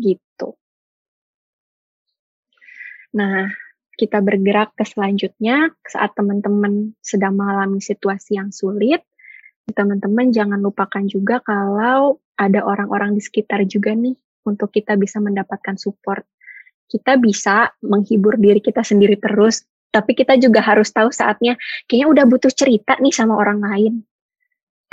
Gitu. 0.00 0.48
Nah, 3.12 3.52
kita 3.92 4.24
bergerak 4.24 4.72
ke 4.72 4.88
selanjutnya 4.88 5.68
saat 5.84 6.16
teman-teman 6.16 6.96
sedang 7.04 7.36
mengalami 7.36 7.84
situasi 7.84 8.40
yang 8.40 8.48
sulit, 8.48 9.04
teman-teman 9.70 10.34
jangan 10.34 10.58
lupakan 10.58 11.06
juga 11.06 11.38
kalau 11.46 12.18
ada 12.34 12.60
orang-orang 12.66 13.14
di 13.14 13.22
sekitar 13.22 13.62
juga 13.70 13.94
nih 13.94 14.18
untuk 14.42 14.74
kita 14.74 14.98
bisa 14.98 15.22
mendapatkan 15.22 15.78
support. 15.78 16.26
Kita 16.90 17.16
bisa 17.16 17.70
menghibur 17.80 18.36
diri 18.36 18.58
kita 18.58 18.82
sendiri 18.82 19.16
terus, 19.16 19.62
tapi 19.94 20.18
kita 20.18 20.36
juga 20.36 20.60
harus 20.60 20.90
tahu 20.90 21.08
saatnya 21.14 21.56
kayaknya 21.86 22.08
udah 22.10 22.24
butuh 22.28 22.52
cerita 22.52 22.98
nih 22.98 23.14
sama 23.14 23.38
orang 23.38 23.62
lain. 23.62 23.94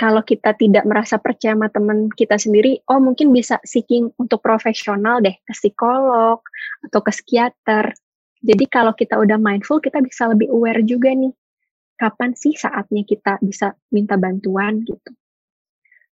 Kalau 0.00 0.24
kita 0.24 0.56
tidak 0.56 0.88
merasa 0.88 1.20
percaya 1.20 1.52
sama 1.52 1.68
teman 1.68 2.08
kita 2.08 2.40
sendiri, 2.40 2.80
oh 2.88 2.96
mungkin 3.04 3.36
bisa 3.36 3.60
seeking 3.60 4.08
untuk 4.16 4.40
profesional 4.40 5.20
deh, 5.20 5.36
ke 5.44 5.52
psikolog 5.52 6.40
atau 6.88 7.00
ke 7.04 7.12
psikiater. 7.12 7.92
Jadi 8.40 8.64
kalau 8.72 8.96
kita 8.96 9.20
udah 9.20 9.36
mindful, 9.36 9.76
kita 9.76 10.00
bisa 10.00 10.32
lebih 10.32 10.48
aware 10.48 10.80
juga 10.88 11.12
nih 11.12 11.36
kapan 12.00 12.32
sih 12.32 12.56
saatnya 12.56 13.04
kita 13.04 13.36
bisa 13.44 13.76
minta 13.92 14.16
bantuan 14.16 14.80
gitu. 14.88 15.12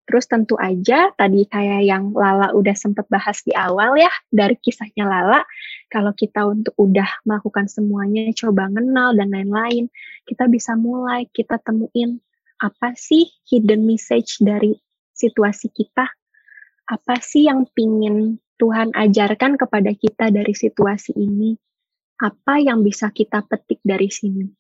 Terus 0.07 0.23
tentu 0.23 0.55
aja 0.55 1.11
tadi 1.15 1.43
kayak 1.47 1.83
yang 1.83 2.15
Lala 2.15 2.55
udah 2.55 2.75
sempat 2.75 3.11
bahas 3.11 3.43
di 3.43 3.51
awal 3.51 3.99
ya 3.99 4.11
dari 4.31 4.55
kisahnya 4.55 5.03
Lala, 5.03 5.43
kalau 5.91 6.15
kita 6.15 6.47
untuk 6.47 6.75
udah 6.79 7.07
melakukan 7.27 7.67
semuanya, 7.67 8.31
coba 8.31 8.71
kenal 8.71 9.15
dan 9.15 9.35
lain-lain, 9.35 9.91
kita 10.23 10.47
bisa 10.47 10.79
mulai 10.79 11.27
kita 11.31 11.59
temuin 11.59 12.23
apa 12.59 12.95
sih 12.95 13.27
hidden 13.51 13.83
message 13.83 14.39
dari 14.39 14.79
situasi 15.11 15.75
kita, 15.75 16.07
apa 16.87 17.15
sih 17.19 17.51
yang 17.51 17.67
pingin 17.75 18.39
Tuhan 18.63 18.95
ajarkan 18.95 19.59
kepada 19.59 19.91
kita 19.91 20.31
dari 20.31 20.55
situasi 20.55 21.19
ini, 21.19 21.51
apa 22.23 22.63
yang 22.63 22.79
bisa 22.79 23.11
kita 23.11 23.43
petik 23.43 23.83
dari 23.83 24.07
sini. 24.07 24.56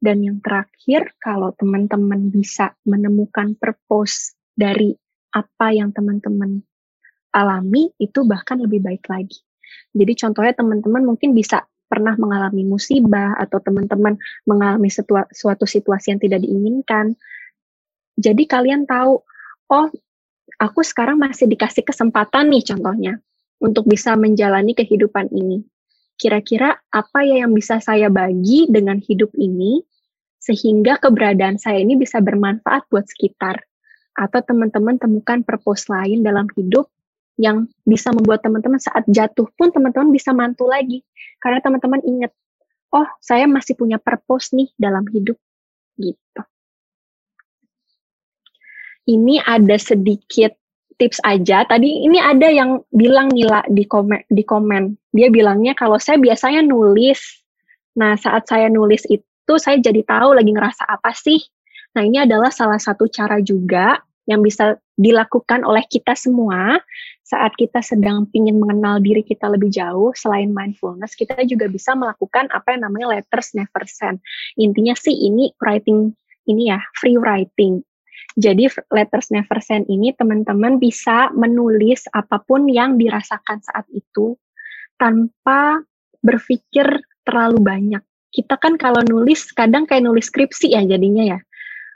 Dan 0.00 0.24
yang 0.24 0.40
terakhir, 0.40 1.12
kalau 1.20 1.52
teman-teman 1.60 2.32
bisa 2.32 2.72
menemukan 2.88 3.52
purpose 3.60 4.32
dari 4.56 4.96
apa 5.36 5.76
yang 5.76 5.92
teman-teman 5.92 6.64
alami, 7.36 7.92
itu 8.00 8.24
bahkan 8.24 8.58
lebih 8.64 8.80
baik 8.80 9.04
lagi. 9.12 9.44
Jadi 9.92 10.12
contohnya 10.16 10.56
teman-teman 10.56 11.04
mungkin 11.04 11.36
bisa 11.36 11.68
pernah 11.86 12.16
mengalami 12.16 12.64
musibah 12.64 13.36
atau 13.36 13.60
teman-teman 13.60 14.16
mengalami 14.48 14.88
situa 14.88 15.28
suatu 15.30 15.68
situasi 15.68 16.16
yang 16.16 16.20
tidak 16.22 16.40
diinginkan. 16.42 17.14
Jadi 18.16 18.48
kalian 18.48 18.88
tahu, 18.88 19.20
oh 19.68 19.88
aku 20.56 20.80
sekarang 20.80 21.20
masih 21.20 21.44
dikasih 21.44 21.84
kesempatan 21.84 22.48
nih 22.48 22.64
contohnya 22.64 23.20
untuk 23.60 23.84
bisa 23.84 24.16
menjalani 24.16 24.72
kehidupan 24.72 25.28
ini 25.28 25.60
kira-kira 26.20 26.76
apa 26.92 27.24
ya 27.24 27.48
yang 27.48 27.56
bisa 27.56 27.80
saya 27.80 28.12
bagi 28.12 28.68
dengan 28.68 29.00
hidup 29.00 29.32
ini 29.40 29.80
sehingga 30.40 30.96
keberadaan 30.96 31.60
saya 31.60 31.84
ini 31.84 32.00
bisa 32.00 32.18
bermanfaat 32.24 32.88
buat 32.88 33.04
sekitar 33.06 33.60
atau 34.16 34.40
teman-teman 34.40 34.96
temukan 34.96 35.44
purpose 35.44 35.86
lain 35.92 36.24
dalam 36.24 36.48
hidup 36.56 36.88
yang 37.36 37.68
bisa 37.84 38.10
membuat 38.12 38.40
teman-teman 38.44 38.80
saat 38.80 39.04
jatuh 39.06 39.48
pun 39.54 39.68
teman-teman 39.72 40.12
bisa 40.12 40.32
mantul 40.32 40.72
lagi 40.72 41.04
karena 41.40 41.60
teman-teman 41.60 42.00
ingat 42.04 42.32
oh 42.90 43.08
saya 43.22 43.46
masih 43.46 43.78
punya 43.78 44.00
purpose 44.00 44.56
nih 44.56 44.68
dalam 44.76 45.06
hidup 45.12 45.38
gitu. 46.00 46.42
Ini 49.08 49.42
ada 49.42 49.76
sedikit 49.80 50.54
tips 51.00 51.24
aja. 51.24 51.64
Tadi 51.64 52.04
ini 52.04 52.20
ada 52.20 52.46
yang 52.52 52.84
bilang 52.92 53.32
Nila 53.32 53.64
di 53.66 53.88
komen 53.88 54.28
di 54.28 54.44
komen. 54.44 54.94
Dia 55.10 55.32
bilangnya 55.32 55.72
kalau 55.72 55.96
saya 55.96 56.20
biasanya 56.20 56.60
nulis. 56.62 57.18
Nah, 57.96 58.14
saat 58.14 58.46
saya 58.46 58.70
nulis 58.70 59.02
itu 59.10 59.29
saya 59.56 59.80
jadi 59.80 60.04
tahu 60.04 60.36
lagi 60.36 60.52
ngerasa 60.52 60.84
apa 60.86 61.10
sih. 61.16 61.40
Nah, 61.96 62.06
ini 62.06 62.22
adalah 62.22 62.54
salah 62.54 62.78
satu 62.78 63.10
cara 63.10 63.42
juga 63.42 63.98
yang 64.30 64.46
bisa 64.46 64.78
dilakukan 64.94 65.66
oleh 65.66 65.82
kita 65.90 66.14
semua 66.14 66.78
saat 67.26 67.50
kita 67.58 67.82
sedang 67.82 68.30
ingin 68.30 68.62
mengenal 68.62 69.02
diri 69.02 69.26
kita 69.26 69.50
lebih 69.50 69.72
jauh. 69.74 70.14
Selain 70.14 70.54
mindfulness 70.54 71.18
kita 71.18 71.42
juga 71.48 71.66
bisa 71.66 71.98
melakukan 71.98 72.46
apa 72.54 72.76
yang 72.76 72.86
namanya 72.86 73.18
letters 73.18 73.56
never 73.56 73.82
send. 73.90 74.22
Intinya 74.54 74.94
sih 74.94 75.14
ini 75.14 75.50
writing 75.58 76.14
ini 76.46 76.70
ya 76.70 76.78
free 76.98 77.18
writing. 77.18 77.82
Jadi 78.38 78.70
letters 78.94 79.34
never 79.34 79.58
send 79.58 79.90
ini 79.90 80.14
teman-teman 80.14 80.78
bisa 80.78 81.34
menulis 81.34 82.06
apa 82.14 82.38
pun 82.38 82.70
yang 82.70 82.94
dirasakan 82.94 83.58
saat 83.58 83.90
itu 83.90 84.38
tanpa 84.94 85.82
berpikir 86.22 86.86
terlalu 87.26 87.58
banyak 87.58 88.02
kita 88.30 88.54
kan 88.58 88.78
kalau 88.78 89.02
nulis 89.06 89.50
kadang 89.52 89.84
kayak 89.86 90.06
nulis 90.06 90.30
skripsi 90.30 90.74
ya 90.74 90.82
jadinya 90.86 91.36
ya. 91.36 91.38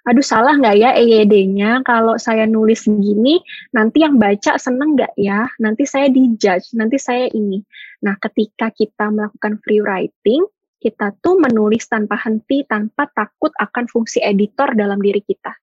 Aduh 0.04 0.20
salah 0.20 0.52
nggak 0.60 0.76
ya 0.76 0.90
EYD-nya 1.00 1.80
kalau 1.80 2.20
saya 2.20 2.44
nulis 2.44 2.84
begini 2.84 3.40
nanti 3.72 4.04
yang 4.04 4.20
baca 4.20 4.60
seneng 4.60 5.00
nggak 5.00 5.16
ya? 5.16 5.48
Nanti 5.56 5.88
saya 5.88 6.12
dijudge 6.12 6.76
nanti 6.76 7.00
saya 7.00 7.32
ini. 7.32 7.64
Nah 8.04 8.20
ketika 8.20 8.68
kita 8.68 9.08
melakukan 9.08 9.64
free 9.64 9.80
writing 9.80 10.44
kita 10.84 11.16
tuh 11.24 11.40
menulis 11.40 11.88
tanpa 11.88 12.20
henti 12.20 12.60
tanpa 12.68 13.08
takut 13.16 13.48
akan 13.56 13.88
fungsi 13.88 14.20
editor 14.20 14.76
dalam 14.76 15.00
diri 15.00 15.24
kita. 15.24 15.56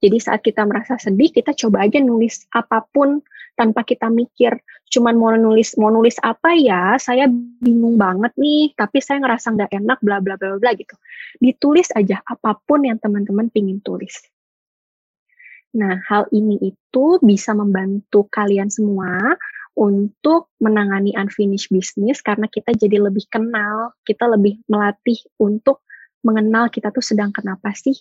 Jadi 0.00 0.16
saat 0.16 0.40
kita 0.40 0.64
merasa 0.64 0.96
sedih 0.96 1.28
kita 1.28 1.52
coba 1.52 1.84
aja 1.84 2.00
nulis 2.00 2.48
apa 2.56 2.80
pun 2.88 3.20
tanpa 3.56 3.82
kita 3.82 4.12
mikir. 4.12 4.54
Cuman 4.86 5.16
mau 5.18 5.32
nulis 5.34 5.74
mau 5.80 5.90
nulis 5.90 6.20
apa 6.22 6.54
ya 6.54 6.94
saya 7.00 7.26
bingung 7.32 7.96
banget 7.96 8.30
nih. 8.36 8.76
Tapi 8.76 9.00
saya 9.02 9.24
ngerasa 9.24 9.56
nggak 9.56 9.72
enak 9.72 9.98
bla 10.04 10.20
bla 10.20 10.36
bla 10.36 10.60
bla 10.60 10.70
gitu. 10.76 10.94
Ditulis 11.40 11.90
aja 11.96 12.20
apa 12.22 12.54
pun 12.54 12.84
yang 12.84 13.00
teman-teman 13.00 13.48
pingin 13.50 13.80
tulis. 13.80 14.20
Nah 15.74 15.98
hal 16.06 16.28
ini 16.30 16.60
itu 16.62 17.06
bisa 17.24 17.56
membantu 17.56 18.28
kalian 18.28 18.68
semua 18.70 19.36
untuk 19.76 20.56
menangani 20.56 21.12
unfinished 21.12 21.68
business 21.68 22.24
karena 22.24 22.48
kita 22.48 22.72
jadi 22.72 22.96
lebih 22.96 23.28
kenal 23.28 23.92
kita 24.08 24.24
lebih 24.24 24.56
melatih 24.72 25.20
untuk 25.36 25.84
mengenal 26.24 26.72
kita 26.72 26.88
tuh 26.88 27.04
sedang 27.04 27.28
kenapa 27.28 27.76
sih 27.76 27.92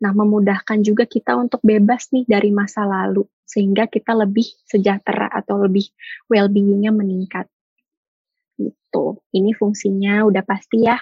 Nah, 0.00 0.16
memudahkan 0.16 0.80
juga 0.80 1.04
kita 1.04 1.36
untuk 1.36 1.60
bebas 1.60 2.08
nih 2.08 2.24
dari 2.24 2.48
masa 2.48 2.88
lalu, 2.88 3.28
sehingga 3.44 3.84
kita 3.84 4.16
lebih 4.16 4.48
sejahtera 4.64 5.28
atau 5.28 5.60
lebih 5.60 5.84
well-beingnya 6.32 6.88
meningkat. 6.88 7.44
Gitu. 8.56 9.06
Ini 9.36 9.52
fungsinya 9.52 10.24
udah 10.24 10.40
pasti 10.40 10.88
ya, 10.88 10.96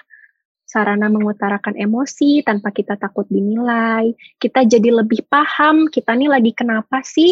sarana 0.67 1.07
mengutarakan 1.07 1.79
emosi 1.79 2.43
tanpa 2.43 2.75
kita 2.75 2.99
takut 2.99 3.23
dinilai. 3.31 4.11
Kita 4.35 4.67
jadi 4.67 4.91
lebih 4.91 5.23
paham 5.31 5.87
kita 5.87 6.11
nih 6.19 6.27
lagi 6.27 6.51
kenapa 6.51 6.99
sih, 6.99 7.31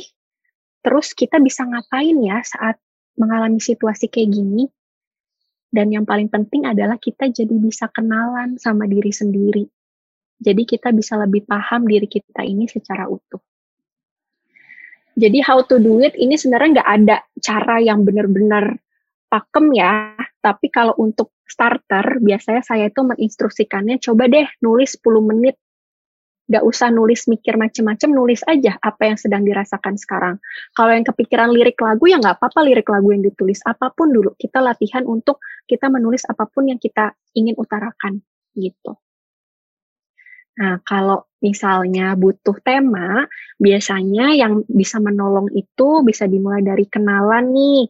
terus 0.79 1.11
kita 1.11 1.43
bisa 1.43 1.67
ngapain 1.67 2.15
ya 2.23 2.39
saat 2.47 2.79
mengalami 3.19 3.59
situasi 3.59 4.07
kayak 4.07 4.31
gini. 4.31 4.71
Dan 5.67 5.91
yang 5.91 6.07
paling 6.07 6.31
penting 6.31 6.63
adalah 6.63 6.95
kita 6.95 7.27
jadi 7.27 7.51
bisa 7.59 7.91
kenalan 7.91 8.55
sama 8.55 8.87
diri 8.87 9.11
sendiri 9.11 9.67
jadi 10.37 10.63
kita 10.63 10.93
bisa 10.93 11.17
lebih 11.17 11.49
paham 11.49 11.89
diri 11.89 12.05
kita 12.05 12.45
ini 12.45 12.69
secara 12.69 13.09
utuh. 13.09 13.41
Jadi 15.17 15.41
how 15.41 15.65
to 15.65 15.81
do 15.81 15.97
it 15.97 16.13
ini 16.13 16.37
sebenarnya 16.37 16.81
nggak 16.81 16.89
ada 17.01 17.17
cara 17.41 17.81
yang 17.81 18.05
benar-benar 18.05 18.77
pakem 19.33 19.73
ya. 19.73 20.13
Tapi 20.37 20.69
kalau 20.69 20.93
untuk 21.01 21.33
starter, 21.49 22.21
biasanya 22.21 22.61
saya 22.61 22.93
itu 22.93 23.01
menginstruksikannya, 23.01 23.97
coba 23.97 24.29
deh 24.29 24.45
nulis 24.61 24.93
10 25.01 25.25
menit. 25.25 25.57
Nggak 26.47 26.63
usah 26.63 26.93
nulis 26.93 27.27
mikir 27.27 27.59
macem-macem, 27.59 28.07
nulis 28.13 28.45
aja 28.47 28.79
apa 28.79 29.09
yang 29.09 29.17
sedang 29.19 29.43
dirasakan 29.43 29.99
sekarang. 29.99 30.39
Kalau 30.71 30.95
yang 30.95 31.03
kepikiran 31.03 31.51
lirik 31.51 31.81
lagu, 31.81 32.07
ya 32.07 32.21
nggak 32.21 32.39
apa-apa 32.39 32.63
lirik 32.63 32.87
lagu 32.87 33.11
yang 33.11 33.25
ditulis. 33.25 33.59
Apa 33.65 33.91
pun 33.91 34.13
dulu, 34.13 34.31
kita 34.39 34.63
latihan 34.63 35.03
untuk 35.03 35.43
kita 35.67 35.91
menulis 35.91 36.23
apa 36.29 36.47
pun 36.47 36.71
yang 36.71 36.79
kita 36.79 37.11
ingin 37.35 37.57
utarakan. 37.57 38.23
Gitu. 38.55 38.95
Nah, 40.57 40.81
kalau 40.81 41.29
misalnya 41.37 42.17
butuh 42.17 42.57
tema, 42.65 43.29
biasanya 43.61 44.33
yang 44.33 44.65
bisa 44.65 44.97
menolong 44.97 45.53
itu 45.53 46.01
bisa 46.01 46.25
dimulai 46.25 46.65
dari 46.65 46.89
kenalan 46.89 47.53
nih. 47.53 47.85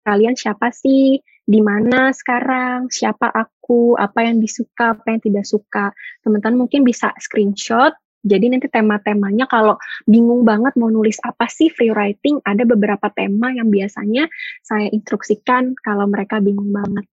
Kalian 0.00 0.32
siapa 0.38 0.72
sih? 0.72 1.20
Di 1.46 1.60
mana 1.60 2.10
sekarang? 2.16 2.88
Siapa 2.88 3.28
aku? 3.28 3.94
Apa 3.94 4.24
yang 4.24 4.40
disuka? 4.40 4.96
Apa 4.96 5.14
yang 5.14 5.20
tidak 5.20 5.44
suka? 5.44 5.92
Teman-teman 6.24 6.64
mungkin 6.66 6.80
bisa 6.82 7.12
screenshot. 7.20 7.92
Jadi 8.26 8.50
nanti 8.50 8.66
tema-temanya 8.66 9.46
kalau 9.46 9.78
bingung 10.02 10.42
banget 10.42 10.74
mau 10.74 10.90
nulis 10.90 11.14
apa 11.22 11.46
sih 11.46 11.70
free 11.70 11.94
writing, 11.94 12.42
ada 12.42 12.66
beberapa 12.66 13.06
tema 13.14 13.54
yang 13.54 13.70
biasanya 13.70 14.26
saya 14.66 14.90
instruksikan 14.90 15.78
kalau 15.78 16.10
mereka 16.10 16.42
bingung 16.42 16.74
banget. 16.74 17.06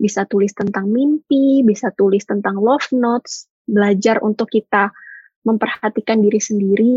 Bisa 0.00 0.24
tulis 0.24 0.56
tentang 0.56 0.88
mimpi, 0.88 1.60
bisa 1.60 1.92
tulis 1.92 2.24
tentang 2.24 2.56
love 2.56 2.88
notes, 2.96 3.44
belajar 3.64 4.20
untuk 4.20 4.52
kita 4.52 4.92
memperhatikan 5.44 6.20
diri 6.20 6.40
sendiri, 6.40 6.92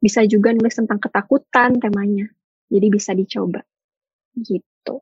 bisa 0.00 0.20
juga 0.28 0.52
nulis 0.52 0.76
tentang 0.76 1.00
ketakutan 1.00 1.80
temanya. 1.80 2.28
Jadi 2.68 2.86
bisa 2.92 3.16
dicoba. 3.16 3.64
Gitu. 4.36 4.96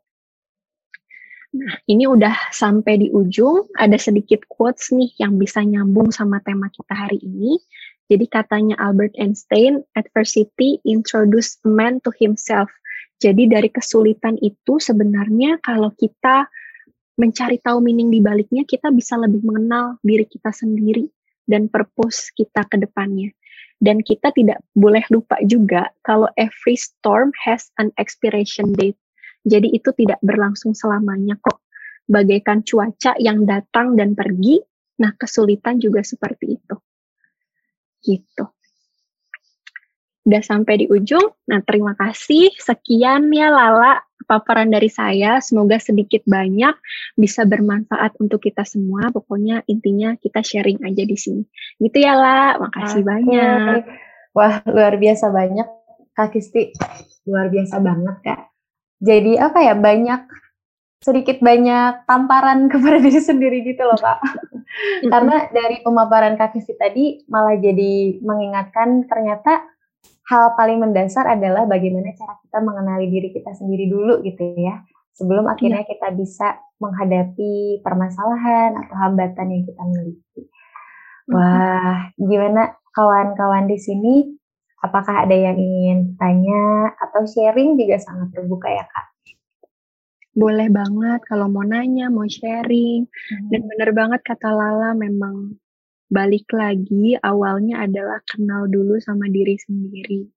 Nah, 1.52 1.74
ini 1.84 2.08
udah 2.08 2.48
sampai 2.48 2.96
di 2.96 3.08
ujung, 3.12 3.68
ada 3.76 4.00
sedikit 4.00 4.46
quotes 4.48 4.88
nih 4.94 5.12
yang 5.20 5.36
bisa 5.36 5.60
nyambung 5.60 6.08
sama 6.08 6.40
tema 6.40 6.72
kita 6.72 6.96
hari 6.96 7.20
ini. 7.20 7.60
Jadi 8.08 8.24
katanya 8.28 8.80
Albert 8.80 9.16
Einstein, 9.20 9.84
adversity 9.92 10.80
introduce 10.88 11.60
man 11.64 12.00
to 12.00 12.12
himself. 12.16 12.72
Jadi 13.20 13.52
dari 13.52 13.68
kesulitan 13.68 14.40
itu 14.40 14.80
sebenarnya 14.80 15.60
kalau 15.60 15.92
kita 15.94 16.48
mencari 17.20 17.60
tahu 17.60 17.84
meaning 17.84 18.08
di 18.08 18.20
baliknya, 18.22 18.64
kita 18.64 18.88
bisa 18.92 19.18
lebih 19.20 19.44
mengenal 19.44 20.00
diri 20.00 20.24
kita 20.24 20.50
sendiri 20.52 21.08
dan 21.44 21.68
purpose 21.68 22.32
kita 22.32 22.64
ke 22.68 22.80
depannya. 22.80 23.32
Dan 23.82 23.98
kita 23.98 24.30
tidak 24.30 24.62
boleh 24.78 25.02
lupa 25.10 25.42
juga 25.42 25.90
kalau 26.06 26.30
every 26.38 26.78
storm 26.78 27.34
has 27.34 27.66
an 27.82 27.90
expiration 27.98 28.70
date. 28.78 28.96
Jadi 29.42 29.74
itu 29.74 29.90
tidak 29.98 30.22
berlangsung 30.22 30.70
selamanya 30.70 31.34
kok. 31.42 31.58
Bagaikan 32.06 32.62
cuaca 32.62 33.18
yang 33.18 33.42
datang 33.42 33.98
dan 33.98 34.14
pergi, 34.14 34.62
nah 35.02 35.10
kesulitan 35.18 35.82
juga 35.82 36.06
seperti 36.06 36.62
itu. 36.62 36.76
Gitu 38.06 38.46
udah 40.22 40.42
sampai 40.42 40.74
di 40.78 40.86
ujung. 40.86 41.34
Nah, 41.50 41.60
terima 41.66 41.98
kasih. 41.98 42.54
Sekian 42.54 43.30
ya 43.34 43.50
Lala 43.50 44.02
paparan 44.24 44.70
dari 44.70 44.88
saya. 44.88 45.38
Semoga 45.42 45.78
sedikit 45.78 46.22
banyak 46.24 46.74
bisa 47.18 47.42
bermanfaat 47.46 48.16
untuk 48.22 48.42
kita 48.42 48.62
semua. 48.62 49.10
Pokoknya 49.10 49.62
intinya 49.68 50.14
kita 50.18 50.40
sharing 50.40 50.82
aja 50.82 51.02
di 51.02 51.16
sini. 51.18 51.42
Gitu 51.78 52.02
ya 52.02 52.14
La. 52.14 52.56
Makasih 52.58 53.02
Oke. 53.02 53.08
banyak. 53.08 53.80
Wah, 54.32 54.64
luar 54.70 54.96
biasa 54.96 55.28
banyak 55.28 55.68
Kak 56.16 56.32
Kisti. 56.32 56.72
Luar 57.28 57.52
biasa 57.52 57.78
banget 57.78 58.16
Kak. 58.24 58.40
Jadi 59.02 59.34
apa 59.36 59.58
ya, 59.60 59.74
banyak 59.74 60.20
sedikit 61.02 61.42
banyak 61.42 62.06
tamparan 62.06 62.66
kepada 62.72 63.02
diri 63.02 63.18
sendiri 63.18 63.66
gitu 63.66 63.82
loh 63.82 63.98
Kak. 63.98 64.22
Karena 65.04 65.50
dari 65.50 65.82
pemaparan 65.82 66.38
Kak 66.38 66.54
Kisti 66.56 66.78
tadi 66.78 67.26
malah 67.28 67.58
jadi 67.58 68.22
mengingatkan 68.22 69.04
ternyata 69.10 69.71
hal 70.32 70.56
paling 70.56 70.80
mendasar 70.80 71.28
adalah 71.28 71.68
bagaimana 71.68 72.14
cara 72.16 72.40
kita 72.40 72.58
mengenali 72.64 73.06
diri 73.10 73.28
kita 73.34 73.52
sendiri 73.52 73.90
dulu 73.90 74.22
gitu 74.24 74.54
ya 74.56 74.80
sebelum 75.12 75.44
iya. 75.46 75.52
akhirnya 75.54 75.82
kita 75.84 76.08
bisa 76.16 76.48
menghadapi 76.80 77.84
permasalahan 77.84 78.74
atau 78.74 78.96
hambatan 78.98 79.46
yang 79.54 79.62
kita 79.68 79.82
miliki. 79.86 80.42
Wah, 81.30 82.10
gimana 82.18 82.74
kawan-kawan 82.90 83.70
di 83.70 83.78
sini? 83.78 84.14
Apakah 84.82 85.22
ada 85.22 85.36
yang 85.36 85.54
ingin 85.54 86.18
tanya 86.18 86.90
atau 86.98 87.22
sharing 87.22 87.78
juga 87.78 88.02
sangat 88.02 88.34
terbuka 88.34 88.66
ya 88.66 88.82
kak? 88.82 89.06
Boleh 90.34 90.66
banget 90.72 91.22
kalau 91.28 91.46
mau 91.46 91.62
nanya, 91.62 92.10
mau 92.10 92.26
sharing. 92.26 93.06
Hmm. 93.06 93.48
Dan 93.52 93.62
bener 93.70 93.90
banget 93.94 94.20
kata 94.26 94.50
Lala 94.50 94.90
memang 94.98 95.54
balik 96.12 96.44
lagi 96.52 97.16
awalnya 97.24 97.88
adalah 97.88 98.20
kenal 98.28 98.68
dulu 98.68 99.00
sama 99.00 99.32
diri 99.32 99.56
sendiri. 99.56 100.28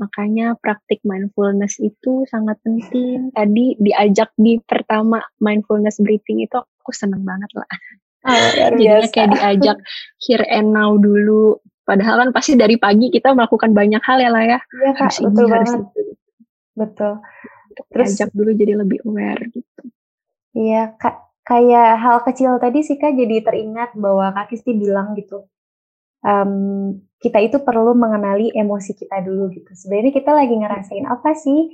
Makanya 0.00 0.58
praktik 0.58 1.04
mindfulness 1.06 1.78
itu 1.78 2.24
sangat 2.26 2.58
penting. 2.64 3.30
Tadi 3.36 3.78
diajak 3.78 4.32
di 4.40 4.58
pertama 4.64 5.22
mindfulness 5.38 6.00
breathing 6.02 6.42
itu 6.42 6.56
aku 6.56 6.90
seneng 6.90 7.22
banget 7.22 7.52
lah. 7.52 7.68
Oh, 8.24 8.32
Jadinya 8.56 9.04
kayak 9.12 9.36
diajak 9.36 9.76
here 10.16 10.48
and 10.48 10.72
now 10.72 10.96
dulu. 10.96 11.60
Padahal 11.84 12.24
kan 12.24 12.30
pasti 12.32 12.56
dari 12.56 12.80
pagi 12.80 13.12
kita 13.12 13.36
melakukan 13.36 13.76
banyak 13.76 14.00
hal 14.00 14.16
ya 14.16 14.32
lah 14.32 14.40
ya. 14.40 14.58
Iya 14.64 14.90
kak, 14.96 15.12
harus 15.12 15.18
betul 15.20 15.44
ini, 15.44 15.52
banget. 15.52 15.68
Harus 15.68 15.74
itu. 15.84 16.02
Betul. 16.72 17.12
Terus 17.92 18.08
ajak 18.16 18.30
dulu 18.32 18.50
jadi 18.56 18.72
lebih 18.80 18.98
aware 19.04 19.44
gitu. 19.52 19.82
Iya 20.56 20.96
kak, 20.96 21.33
kayak 21.44 22.00
hal 22.00 22.24
kecil 22.24 22.56
tadi 22.56 22.80
sih 22.80 22.96
kak 22.96 23.12
jadi 23.12 23.44
teringat 23.44 23.92
bahwa 24.00 24.32
kak 24.32 24.50
Kisti 24.52 24.72
bilang 24.72 25.12
gitu. 25.14 25.44
Um, 26.24 27.04
kita 27.20 27.36
itu 27.40 27.60
perlu 27.60 27.92
mengenali 27.92 28.48
emosi 28.56 28.96
kita 28.96 29.20
dulu 29.20 29.52
gitu. 29.52 29.68
Sebenarnya 29.76 30.12
kita 30.12 30.32
lagi 30.32 30.56
ngerasain 30.56 31.04
apa 31.04 31.36
sih? 31.36 31.72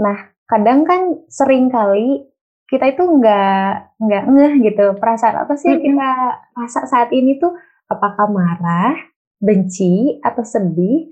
Nah, 0.00 0.32
kadang 0.48 0.88
kan 0.88 1.20
sering 1.28 1.68
kali 1.68 2.24
kita 2.64 2.96
itu 2.96 3.02
nggak 3.02 3.98
nggak 4.00 4.24
ngeh 4.30 4.52
gitu 4.70 4.84
perasaan 4.96 5.42
apa 5.42 5.58
sih 5.58 5.74
yang 5.74 5.82
kita 5.82 6.10
rasa 6.54 6.86
saat 6.86 7.10
ini 7.10 7.36
tuh 7.36 7.52
apakah 7.90 8.30
marah, 8.30 8.94
benci 9.42 10.22
atau 10.22 10.46
sedih? 10.46 11.10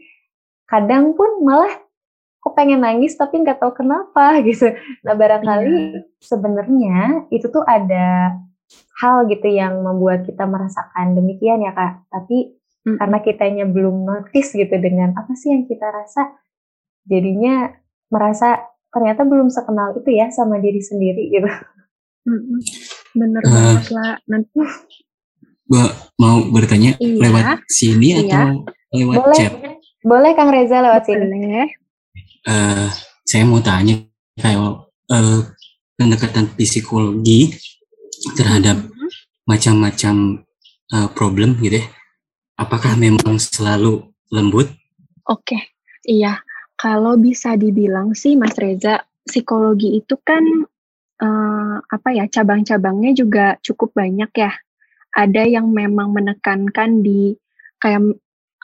Kadang 0.70 1.18
pun 1.18 1.42
malah 1.42 1.74
kok 2.38 2.54
pengen 2.54 2.86
nangis 2.86 3.18
tapi 3.18 3.42
nggak 3.42 3.58
tahu 3.58 3.74
kenapa 3.74 4.38
gitu. 4.46 4.70
Nah 5.02 5.14
barangkali 5.18 5.74
yeah. 5.74 6.02
sebenarnya 6.22 7.26
itu 7.34 7.50
tuh 7.50 7.66
ada 7.66 8.38
hal 9.02 9.26
gitu 9.26 9.48
yang 9.48 9.80
membuat 9.82 10.26
kita 10.26 10.46
merasakan 10.46 11.18
demikian 11.18 11.62
ya 11.66 11.74
kak. 11.74 12.06
Tapi 12.10 12.54
mm. 12.86 12.96
karena 12.98 13.18
kitanya 13.22 13.64
belum 13.66 14.06
notice 14.06 14.54
gitu 14.54 14.74
dengan 14.78 15.14
apa 15.18 15.34
sih 15.34 15.50
yang 15.50 15.66
kita 15.66 15.86
rasa, 15.90 16.34
jadinya 17.06 17.74
merasa 18.08 18.62
ternyata 18.88 19.26
belum 19.26 19.52
sekenal 19.52 19.98
itu 19.98 20.10
ya 20.14 20.30
sama 20.32 20.62
diri 20.62 20.80
sendiri 20.80 21.28
gitu. 21.28 21.50
Mm-mm. 22.28 22.60
Bener 23.16 23.42
uh, 23.44 23.50
banget 23.50 23.88
lah. 23.92 24.14
Nanti 24.28 24.60
mau 26.16 26.40
bertanya 26.48 26.96
iya, 26.96 27.20
lewat 27.28 27.68
sini 27.68 28.24
iya. 28.24 28.24
atau 28.24 28.64
lewat 28.94 29.16
boleh, 29.20 29.36
chat? 29.36 29.52
Boleh 30.00 30.32
Kang 30.32 30.48
Reza 30.48 30.80
lewat 30.80 31.04
sini. 31.04 31.28
Uh, 32.48 32.88
saya 33.28 33.44
mau 33.44 33.60
tanya 33.60 34.08
kayak 34.40 34.88
uh, 35.12 35.40
pendekatan 36.00 36.48
psikologi 36.56 37.52
terhadap 38.40 38.80
mm-hmm. 38.80 39.10
macam-macam 39.44 40.14
uh, 40.96 41.08
problem 41.12 41.60
gitu 41.60 41.84
ya. 41.84 41.86
Apakah 42.56 42.96
memang 42.96 43.36
selalu 43.36 44.08
lembut? 44.32 44.72
Oke, 45.28 45.54
okay. 45.54 45.62
iya. 46.08 46.40
Kalau 46.78 47.18
bisa 47.18 47.58
dibilang 47.58 48.14
sih 48.14 48.38
Mas 48.38 48.54
Reza, 48.54 49.02
psikologi 49.26 49.98
itu 49.98 50.14
kan 50.22 50.42
uh, 51.20 51.74
apa 51.82 52.08
ya 52.14 52.24
cabang-cabangnya 52.30 53.12
juga 53.12 53.58
cukup 53.60 53.92
banyak 53.98 54.30
ya. 54.32 54.54
Ada 55.12 55.42
yang 55.44 55.68
memang 55.74 56.14
menekankan 56.14 57.02
di 57.02 57.34
kayak 57.82 58.14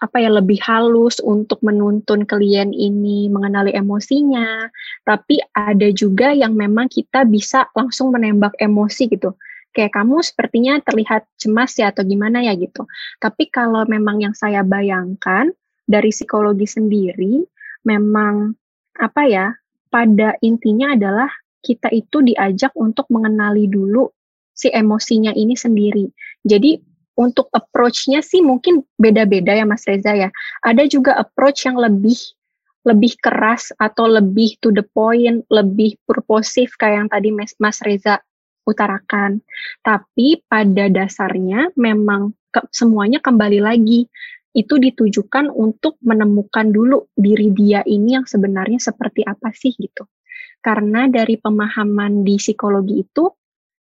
apa 0.05 0.21
ya 0.21 0.29
lebih 0.29 0.61
halus 0.61 1.17
untuk 1.25 1.65
menuntun 1.65 2.29
klien 2.29 2.69
ini 2.77 3.33
mengenali 3.33 3.73
emosinya, 3.73 4.69
tapi 5.09 5.41
ada 5.57 5.89
juga 5.97 6.37
yang 6.37 6.53
memang 6.53 6.93
kita 6.93 7.25
bisa 7.25 7.73
langsung 7.73 8.13
menembak 8.13 8.53
emosi 8.61 9.09
gitu. 9.09 9.33
Kayak 9.73 9.97
kamu 9.97 10.21
sepertinya 10.21 10.77
terlihat 10.85 11.25
cemas 11.41 11.73
ya 11.81 11.89
atau 11.89 12.05
gimana 12.05 12.45
ya 12.45 12.53
gitu. 12.53 12.85
Tapi 13.17 13.49
kalau 13.49 13.89
memang 13.89 14.21
yang 14.21 14.37
saya 14.37 14.61
bayangkan 14.61 15.49
dari 15.89 16.13
psikologi 16.13 16.69
sendiri, 16.69 17.41
memang 17.89 18.53
apa 19.01 19.23
ya 19.25 19.57
pada 19.89 20.37
intinya 20.45 20.93
adalah 20.93 21.33
kita 21.65 21.89
itu 21.97 22.21
diajak 22.21 22.77
untuk 22.77 23.09
mengenali 23.09 23.67
dulu 23.73 24.13
si 24.53 24.69
emosinya 24.69 25.33
ini 25.33 25.57
sendiri. 25.57 26.07
Jadi 26.45 26.94
untuk 27.15 27.47
approach-nya 27.55 28.21
sih 28.21 28.43
mungkin 28.43 28.83
beda-beda 28.99 29.55
ya 29.55 29.67
Mas 29.67 29.87
Reza 29.87 30.15
ya. 30.15 30.31
Ada 30.63 30.87
juga 30.91 31.15
approach 31.19 31.67
yang 31.67 31.79
lebih 31.79 32.19
lebih 32.85 33.17
keras 33.17 33.73
atau 33.81 34.05
lebih 34.05 34.61
to 34.61 34.69
the 34.69 34.85
point, 34.85 35.41
lebih 35.49 35.97
purposif 36.05 36.77
kayak 36.77 37.07
yang 37.07 37.09
tadi 37.09 37.29
Mas 37.33 37.81
Reza 37.81 38.21
utarakan. 38.69 39.41
Tapi 39.81 40.45
pada 40.45 40.93
dasarnya 40.93 41.73
memang 41.81 42.37
ke, 42.53 42.61
semuanya 42.73 43.25
kembali 43.25 43.61
lagi 43.65 44.05
itu 44.55 44.79
ditujukan 44.79 45.51
untuk 45.51 45.99
menemukan 46.05 46.71
dulu 46.71 47.11
diri 47.19 47.51
dia 47.51 47.83
ini 47.83 48.15
yang 48.15 48.29
sebenarnya 48.29 48.79
seperti 48.79 49.27
apa 49.27 49.51
sih 49.51 49.75
gitu. 49.75 50.07
Karena 50.63 51.11
dari 51.11 51.37
pemahaman 51.37 52.25
di 52.25 52.41
psikologi 52.41 53.05
itu, 53.05 53.29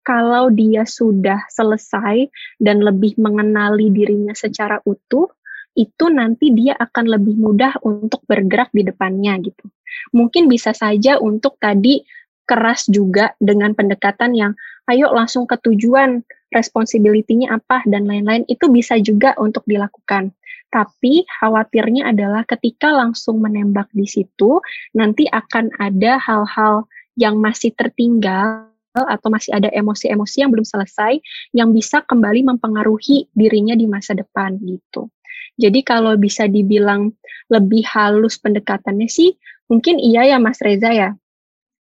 kalau 0.07 0.47
dia 0.47 0.87
sudah 0.87 1.43
selesai 1.51 2.31
dan 2.63 2.79
lebih 2.79 3.19
mengenali 3.19 3.91
dirinya 3.91 4.31
secara 4.31 4.79
utuh, 4.87 5.27
itu 5.75 6.07
nanti 6.07 6.55
dia 6.55 6.79
akan 6.79 7.19
lebih 7.19 7.35
mudah 7.35 7.75
untuk 7.83 8.23
bergerak 8.23 8.71
di 8.71 8.87
depannya 8.87 9.35
gitu. 9.43 9.67
Mungkin 10.15 10.47
bisa 10.47 10.71
saja 10.71 11.19
untuk 11.19 11.59
tadi 11.59 12.07
keras 12.47 12.87
juga 12.87 13.35
dengan 13.35 13.75
pendekatan 13.75 14.31
yang 14.31 14.55
ayo 14.87 15.11
langsung 15.11 15.43
ke 15.43 15.59
tujuan, 15.59 16.23
responsibility-nya 16.55 17.59
apa 17.59 17.83
dan 17.83 18.07
lain-lain 18.07 18.47
itu 18.47 18.71
bisa 18.71 18.95
juga 19.03 19.35
untuk 19.35 19.67
dilakukan. 19.67 20.31
Tapi 20.71 21.27
khawatirnya 21.27 22.15
adalah 22.15 22.47
ketika 22.47 22.95
langsung 22.95 23.43
menembak 23.43 23.91
di 23.91 24.07
situ, 24.07 24.63
nanti 24.95 25.27
akan 25.27 25.75
ada 25.75 26.15
hal-hal 26.23 26.87
yang 27.19 27.43
masih 27.43 27.75
tertinggal 27.75 28.71
atau 29.05 29.27
masih 29.29 29.53
ada 29.53 29.69
emosi-emosi 29.69 30.41
yang 30.41 30.49
belum 30.49 30.65
selesai 30.65 31.19
yang 31.53 31.75
bisa 31.75 32.01
kembali 32.05 32.47
mempengaruhi 32.47 33.29
dirinya 33.35 33.77
di 33.77 33.85
masa 33.85 34.17
depan 34.17 34.57
gitu. 34.63 35.11
Jadi 35.57 35.81
kalau 35.81 36.13
bisa 36.15 36.45
dibilang 36.45 37.13
lebih 37.49 37.81
halus 37.89 38.37
pendekatannya 38.37 39.09
sih, 39.09 39.33
mungkin 39.65 39.97
iya 39.97 40.29
ya 40.29 40.37
Mas 40.37 40.61
Reza 40.61 40.93
ya. 40.93 41.09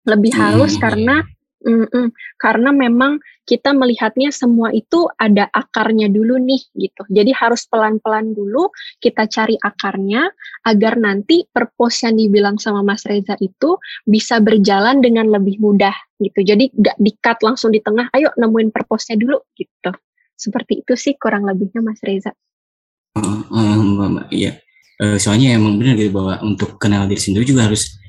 Lebih 0.09 0.33
halus 0.33 0.77
hmm. 0.77 0.83
karena 0.83 1.17
Mm 1.67 1.87
-mm. 1.91 2.07
Karena 2.39 2.71
memang 2.71 3.19
kita 3.43 3.75
melihatnya 3.75 4.31
semua 4.31 4.71
itu 4.71 5.11
ada 5.19 5.51
akarnya 5.51 6.07
dulu 6.07 6.39
nih 6.39 6.63
gitu. 6.79 7.03
Jadi 7.11 7.35
harus 7.35 7.67
pelan-pelan 7.67 8.35
dulu 8.35 8.71
kita 9.03 9.27
cari 9.27 9.59
akarnya 9.59 10.31
agar 10.63 10.95
nanti 10.99 11.43
purpose 11.51 12.07
yang 12.07 12.19
dibilang 12.19 12.57
sama 12.59 12.87
Mas 12.87 13.03
Reza 13.03 13.35
itu 13.43 13.79
bisa 14.07 14.39
berjalan 14.39 15.03
dengan 15.03 15.27
lebih 15.31 15.59
mudah 15.59 15.95
gitu. 16.23 16.43
Jadi 16.43 16.71
gak 16.75 16.99
dikat 17.03 17.39
langsung 17.43 17.75
di 17.75 17.83
tengah, 17.83 18.11
ayo 18.15 18.31
nemuin 18.39 18.71
purpose-nya 18.71 19.19
dulu 19.19 19.43
gitu. 19.59 19.91
Seperti 20.39 20.87
itu 20.87 20.95
sih 20.95 21.15
kurang 21.19 21.51
lebihnya 21.51 21.83
Mas 21.83 21.99
Reza. 22.03 22.31
Um, 23.19 24.23
iya. 24.31 24.59
Uh, 24.97 25.21
soalnya 25.21 25.53
emang 25.59 25.77
benar 25.77 25.93
gitu 25.99 26.09
bahwa 26.15 26.41
untuk 26.41 26.81
kenal 26.81 27.05
diri 27.05 27.21
sendiri 27.21 27.45
juga 27.45 27.69
harus 27.69 28.01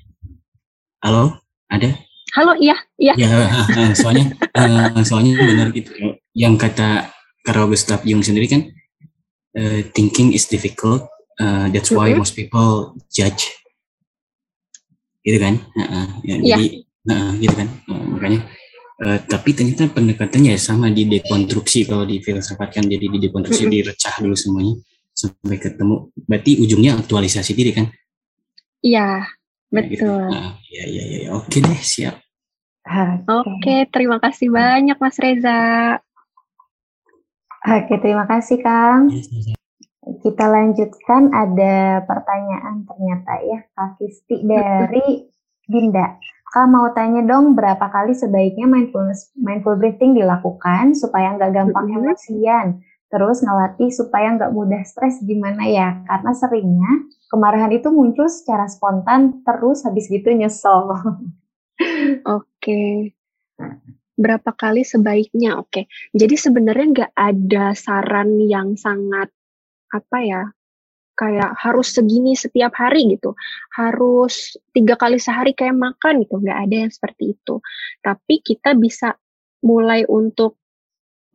Halo, 0.97 1.29
ada? 1.69 1.93
Halo, 2.33 2.57
iya, 2.57 2.73
iya. 2.97 3.13
Ya, 3.15 3.93
soalnya 3.93 4.25
uh, 4.57 5.01
soalnya 5.05 5.37
benar 5.37 5.69
gitu. 5.71 5.93
Yang 6.33 6.53
kata 6.67 7.13
Carl 7.45 7.69
Gustav 7.69 8.01
Jung 8.03 8.25
sendiri 8.25 8.49
kan, 8.49 8.61
uh, 9.57 9.79
thinking 9.93 10.33
is 10.33 10.49
difficult. 10.49 11.05
Uh, 11.37 11.69
that's 11.69 11.93
why 11.93 12.09
mm 12.09 12.17
-hmm. 12.17 12.21
most 12.25 12.33
people 12.33 12.97
judge. 13.13 13.53
Gitu 15.21 15.37
kan? 15.37 15.61
Uh, 15.77 16.09
ya, 16.25 16.35
yeah. 16.41 16.57
Jadi, 16.57 16.67
uh, 17.13 17.31
gitu 17.37 17.55
kan? 17.55 17.67
Uh, 17.85 18.05
makanya. 18.17 18.41
Uh, 18.97 19.21
tapi 19.29 19.53
ternyata 19.53 19.85
pendekatannya 19.93 20.57
sama 20.57 20.89
di 20.89 21.05
dekonstruksi 21.05 21.85
kalau 21.85 22.01
di 22.01 22.17
filsafat 22.17 22.81
kan 22.81 22.85
jadi 22.89 23.05
di 23.05 23.21
dekonstruksi 23.21 23.65
mm 23.65 23.69
-hmm. 23.69 23.77
direcah 23.85 24.15
dulu 24.25 24.33
semuanya 24.33 24.73
sampai 25.13 25.57
ketemu. 25.61 26.09
Berarti 26.25 26.51
ujungnya 26.57 26.97
aktualisasi 26.97 27.53
diri 27.53 27.71
kan? 27.77 27.85
Iya, 28.81 29.25
Betul. 29.67 29.91
Gitu. 29.91 30.07
Nah, 30.07 30.55
ya, 30.71 30.83
ya, 30.87 31.03
ya, 31.03 31.29
oke 31.35 31.57
deh, 31.59 31.79
siap. 31.83 32.15
Oke, 33.27 33.47
okay, 33.59 33.79
terima 33.91 34.17
kasih 34.23 34.47
banyak 34.47 34.97
Mas 34.97 35.17
Reza. 35.19 35.99
Oke, 37.67 37.99
terima 37.99 38.23
kasih 38.25 38.63
Kang. 38.63 39.11
Kita 40.23 40.45
lanjutkan 40.47 41.35
ada 41.35 41.99
pertanyaan 42.07 42.87
ternyata 42.87 43.33
ya 43.43 43.59
Kak 43.75 43.99
Kisti 43.99 44.39
dari 44.47 45.27
Dinda. 45.67 46.15
Kak 46.47 46.67
mau 46.71 46.87
tanya 46.95 47.27
dong 47.27 47.59
berapa 47.59 47.91
kali 47.91 48.15
sebaiknya 48.15 48.71
mindfulness 48.71 49.35
mindful 49.35 49.75
breathing 49.75 50.15
dilakukan 50.15 50.95
supaya 50.95 51.35
nggak 51.35 51.51
gampang 51.51 51.91
emosian 51.91 52.79
Terus 53.07 53.39
ngelatih 53.39 53.87
supaya 53.87 54.35
nggak 54.35 54.51
mudah 54.51 54.83
stres 54.83 55.23
gimana 55.23 55.63
ya? 55.63 56.03
Karena 56.03 56.31
seringnya 56.35 56.91
kemarahan 57.31 57.71
itu 57.71 57.87
muncul 57.87 58.27
secara 58.27 58.67
spontan 58.67 59.43
terus 59.47 59.87
habis 59.87 60.11
gitu 60.11 60.27
nyesel. 60.35 60.91
Oke. 62.25 63.13
Berapa 64.17 64.51
kali 64.57 64.81
sebaiknya? 64.81 65.61
Oke. 65.61 65.85
Jadi 66.13 66.35
sebenarnya 66.37 66.85
nggak 66.93 67.13
ada 67.13 67.65
saran 67.77 68.41
yang 68.41 68.73
sangat 68.73 69.29
apa 69.93 70.17
ya? 70.25 70.43
Kayak 71.17 71.57
harus 71.57 71.97
segini 71.97 72.37
setiap 72.37 72.77
hari 72.77 73.17
gitu. 73.17 73.33
Harus 73.73 74.57
tiga 74.73 74.97
kali 74.97 75.17
sehari 75.17 75.53
kayak 75.53 75.77
makan 75.77 76.25
gitu. 76.25 76.41
Nggak 76.41 76.59
ada 76.69 76.75
yang 76.85 76.91
seperti 76.93 77.37
itu. 77.37 77.61
Tapi 78.01 78.41
kita 78.41 78.77
bisa 78.77 79.17
mulai 79.65 80.05
untuk 80.05 80.57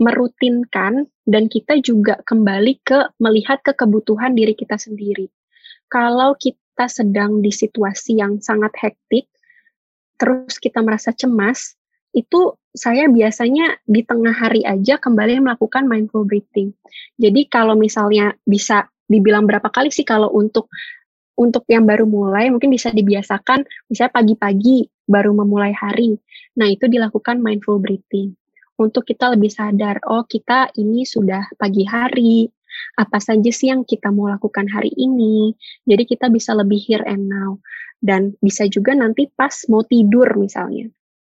merutinkan 0.03 1.07
dan 1.27 1.47
kita 1.47 1.79
juga 1.79 2.19
kembali 2.27 2.83
ke 2.83 3.15
melihat 3.23 3.63
ke 3.63 3.75
kebutuhan 3.75 4.35
diri 4.35 4.55
kita 4.59 4.75
sendiri. 4.75 5.31
Kalau 5.87 6.35
kita 6.35 6.91
sedang 6.91 7.39
di 7.45 7.55
situasi 7.55 8.19
yang 8.19 8.43
sangat 8.43 8.75
hektik, 8.79 9.31
terus 10.23 10.63
kita 10.63 10.79
merasa 10.87 11.11
cemas, 11.11 11.75
itu 12.15 12.55
saya 12.71 13.11
biasanya 13.11 13.83
di 13.83 14.07
tengah 14.07 14.31
hari 14.31 14.63
aja 14.63 15.03
kembali 15.03 15.43
melakukan 15.43 15.91
mindful 15.91 16.23
breathing. 16.23 16.71
Jadi 17.19 17.51
kalau 17.51 17.75
misalnya 17.75 18.39
bisa 18.47 18.87
dibilang 19.11 19.51
berapa 19.51 19.67
kali 19.67 19.91
sih 19.91 20.07
kalau 20.07 20.31
untuk 20.31 20.71
untuk 21.35 21.67
yang 21.67 21.83
baru 21.83 22.07
mulai 22.07 22.55
mungkin 22.55 22.71
bisa 22.71 22.95
dibiasakan 22.95 23.67
misalnya 23.91 24.15
pagi-pagi 24.15 24.87
baru 25.11 25.35
memulai 25.35 25.75
hari. 25.75 26.15
Nah, 26.55 26.71
itu 26.71 26.87
dilakukan 26.87 27.43
mindful 27.43 27.83
breathing 27.83 28.37
untuk 28.81 29.05
kita 29.05 29.33
lebih 29.33 29.53
sadar, 29.53 30.01
oh 30.09 30.25
kita 30.25 30.73
ini 30.81 31.05
sudah 31.05 31.45
pagi 31.61 31.85
hari, 31.85 32.49
apa 32.99 33.19
saja 33.23 33.51
sih 33.51 33.73
yang 33.73 33.83
kita 33.87 34.13
mau 34.13 34.29
lakukan 34.29 34.69
hari 34.69 34.93
ini. 34.95 35.57
Jadi 35.85 36.05
kita 36.05 36.29
bisa 36.29 36.53
lebih 36.57 36.81
here 36.83 37.05
and 37.07 37.29
now. 37.29 37.59
Dan 38.03 38.35
bisa 38.43 38.67
juga 38.67 38.99
nanti 38.99 39.31
pas 39.31 39.55
mau 39.71 39.87
tidur 39.87 40.27
misalnya. 40.35 40.91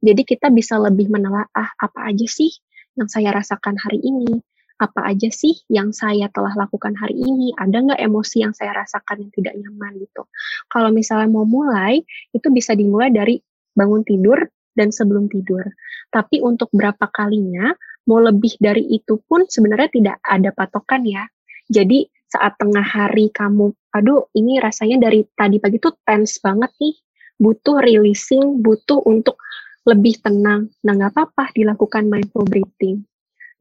Jadi 0.04 0.22
kita 0.24 0.52
bisa 0.52 0.76
lebih 0.76 1.08
menelaah 1.08 1.68
apa 1.80 2.00
aja 2.08 2.28
sih 2.28 2.52
yang 2.96 3.08
saya 3.08 3.32
rasakan 3.32 3.80
hari 3.80 4.00
ini, 4.04 4.40
apa 4.76 5.06
aja 5.06 5.30
sih 5.30 5.54
yang 5.70 5.94
saya 5.94 6.28
telah 6.28 6.52
lakukan 6.54 6.92
hari 6.98 7.14
ini, 7.14 7.54
ada 7.56 7.80
nggak 7.80 8.00
emosi 8.00 8.42
yang 8.42 8.52
saya 8.52 8.74
rasakan 8.74 9.24
yang 9.24 9.32
tidak 9.32 9.54
nyaman 9.56 9.96
gitu. 10.02 10.28
Kalau 10.68 10.90
misalnya 10.90 11.30
mau 11.30 11.46
mulai, 11.46 12.02
itu 12.34 12.48
bisa 12.50 12.76
dimulai 12.76 13.14
dari 13.14 13.38
bangun 13.72 14.02
tidur 14.02 14.44
dan 14.74 14.90
sebelum 14.90 15.30
tidur. 15.30 15.62
Tapi 16.10 16.42
untuk 16.42 16.68
berapa 16.74 17.06
kalinya, 17.10 17.72
mau 18.04 18.20
lebih 18.20 18.56
dari 18.60 18.84
itu 18.92 19.20
pun 19.24 19.48
sebenarnya 19.48 19.88
tidak 19.92 20.16
ada 20.20 20.50
patokan 20.52 21.04
ya. 21.04 21.24
Jadi 21.68 22.04
saat 22.28 22.58
tengah 22.60 22.84
hari 22.84 23.30
kamu, 23.30 23.72
aduh 23.94 24.28
ini 24.34 24.58
rasanya 24.58 25.08
dari 25.08 25.24
tadi 25.38 25.62
pagi 25.62 25.78
tuh 25.78 25.94
tense 26.02 26.42
banget 26.42 26.74
nih, 26.82 26.94
butuh 27.38 27.80
releasing, 27.80 28.60
butuh 28.60 29.00
untuk 29.06 29.40
lebih 29.88 30.20
tenang. 30.20 30.68
Nah 30.84 30.92
nggak 30.96 31.12
apa-apa 31.14 31.54
dilakukan 31.56 32.08
mindful 32.10 32.44
breathing. 32.44 33.04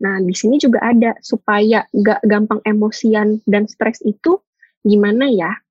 Nah 0.04 0.20
di 0.20 0.36
sini 0.36 0.60
juga 0.60 0.84
ada 0.84 1.16
supaya 1.24 1.88
nggak 1.94 2.28
gampang 2.28 2.60
emosian 2.68 3.40
dan 3.48 3.70
stres 3.70 4.04
itu 4.04 4.42
gimana 4.84 5.32
ya? 5.32 5.63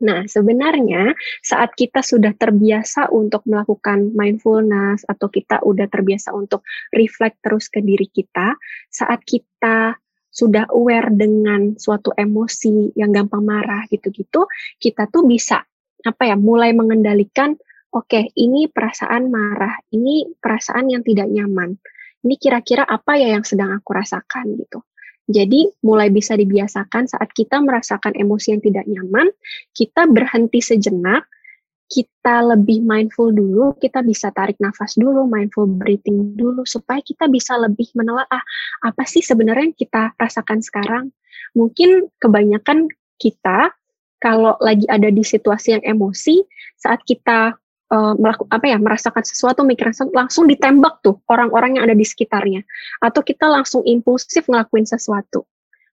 Nah, 0.00 0.24
sebenarnya 0.24 1.12
saat 1.44 1.76
kita 1.76 2.00
sudah 2.00 2.32
terbiasa 2.32 3.12
untuk 3.12 3.44
melakukan 3.44 4.16
mindfulness 4.16 5.04
atau 5.04 5.28
kita 5.28 5.60
udah 5.60 5.92
terbiasa 5.92 6.32
untuk 6.32 6.64
reflect 6.96 7.44
terus 7.44 7.68
ke 7.68 7.84
diri 7.84 8.08
kita, 8.08 8.56
saat 8.88 9.20
kita 9.28 10.00
sudah 10.30 10.64
aware 10.72 11.12
dengan 11.12 11.76
suatu 11.76 12.16
emosi 12.16 12.96
yang 12.96 13.12
gampang 13.12 13.44
marah 13.44 13.84
gitu-gitu, 13.92 14.48
kita 14.80 15.04
tuh 15.12 15.28
bisa 15.28 15.60
apa 16.00 16.32
ya, 16.32 16.36
mulai 16.40 16.72
mengendalikan 16.72 17.60
oke, 17.92 18.08
okay, 18.08 18.32
ini 18.40 18.72
perasaan 18.72 19.28
marah, 19.28 19.76
ini 19.92 20.32
perasaan 20.38 20.88
yang 20.88 21.04
tidak 21.04 21.28
nyaman. 21.28 21.76
Ini 22.20 22.34
kira-kira 22.36 22.84
apa 22.84 23.16
ya 23.16 23.36
yang 23.36 23.44
sedang 23.44 23.72
aku 23.76 23.96
rasakan 23.96 24.56
gitu. 24.56 24.80
Jadi 25.30 25.70
mulai 25.86 26.10
bisa 26.10 26.34
dibiasakan 26.34 27.06
saat 27.06 27.30
kita 27.30 27.62
merasakan 27.62 28.18
emosi 28.18 28.58
yang 28.58 28.62
tidak 28.66 28.84
nyaman, 28.90 29.30
kita 29.70 30.10
berhenti 30.10 30.58
sejenak, 30.58 31.22
kita 31.90 32.42
lebih 32.42 32.82
mindful 32.82 33.30
dulu, 33.30 33.74
kita 33.78 34.02
bisa 34.02 34.34
tarik 34.34 34.58
nafas 34.58 34.98
dulu, 34.98 35.26
mindful 35.30 35.70
breathing 35.70 36.34
dulu, 36.34 36.66
supaya 36.66 36.98
kita 37.02 37.30
bisa 37.30 37.54
lebih 37.58 37.90
menelaah 37.94 38.42
apa 38.82 39.02
sih 39.06 39.22
sebenarnya 39.22 39.70
yang 39.70 39.78
kita 39.78 40.14
rasakan 40.18 40.62
sekarang. 40.62 41.04
Mungkin 41.54 42.10
kebanyakan 42.18 42.90
kita 43.18 43.74
kalau 44.22 44.54
lagi 44.62 44.86
ada 44.86 45.10
di 45.10 45.22
situasi 45.22 45.78
yang 45.78 45.84
emosi, 45.96 46.42
saat 46.78 47.02
kita 47.06 47.54
uh, 47.90 48.14
melaku, 48.16 48.46
apa 48.48 48.66
ya 48.70 48.78
merasakan 48.78 49.24
sesuatu 49.26 49.66
mikir 49.66 49.90
langsung 50.14 50.46
ditembak 50.46 51.02
tuh 51.02 51.18
orang-orang 51.26 51.76
yang 51.76 51.84
ada 51.90 51.96
di 51.98 52.06
sekitarnya 52.06 52.62
atau 53.02 53.20
kita 53.20 53.50
langsung 53.50 53.82
impulsif 53.84 54.46
ngelakuin 54.46 54.86
sesuatu. 54.86 55.44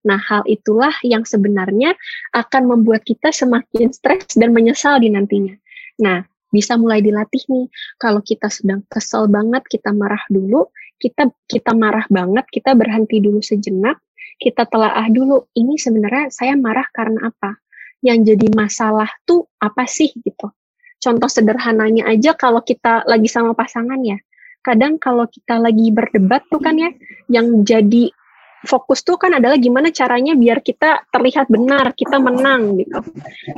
Nah, 0.05 0.21
hal 0.21 0.45
itulah 0.47 0.93
yang 1.03 1.27
sebenarnya 1.27 1.97
akan 2.31 2.63
membuat 2.69 3.03
kita 3.03 3.33
semakin 3.33 3.91
stres 3.91 4.39
dan 4.39 4.55
menyesal 4.55 5.01
di 5.03 5.11
nantinya. 5.11 5.57
Nah, 5.99 6.23
bisa 6.47 6.79
mulai 6.79 7.03
dilatih 7.03 7.43
nih. 7.51 7.67
Kalau 7.99 8.23
kita 8.23 8.47
sedang 8.47 8.87
kesel 8.87 9.27
banget, 9.27 9.67
kita 9.67 9.91
marah 9.91 10.21
dulu, 10.31 10.71
kita 11.01 11.27
kita 11.49 11.75
marah 11.75 12.07
banget, 12.07 12.47
kita 12.47 12.71
berhenti 12.71 13.19
dulu 13.19 13.43
sejenak, 13.43 13.99
kita 14.39 14.63
telaah 14.69 15.11
dulu, 15.11 15.43
ini 15.59 15.75
sebenarnya 15.75 16.31
saya 16.31 16.55
marah 16.55 16.87
karena 16.95 17.27
apa? 17.27 17.59
Yang 17.99 18.37
jadi 18.37 18.47
masalah 18.55 19.09
tuh 19.27 19.49
apa 19.59 19.83
sih 19.89 20.13
gitu 20.23 20.53
contoh 21.07 21.31
sederhananya 21.31 22.11
aja 22.11 22.35
kalau 22.35 22.59
kita 22.59 23.07
lagi 23.07 23.31
sama 23.31 23.55
pasangan 23.55 24.03
ya 24.03 24.19
kadang 24.59 24.99
kalau 24.99 25.23
kita 25.31 25.55
lagi 25.55 25.87
berdebat 25.95 26.43
tuh 26.51 26.59
kan 26.59 26.75
ya 26.75 26.91
yang 27.31 27.63
jadi 27.63 28.11
fokus 28.67 29.05
tuh 29.07 29.15
kan 29.15 29.31
adalah 29.37 29.55
gimana 29.55 29.93
caranya 29.95 30.35
biar 30.35 30.59
kita 30.65 31.07
terlihat 31.13 31.47
benar, 31.47 31.95
kita 31.95 32.17
menang 32.17 32.75
gitu. 32.81 32.99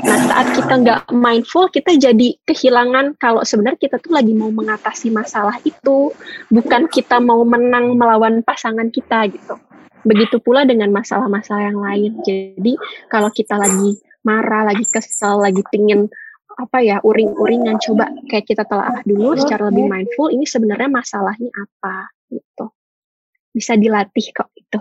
Nah 0.05 0.17
saat 0.29 0.47
kita 0.53 0.73
nggak 0.85 1.01
mindful, 1.15 1.71
kita 1.71 1.95
jadi 1.95 2.37
kehilangan 2.45 3.17
kalau 3.17 3.41
sebenarnya 3.41 3.79
kita 3.89 3.97
tuh 3.97 4.13
lagi 4.13 4.35
mau 4.37 4.53
mengatasi 4.53 5.09
masalah 5.09 5.55
itu, 5.65 6.13
bukan 6.53 6.85
kita 6.91 7.17
mau 7.23 7.41
menang 7.47 7.95
melawan 7.95 8.45
pasangan 8.45 8.91
kita 8.93 9.31
gitu. 9.31 9.55
Begitu 10.03 10.37
pula 10.43 10.67
dengan 10.67 10.91
masalah-masalah 10.91 11.73
yang 11.73 11.79
lain. 11.79 12.11
Jadi 12.23 12.73
kalau 13.07 13.31
kita 13.31 13.55
lagi 13.55 13.97
marah, 14.23 14.67
lagi 14.67 14.83
kesel, 14.83 15.39
lagi 15.41 15.63
pingin 15.71 16.11
apa 16.59 16.83
ya 16.83 16.99
uring-uringan 16.99 17.79
coba 17.79 18.11
kayak 18.27 18.43
kita 18.43 18.67
telah 18.67 18.99
dulu 19.07 19.39
secara 19.39 19.71
lebih 19.71 19.87
mindful 19.87 20.27
ini 20.27 20.43
sebenarnya 20.43 20.91
masalahnya 20.91 21.47
apa 21.55 22.11
gitu. 22.27 22.67
Bisa 23.55 23.79
dilatih 23.79 24.27
kok 24.35 24.51
itu. 24.59 24.79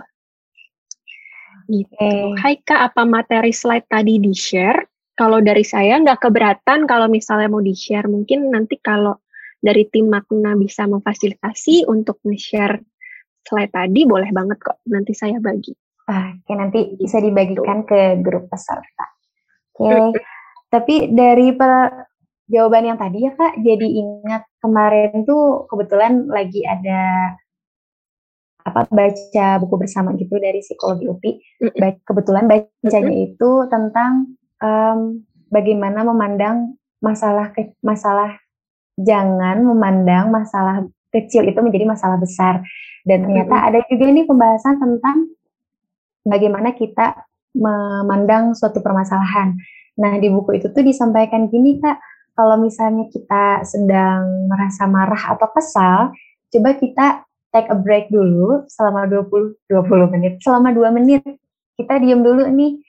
Gitu. 1.69 2.11
Hai 2.35 2.59
kak 2.59 2.91
apa 2.91 3.07
materi 3.07 3.55
slide 3.55 3.87
tadi 3.87 4.19
di 4.19 4.35
share 4.35 4.83
kalau 5.15 5.39
dari 5.39 5.63
saya 5.63 6.01
nggak 6.03 6.19
keberatan 6.19 6.83
kalau 6.83 7.07
misalnya 7.07 7.47
mau 7.47 7.63
di 7.63 7.77
share 7.77 8.11
mungkin 8.11 8.51
nanti 8.51 8.75
kalau 8.83 9.15
dari 9.59 9.87
tim 9.91 10.07
makna 10.07 10.55
bisa 10.55 10.87
memfasilitasi 10.87 11.83
untuk 11.87 12.23
nge-share 12.23 12.79
slide 13.43 13.71
tadi 13.71 14.07
boleh 14.07 14.31
banget 14.31 14.59
kok. 14.59 14.79
Nanti 14.87 15.11
saya 15.15 15.39
bagi. 15.39 15.75
Oke, 16.09 16.53
nanti 16.57 16.97
bisa 16.97 17.21
dibagikan 17.21 17.85
gitu. 17.85 17.93
ke 17.93 18.01
grup 18.25 18.49
peserta. 18.49 19.05
Oke, 19.77 20.17
tapi 20.69 21.09
dari 21.09 21.53
jawaban 22.49 22.89
yang 22.89 22.97
tadi 22.97 23.25
ya 23.25 23.33
Kak, 23.37 23.61
jadi 23.61 23.87
ingat 23.87 24.45
kemarin 24.61 25.25
tuh 25.25 25.69
kebetulan 25.69 26.25
lagi 26.29 26.65
ada 26.65 27.33
apa 28.65 28.85
baca 28.91 29.47
buku 29.65 29.75
bersama 29.81 30.13
gitu 30.17 30.37
dari 30.37 30.61
psikologi 30.61 31.09
UPI. 31.09 31.31
Ba 31.77 31.89
kebetulan 32.05 32.45
bacanya 32.45 33.15
itu 33.17 33.51
tentang 33.69 34.37
um, 34.61 35.25
bagaimana 35.49 36.05
memandang 36.05 36.77
masalah 36.99 37.49
ke 37.55 37.73
masalah 37.81 38.35
jangan 38.99 39.63
memandang 39.63 40.27
masalah 40.29 40.83
kecil 41.09 41.47
itu 41.47 41.57
menjadi 41.63 41.85
masalah 41.87 42.17
besar. 42.19 42.61
Dan 43.07 43.25
ternyata 43.25 43.71
ada 43.71 43.79
juga 43.87 44.05
nih 44.11 44.27
pembahasan 44.27 44.77
tentang 44.77 45.33
bagaimana 46.27 46.75
kita 46.75 47.25
memandang 47.55 48.53
suatu 48.53 48.83
permasalahan. 48.83 49.57
Nah, 49.99 50.15
di 50.15 50.31
buku 50.31 50.55
itu 50.55 50.71
tuh 50.71 50.79
disampaikan 50.79 51.51
gini, 51.51 51.77
Kak, 51.83 51.99
kalau 52.39 52.55
misalnya 52.55 53.11
kita 53.11 53.67
sedang 53.67 54.47
merasa 54.47 54.87
marah 54.87 55.35
atau 55.35 55.51
kesal, 55.51 56.15
coba 56.47 56.69
kita 56.79 57.07
take 57.51 57.67
a 57.67 57.75
break 57.75 58.07
dulu 58.07 58.63
selama 58.71 59.11
20 59.11 59.59
20 59.67 60.13
menit. 60.15 60.33
Selama 60.39 60.71
2 60.71 60.95
menit 60.95 61.21
kita 61.75 61.99
diam 61.99 62.23
dulu 62.23 62.47
nih. 62.47 62.79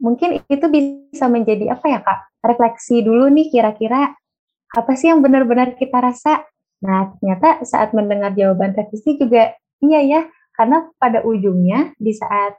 Mungkin 0.00 0.40
itu 0.48 0.66
bisa 0.70 1.26
menjadi 1.26 1.74
apa 1.74 1.86
ya, 1.90 2.00
Kak? 2.00 2.40
Refleksi 2.46 3.02
dulu 3.04 3.28
nih 3.28 3.52
kira-kira 3.52 4.14
apa 4.70 4.92
sih 4.94 5.10
yang 5.10 5.20
benar-benar 5.20 5.74
kita 5.74 5.98
rasa? 5.98 6.46
Nah, 6.80 7.12
ternyata 7.18 7.66
saat 7.66 7.92
mendengar 7.92 8.32
jawaban 8.32 8.72
revisi 8.72 9.18
juga 9.18 9.52
iya 9.84 10.00
ya, 10.00 10.20
karena 10.56 10.88
pada 10.96 11.20
ujungnya 11.26 11.92
di 12.00 12.14
saat 12.16 12.56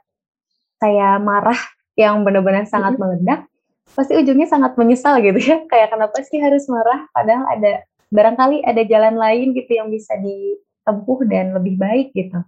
saya 0.78 1.18
marah 1.18 1.58
yang 1.98 2.22
benar-benar 2.22 2.68
sangat 2.68 2.94
meledak, 3.00 3.48
pasti 3.92 4.12
ujungnya 4.16 4.48
sangat 4.48 4.74
menyesal 4.80 5.20
gitu 5.20 5.38
ya. 5.38 5.56
Kayak 5.70 5.94
kenapa 5.94 6.16
sih 6.24 6.40
harus 6.40 6.64
marah? 6.68 7.06
Padahal 7.12 7.44
ada 7.52 7.72
barangkali 8.12 8.64
ada 8.64 8.82
jalan 8.84 9.16
lain 9.16 9.56
gitu 9.56 9.72
yang 9.76 9.88
bisa 9.88 10.16
ditempuh 10.20 11.18
dan 11.28 11.56
lebih 11.56 11.80
baik 11.80 12.12
gitu. 12.12 12.40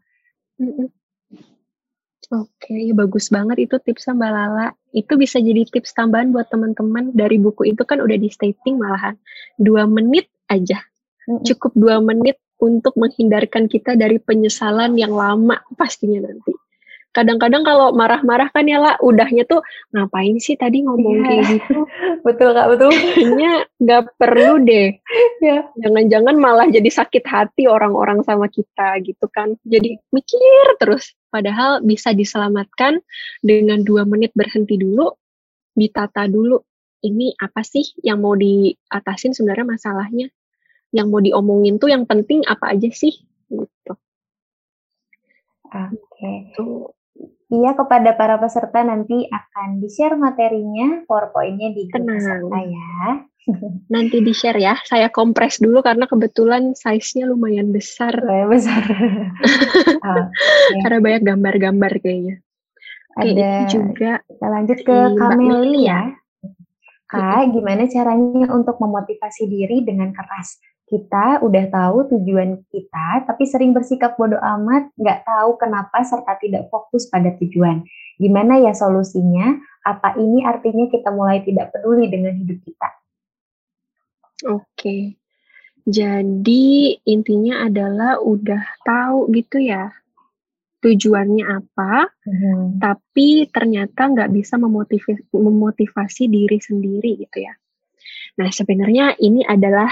Oke, 2.32 2.48
okay, 2.56 2.90
bagus 2.96 3.28
banget 3.28 3.68
itu 3.68 3.76
tips 3.80 4.08
Mbak 4.08 4.30
Lala. 4.32 4.72
Itu 4.96 5.20
bisa 5.20 5.38
jadi 5.38 5.68
tips 5.68 5.92
tambahan 5.92 6.32
buat 6.32 6.48
teman-teman. 6.48 7.12
Dari 7.12 7.36
buku 7.36 7.68
itu 7.68 7.84
kan 7.84 8.00
udah 8.00 8.16
di 8.16 8.32
stating 8.32 8.80
malahan. 8.80 9.14
Dua 9.60 9.84
menit 9.84 10.32
aja. 10.48 10.80
Cukup 11.24 11.76
dua 11.76 12.00
menit 12.00 12.40
untuk 12.60 12.96
menghindarkan 12.96 13.68
kita 13.68 13.96
dari 13.96 14.16
penyesalan 14.16 14.96
yang 14.96 15.12
lama 15.12 15.60
pastinya 15.76 16.24
nanti 16.24 16.63
kadang-kadang 17.14 17.62
kalau 17.62 17.94
marah-marah 17.94 18.50
kan 18.50 18.66
ya 18.66 18.82
lah 18.82 18.98
udahnya 18.98 19.46
tuh 19.46 19.62
ngapain 19.94 20.34
sih 20.42 20.58
tadi 20.58 20.82
ngomong 20.82 21.22
yeah. 21.22 21.26
kayak 21.30 21.42
gitu? 21.56 21.78
Betul 22.26 22.50
kak 22.58 22.66
betul. 22.74 22.90
Kayaknya 22.90 23.52
nggak 23.78 24.02
perlu 24.18 24.54
deh. 24.66 24.88
Yeah. 25.38 25.62
jangan-jangan 25.78 26.34
malah 26.40 26.66
jadi 26.66 26.90
sakit 26.90 27.22
hati 27.22 27.70
orang-orang 27.70 28.26
sama 28.26 28.50
kita 28.50 28.98
gitu 29.06 29.30
kan. 29.30 29.54
Jadi 29.62 30.02
mikir 30.10 30.66
terus. 30.82 31.14
Padahal 31.30 31.82
bisa 31.86 32.10
diselamatkan 32.10 32.98
dengan 33.44 33.82
dua 33.86 34.02
menit 34.02 34.34
berhenti 34.34 34.74
dulu 34.74 35.14
ditata 35.78 36.26
dulu. 36.26 36.58
Ini 37.04 37.36
apa 37.36 37.60
sih 37.60 37.84
yang 38.00 38.24
mau 38.24 38.34
diatasin 38.34 39.36
sebenarnya 39.36 39.76
masalahnya? 39.76 40.26
Yang 40.90 41.06
mau 41.12 41.20
diomongin 41.20 41.76
tuh 41.76 41.92
yang 41.92 42.08
penting 42.08 42.42
apa 42.48 42.72
aja 42.72 42.88
sih? 42.88 43.12
Gitu. 43.52 43.92
Oke. 45.68 45.92
Okay. 46.56 47.03
Iya, 47.52 47.76
kepada 47.76 48.16
para 48.16 48.40
peserta 48.40 48.80
nanti 48.80 49.28
akan 49.28 49.78
di-share 49.84 50.16
materinya, 50.16 51.04
PowerPoint-nya 51.04 51.76
di 51.76 51.82
grup 51.92 52.08
peserta 52.08 52.58
ya. 52.64 52.92
Nanti 53.92 54.24
di-share 54.24 54.56
ya. 54.56 54.74
Saya 54.88 55.12
kompres 55.12 55.60
dulu 55.60 55.84
karena 55.84 56.08
kebetulan 56.08 56.72
size-nya 56.72 57.28
lumayan 57.28 57.68
besar. 57.68 58.16
Lumayan 58.16 58.48
besar. 58.48 58.82
oh, 60.08 60.24
Karena 60.80 60.98
banyak 61.04 61.22
gambar-gambar 61.28 61.92
kayaknya. 62.00 62.40
Oke, 63.14 63.30
Ada 63.36 63.52
juga. 63.68 64.12
Kita 64.24 64.46
lanjut 64.48 64.78
ke 64.80 64.96
Kameli 65.14 65.82
ya. 65.84 66.16
Kak, 67.04 67.52
gimana 67.52 67.86
caranya 67.86 68.50
untuk 68.50 68.80
memotivasi 68.80 69.46
diri 69.46 69.84
dengan 69.86 70.10
keras? 70.10 70.58
Kita 70.84 71.40
udah 71.40 71.64
tahu 71.72 72.12
tujuan 72.12 72.60
kita, 72.68 73.24
tapi 73.24 73.48
sering 73.48 73.72
bersikap 73.72 74.20
bodoh 74.20 74.38
amat, 74.38 74.92
nggak 75.00 75.24
tahu 75.24 75.56
kenapa 75.56 76.04
serta 76.04 76.36
tidak 76.38 76.68
fokus 76.68 77.08
pada 77.08 77.32
tujuan. 77.40 77.82
Gimana 78.20 78.60
ya 78.60 78.76
solusinya? 78.76 79.56
Apa 79.84 80.16
ini 80.20 80.44
artinya 80.44 80.88
kita 80.92 81.08
mulai 81.08 81.40
tidak 81.44 81.72
peduli 81.72 82.08
dengan 82.12 82.36
hidup 82.36 82.60
kita? 82.62 82.88
Oke, 84.44 85.16
jadi 85.84 86.64
intinya 87.04 87.68
adalah 87.68 88.16
udah 88.20 88.64
tahu 88.84 89.28
gitu 89.36 89.60
ya 89.60 89.92
tujuannya 90.84 91.44
apa, 91.48 92.12
hmm. 92.28 92.76
tapi 92.76 93.48
ternyata 93.48 94.12
nggak 94.12 94.32
bisa 94.36 94.60
memotivasi, 94.60 95.32
memotivasi 95.32 96.28
diri 96.28 96.60
sendiri 96.60 97.24
gitu 97.24 97.40
ya. 97.40 97.56
Nah 98.36 98.52
sebenarnya 98.52 99.16
ini 99.16 99.40
adalah 99.48 99.88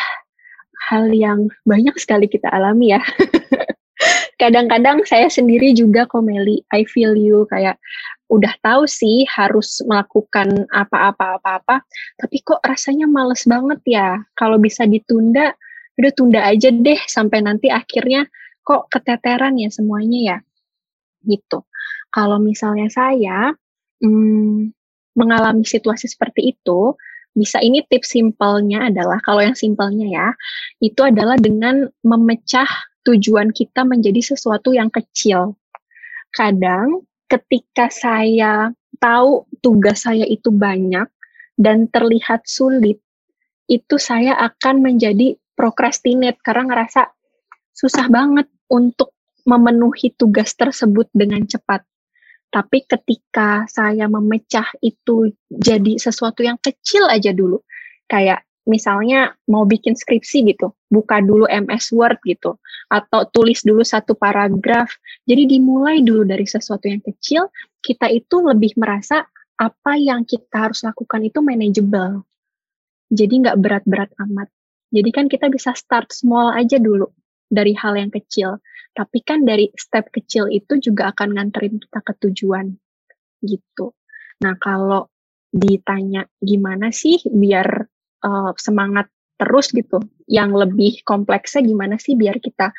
hal 0.91 1.11
yang 1.15 1.51
banyak 1.63 1.95
sekali 2.01 2.27
kita 2.27 2.51
alami 2.51 2.97
ya. 2.97 3.03
Kadang-kadang 4.43 5.07
saya 5.07 5.31
sendiri 5.31 5.71
juga 5.71 6.03
komeli, 6.11 6.67
I 6.75 6.83
feel 6.83 7.15
you 7.15 7.47
kayak 7.47 7.79
udah 8.33 8.51
tahu 8.65 8.89
sih 8.89 9.23
harus 9.29 9.85
melakukan 9.87 10.67
apa-apa 10.73 11.39
apa-apa, 11.39 11.85
tapi 12.19 12.43
kok 12.43 12.59
rasanya 12.67 13.07
males 13.07 13.47
banget 13.47 13.79
ya. 13.87 14.19
Kalau 14.35 14.59
bisa 14.59 14.89
ditunda, 14.89 15.55
udah 16.01 16.13
tunda 16.17 16.41
aja 16.43 16.73
deh 16.73 16.99
sampai 17.07 17.45
nanti 17.45 17.71
akhirnya 17.71 18.27
kok 18.67 18.91
keteteran 18.91 19.61
ya 19.61 19.71
semuanya 19.71 20.19
ya. 20.19 20.39
Gitu. 21.23 21.63
Kalau 22.11 22.43
misalnya 22.43 22.91
saya 22.91 23.55
hmm, 24.03 24.75
mengalami 25.15 25.63
situasi 25.63 26.09
seperti 26.09 26.57
itu, 26.57 26.97
bisa 27.33 27.59
ini 27.65 27.81
tips 27.89 28.13
simpelnya 28.13 28.93
adalah 28.93 29.17
kalau 29.25 29.41
yang 29.41 29.57
simpelnya 29.57 30.07
ya 30.09 30.29
itu 30.85 31.01
adalah 31.01 31.41
dengan 31.41 31.89
memecah 32.05 32.69
tujuan 33.03 33.51
kita 33.51 33.83
menjadi 33.83 34.35
sesuatu 34.35 34.71
yang 34.77 34.89
kecil. 34.93 35.59
Kadang 36.33 37.05
ketika 37.27 37.89
saya 37.89 38.71
tahu 39.01 39.49
tugas 39.65 40.07
saya 40.07 40.23
itu 40.29 40.53
banyak 40.53 41.09
dan 41.59 41.89
terlihat 41.91 42.47
sulit, 42.47 43.03
itu 43.69 43.97
saya 43.99 44.37
akan 44.39 44.85
menjadi 44.85 45.37
procrastinate 45.57 46.41
karena 46.41 46.73
ngerasa 46.73 47.11
susah 47.73 48.07
banget 48.09 48.49
untuk 48.69 49.13
memenuhi 49.43 50.15
tugas 50.15 50.55
tersebut 50.55 51.11
dengan 51.13 51.45
cepat. 51.45 51.83
Tapi 52.53 52.85
ketika 52.85 53.65
saya 53.65 54.05
memecah 54.13 54.69
itu 54.85 55.33
jadi 55.49 55.97
sesuatu 55.97 56.45
yang 56.45 56.61
kecil 56.61 57.09
aja 57.09 57.33
dulu, 57.33 57.65
kayak 58.05 58.45
misalnya 58.69 59.33
mau 59.49 59.65
bikin 59.65 59.97
skripsi 59.97 60.53
gitu, 60.53 60.77
buka 60.93 61.25
dulu 61.25 61.49
MS 61.49 61.97
Word 61.97 62.21
gitu, 62.29 62.61
atau 62.93 63.25
tulis 63.33 63.65
dulu 63.65 63.81
satu 63.81 64.13
paragraf. 64.13 64.93
Jadi 65.25 65.59
dimulai 65.59 66.05
dulu 66.05 66.29
dari 66.29 66.45
sesuatu 66.45 66.93
yang 66.93 67.01
kecil, 67.01 67.49
kita 67.81 68.13
itu 68.13 68.45
lebih 68.45 68.77
merasa 68.77 69.25
apa 69.57 69.97
yang 69.97 70.29
kita 70.29 70.69
harus 70.69 70.85
lakukan 70.85 71.25
itu 71.25 71.41
manageable. 71.41 72.29
Jadi 73.09 73.49
nggak 73.49 73.59
berat-berat 73.65 74.13
amat. 74.29 74.53
Jadi 74.93 75.09
kan 75.09 75.25
kita 75.25 75.49
bisa 75.49 75.73
start 75.73 76.13
small 76.13 76.53
aja 76.53 76.77
dulu 76.77 77.09
dari 77.53 77.77
hal 77.77 78.01
yang 78.01 78.09
kecil. 78.09 78.57
Tapi 78.97 79.21
kan 79.21 79.45
dari 79.45 79.69
step 79.77 80.09
kecil 80.09 80.49
itu 80.49 80.81
juga 80.81 81.13
akan 81.13 81.37
nganterin 81.37 81.77
kita 81.77 82.01
ke 82.01 82.13
tujuan 82.29 82.73
gitu. 83.45 83.93
Nah 84.41 84.57
kalau 84.57 85.13
ditanya 85.53 86.25
gimana 86.41 86.89
sih 86.89 87.21
biar 87.29 87.85
uh, 88.25 88.53
semangat 88.57 89.13
terus 89.37 89.69
gitu, 89.75 90.01
yang 90.29 90.57
lebih 90.57 91.05
kompleksnya 91.05 91.61
gimana 91.67 92.01
sih 92.01 92.17
biar 92.17 92.41
kita 92.41 92.73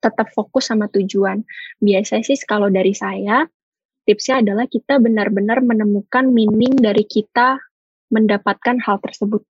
tetap 0.00 0.28
fokus 0.32 0.72
sama 0.72 0.88
tujuan. 0.88 1.44
Biasanya 1.78 2.24
sih 2.24 2.40
kalau 2.44 2.72
dari 2.72 2.96
saya, 2.96 3.44
tipsnya 4.08 4.40
adalah 4.40 4.66
kita 4.66 4.96
benar-benar 4.98 5.60
menemukan 5.60 6.32
meaning 6.32 6.74
dari 6.74 7.04
kita 7.04 7.60
mendapatkan 8.10 8.82
hal 8.82 8.98
tersebut. 8.98 9.44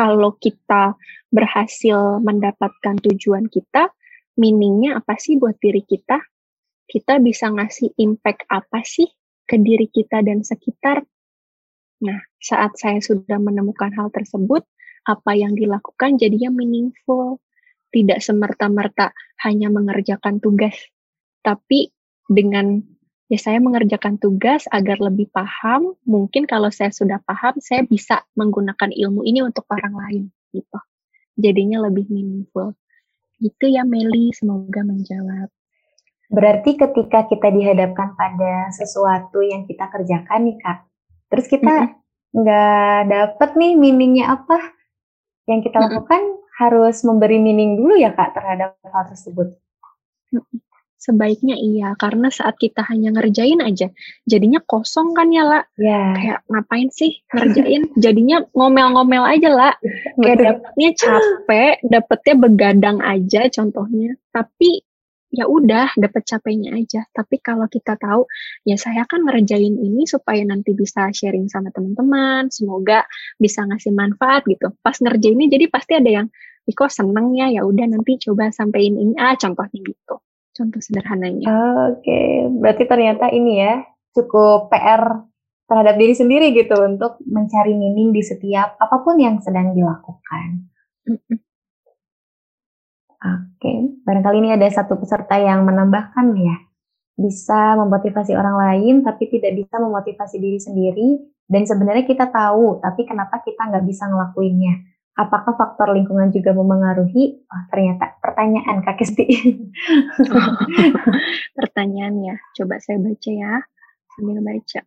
Kalau 0.00 0.32
kita 0.40 0.96
berhasil 1.28 2.24
mendapatkan 2.24 2.96
tujuan 3.04 3.52
kita, 3.52 3.92
meaningnya 4.40 4.96
apa 4.96 5.20
sih 5.20 5.36
buat 5.36 5.60
diri 5.60 5.84
kita? 5.84 6.24
Kita 6.88 7.20
bisa 7.20 7.52
ngasih 7.52 8.00
impact 8.00 8.48
apa 8.48 8.80
sih 8.80 9.04
ke 9.44 9.60
diri 9.60 9.92
kita 9.92 10.24
dan 10.24 10.40
sekitar? 10.40 11.04
Nah, 12.00 12.16
saat 12.40 12.80
saya 12.80 13.04
sudah 13.04 13.36
menemukan 13.36 13.92
hal 13.92 14.08
tersebut, 14.08 14.64
apa 15.04 15.36
yang 15.36 15.52
dilakukan 15.52 16.16
jadinya 16.16 16.48
meaningful. 16.48 17.36
Tidak 17.92 18.24
semerta-merta 18.24 19.12
hanya 19.44 19.68
mengerjakan 19.68 20.40
tugas, 20.40 20.80
tapi 21.44 21.92
dengan 22.24 22.80
ya 23.30 23.38
saya 23.38 23.62
mengerjakan 23.62 24.18
tugas 24.18 24.66
agar 24.74 24.98
lebih 24.98 25.30
paham. 25.30 25.94
Mungkin 26.02 26.50
kalau 26.50 26.68
saya 26.74 26.90
sudah 26.90 27.22
paham, 27.22 27.62
saya 27.62 27.86
bisa 27.86 28.26
menggunakan 28.34 28.90
ilmu 28.90 29.22
ini 29.22 29.46
untuk 29.46 29.70
orang 29.70 29.94
lain 29.94 30.22
gitu. 30.50 30.78
Jadinya 31.38 31.86
lebih 31.86 32.10
meaningful. 32.10 32.74
Itu 33.38 33.70
ya 33.70 33.86
Meli, 33.86 34.34
semoga 34.34 34.82
menjawab. 34.82 35.48
Berarti 36.30 36.74
ketika 36.74 37.30
kita 37.30 37.48
dihadapkan 37.54 38.18
pada 38.18 38.68
sesuatu 38.74 39.40
yang 39.40 39.64
kita 39.64 39.86
kerjakan 39.88 40.50
nih 40.50 40.58
Kak, 40.58 40.78
terus 41.30 41.46
kita 41.46 41.96
nggak 42.34 42.98
mm 42.98 43.02
-hmm. 43.06 43.10
dapet 43.10 43.50
nih 43.58 43.72
meaningnya 43.78 44.38
apa, 44.38 44.58
yang 45.46 45.62
kita 45.62 45.78
mm 45.78 45.82
-hmm. 45.86 45.94
lakukan 45.96 46.22
harus 46.60 47.02
memberi 47.02 47.40
meaning 47.40 47.80
dulu 47.80 47.98
ya 47.98 48.14
Kak 48.14 48.36
terhadap 48.36 48.78
hal 48.84 49.04
tersebut. 49.10 49.54
Mm 50.30 50.42
-hmm. 50.42 50.69
Sebaiknya 51.00 51.56
iya, 51.56 51.96
karena 51.96 52.28
saat 52.28 52.60
kita 52.60 52.84
hanya 52.92 53.08
ngerjain 53.16 53.64
aja, 53.64 53.88
jadinya 54.28 54.60
kosong 54.60 55.16
kan 55.16 55.32
ya, 55.32 55.48
lah. 55.48 55.64
Yeah. 55.80 56.12
Kayak 56.12 56.38
ngapain 56.52 56.88
sih 56.92 57.24
ngerjain, 57.32 57.88
jadinya 58.04 58.44
ngomel-ngomel 58.52 59.24
aja, 59.24 59.48
lah. 59.48 59.72
Kayak 60.20 60.38
dapetnya 60.44 60.90
capek, 61.00 61.74
dapetnya 61.88 62.34
begadang 62.36 62.98
aja 63.00 63.48
contohnya. 63.48 64.12
Tapi 64.28 64.84
ya 65.32 65.48
udah 65.48 65.88
dapet 65.96 66.20
capeknya 66.28 66.76
aja. 66.76 67.08
Tapi 67.16 67.40
kalau 67.40 67.64
kita 67.72 67.96
tahu, 67.96 68.28
ya 68.68 68.76
saya 68.76 69.08
kan 69.08 69.24
ngerjain 69.24 69.80
ini 69.80 70.04
supaya 70.04 70.44
nanti 70.44 70.76
bisa 70.76 71.08
sharing 71.16 71.48
sama 71.48 71.72
teman-teman, 71.72 72.52
semoga 72.52 73.08
bisa 73.40 73.64
ngasih 73.64 73.96
manfaat 73.96 74.44
gitu. 74.44 74.68
Pas 74.84 75.00
ngerjainnya 75.00 75.48
jadi 75.48 75.64
pasti 75.72 75.96
ada 75.96 76.12
yang, 76.22 76.28
Iko 76.68 76.92
seneng 76.92 77.32
ya, 77.40 77.48
ya 77.48 77.64
udah 77.64 77.88
nanti 77.88 78.20
coba 78.20 78.52
sampein 78.52 79.00
ini, 79.00 79.16
ah 79.16 79.32
contohnya 79.32 79.80
gitu 79.80 80.20
contoh 80.60 80.80
sederhananya. 80.84 81.48
Oke, 81.48 82.04
okay. 82.04 82.28
berarti 82.52 82.84
ternyata 82.84 83.32
ini 83.32 83.64
ya 83.64 83.80
cukup 84.12 84.68
PR 84.68 85.24
terhadap 85.64 85.96
diri 85.96 86.12
sendiri 86.12 86.52
gitu 86.52 86.76
untuk 86.76 87.16
mencari 87.24 87.72
meaning 87.72 88.12
di 88.12 88.20
setiap 88.20 88.76
apa 88.76 89.00
pun 89.00 89.16
yang 89.16 89.40
sedang 89.40 89.72
dilakukan. 89.72 90.68
Oke, 93.20 93.56
okay. 93.56 93.78
barangkali 94.04 94.36
ini 94.44 94.50
ada 94.52 94.68
satu 94.68 95.00
peserta 95.00 95.40
yang 95.40 95.64
menambahkan 95.64 96.36
ya, 96.36 96.56
bisa 97.16 97.80
memotivasi 97.80 98.36
orang 98.36 98.56
lain 98.60 98.94
tapi 99.00 99.32
tidak 99.32 99.56
bisa 99.56 99.80
memotivasi 99.80 100.36
diri 100.36 100.60
sendiri 100.60 101.08
dan 101.48 101.64
sebenarnya 101.64 102.04
kita 102.04 102.28
tahu 102.28 102.80
tapi 102.84 103.08
kenapa 103.08 103.40
kita 103.40 103.64
nggak 103.72 103.84
bisa 103.88 104.08
ngelakuinnya. 104.12 104.89
Apakah 105.18 105.52
faktor 105.58 105.90
lingkungan 105.92 106.30
juga 106.30 106.54
memengaruhi? 106.54 107.42
Oh, 107.44 107.62
ternyata 107.72 108.14
pertanyaan 108.22 108.82
Kak 108.84 108.96
Kesti. 109.00 109.26
oh, 110.30 110.48
pertanyaan 111.58 112.14
ya. 112.22 112.36
Coba 112.56 112.78
saya 112.78 113.00
baca 113.00 113.30
ya. 113.30 113.54
Sambil 114.14 114.38
baca. 114.42 114.80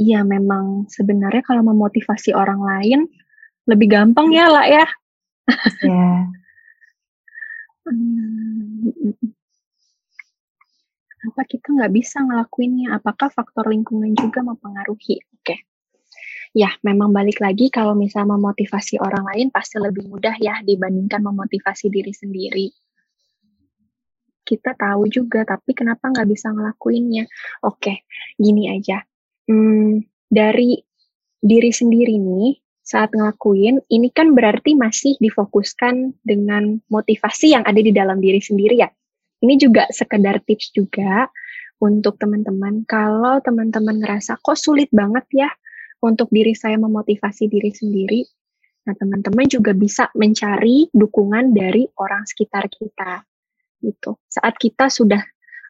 Iya, 0.00 0.24
memang 0.24 0.88
sebenarnya 0.88 1.42
kalau 1.44 1.62
memotivasi 1.66 2.32
orang 2.32 2.60
lain 2.64 3.00
lebih 3.68 3.92
gampang 3.92 4.32
ya 4.32 4.48
lah 4.50 4.66
ya. 4.66 4.86
Ya. 5.84 6.10
Apa 11.22 11.42
kita 11.46 11.70
nggak 11.70 11.92
bisa 11.92 12.24
ngelakuinnya? 12.24 12.98
Apakah 12.98 13.30
faktor 13.30 13.70
lingkungan 13.70 14.16
juga 14.16 14.42
mempengaruhi? 14.42 15.22
Oke. 15.38 15.44
Okay. 15.44 15.58
Ya, 16.52 16.68
memang 16.84 17.16
balik 17.16 17.40
lagi 17.40 17.72
kalau 17.72 17.96
misalnya 17.96 18.36
memotivasi 18.36 19.00
orang 19.00 19.24
lain 19.24 19.48
pasti 19.48 19.80
lebih 19.80 20.04
mudah 20.04 20.36
ya 20.36 20.60
dibandingkan 20.60 21.24
memotivasi 21.24 21.88
diri 21.88 22.12
sendiri. 22.12 22.68
Kita 24.44 24.76
tahu 24.76 25.08
juga, 25.08 25.48
tapi 25.48 25.72
kenapa 25.72 26.12
nggak 26.12 26.28
bisa 26.28 26.52
ngelakuinnya? 26.52 27.24
Oke, 27.64 28.04
gini 28.36 28.68
aja. 28.68 29.00
Hmm, 29.48 30.04
dari 30.28 30.76
diri 31.40 31.72
sendiri 31.72 32.20
nih, 32.20 32.60
saat 32.84 33.16
ngelakuin, 33.16 33.80
ini 33.88 34.12
kan 34.12 34.36
berarti 34.36 34.76
masih 34.76 35.16
difokuskan 35.24 36.20
dengan 36.20 36.84
motivasi 36.92 37.56
yang 37.56 37.64
ada 37.64 37.80
di 37.80 37.96
dalam 37.96 38.20
diri 38.20 38.44
sendiri 38.44 38.76
ya. 38.76 38.92
Ini 39.40 39.56
juga 39.56 39.88
sekedar 39.88 40.44
tips 40.44 40.76
juga 40.76 41.32
untuk 41.80 42.20
teman-teman. 42.20 42.84
Kalau 42.84 43.40
teman-teman 43.40 44.04
ngerasa 44.04 44.36
kok 44.44 44.60
sulit 44.60 44.92
banget 44.92 45.24
ya 45.32 45.48
untuk 46.02 46.28
diri 46.34 46.52
saya 46.58 46.74
memotivasi 46.82 47.46
diri 47.46 47.70
sendiri, 47.70 48.20
nah 48.84 48.94
teman-teman 48.98 49.46
juga 49.46 49.70
bisa 49.70 50.10
mencari 50.18 50.90
dukungan 50.90 51.54
dari 51.54 51.86
orang 52.02 52.26
sekitar 52.26 52.66
kita. 52.66 53.22
Gitu. 53.78 54.18
Saat 54.26 54.58
kita 54.58 54.90
sudah 54.90 55.22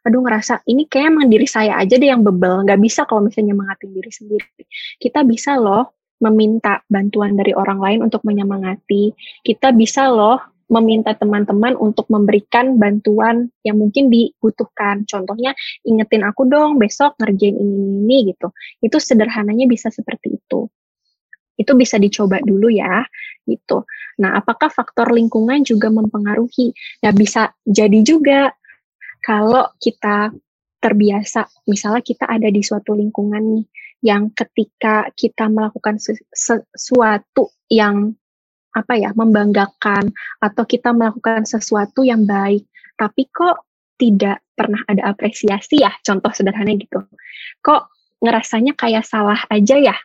aduh 0.02 0.18
ngerasa 0.18 0.66
ini 0.66 0.90
kayak 0.90 1.14
emang 1.14 1.30
diri 1.30 1.46
saya 1.46 1.78
aja 1.78 1.94
deh 1.94 2.10
yang 2.10 2.26
bebel, 2.26 2.66
nggak 2.66 2.80
bisa 2.82 3.06
kalau 3.06 3.22
misalnya 3.22 3.54
mengatin 3.54 3.94
diri 3.94 4.10
sendiri. 4.10 4.64
Kita 4.98 5.22
bisa 5.22 5.54
loh 5.54 5.94
meminta 6.22 6.82
bantuan 6.86 7.34
dari 7.34 7.54
orang 7.54 7.78
lain 7.82 7.98
untuk 8.06 8.22
menyemangati. 8.26 9.14
Kita 9.42 9.74
bisa 9.74 10.10
loh 10.10 10.51
meminta 10.72 11.12
teman-teman 11.12 11.76
untuk 11.76 12.08
memberikan 12.08 12.80
bantuan 12.80 13.52
yang 13.60 13.76
mungkin 13.76 14.08
dibutuhkan. 14.08 15.04
Contohnya, 15.04 15.52
ingetin 15.84 16.24
aku 16.24 16.48
dong 16.48 16.80
besok 16.80 17.12
ngerjain 17.20 17.60
ini, 17.60 18.00
ini, 18.00 18.16
gitu. 18.32 18.48
Itu 18.80 18.96
sederhananya 18.96 19.68
bisa 19.68 19.92
seperti 19.92 20.40
itu. 20.40 20.72
Itu 21.60 21.76
bisa 21.76 22.00
dicoba 22.00 22.40
dulu 22.40 22.72
ya, 22.72 23.04
gitu. 23.44 23.84
Nah, 24.24 24.40
apakah 24.40 24.72
faktor 24.72 25.12
lingkungan 25.12 25.60
juga 25.60 25.92
mempengaruhi? 25.92 26.72
Ya 27.04 27.12
bisa 27.12 27.52
jadi 27.68 28.00
juga 28.00 28.56
kalau 29.20 29.68
kita 29.76 30.32
terbiasa, 30.82 31.46
misalnya 31.68 32.02
kita 32.02 32.26
ada 32.26 32.48
di 32.50 32.64
suatu 32.64 32.96
lingkungan 32.96 33.60
nih, 33.60 33.66
yang 34.02 34.34
ketika 34.34 35.06
kita 35.14 35.46
melakukan 35.46 36.02
sesuatu 36.34 37.54
yang 37.70 38.18
apa 38.72 38.96
ya 38.96 39.12
membanggakan 39.12 40.12
atau 40.40 40.64
kita 40.64 40.96
melakukan 40.96 41.44
sesuatu 41.44 42.02
yang 42.02 42.24
baik 42.24 42.64
tapi 42.96 43.28
kok 43.28 43.66
tidak 44.02 44.42
pernah 44.58 44.82
ada 44.90 45.14
apresiasi 45.14 45.78
ya 45.82 45.94
contoh 46.02 46.30
sederhana 46.34 46.74
gitu. 46.74 47.06
Kok 47.62 47.82
ngerasanya 48.22 48.74
kayak 48.74 49.06
salah 49.06 49.38
aja 49.46 49.78
ya? 49.78 49.96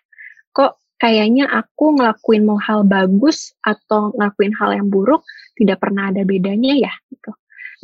Kok 0.54 0.98
kayaknya 1.02 1.50
aku 1.50 1.98
ngelakuin 1.98 2.46
mau 2.46 2.58
hal 2.62 2.86
bagus 2.86 3.54
atau 3.62 4.14
ngelakuin 4.18 4.54
hal 4.58 4.70
yang 4.78 4.88
buruk 4.90 5.26
tidak 5.58 5.82
pernah 5.82 6.14
ada 6.14 6.22
bedanya 6.26 6.74
ya 6.78 6.94
gitu. 7.10 7.34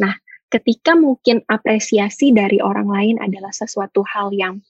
Nah 0.02 0.14
ketika 0.50 0.94
mungkin 0.94 1.42
apresiasi 1.50 2.30
dari 2.30 2.62
orang 2.62 2.90
lain 2.90 3.16
adalah 3.18 3.50
sesuatu 3.50 4.06
hal 4.06 4.30
yang 4.34 4.62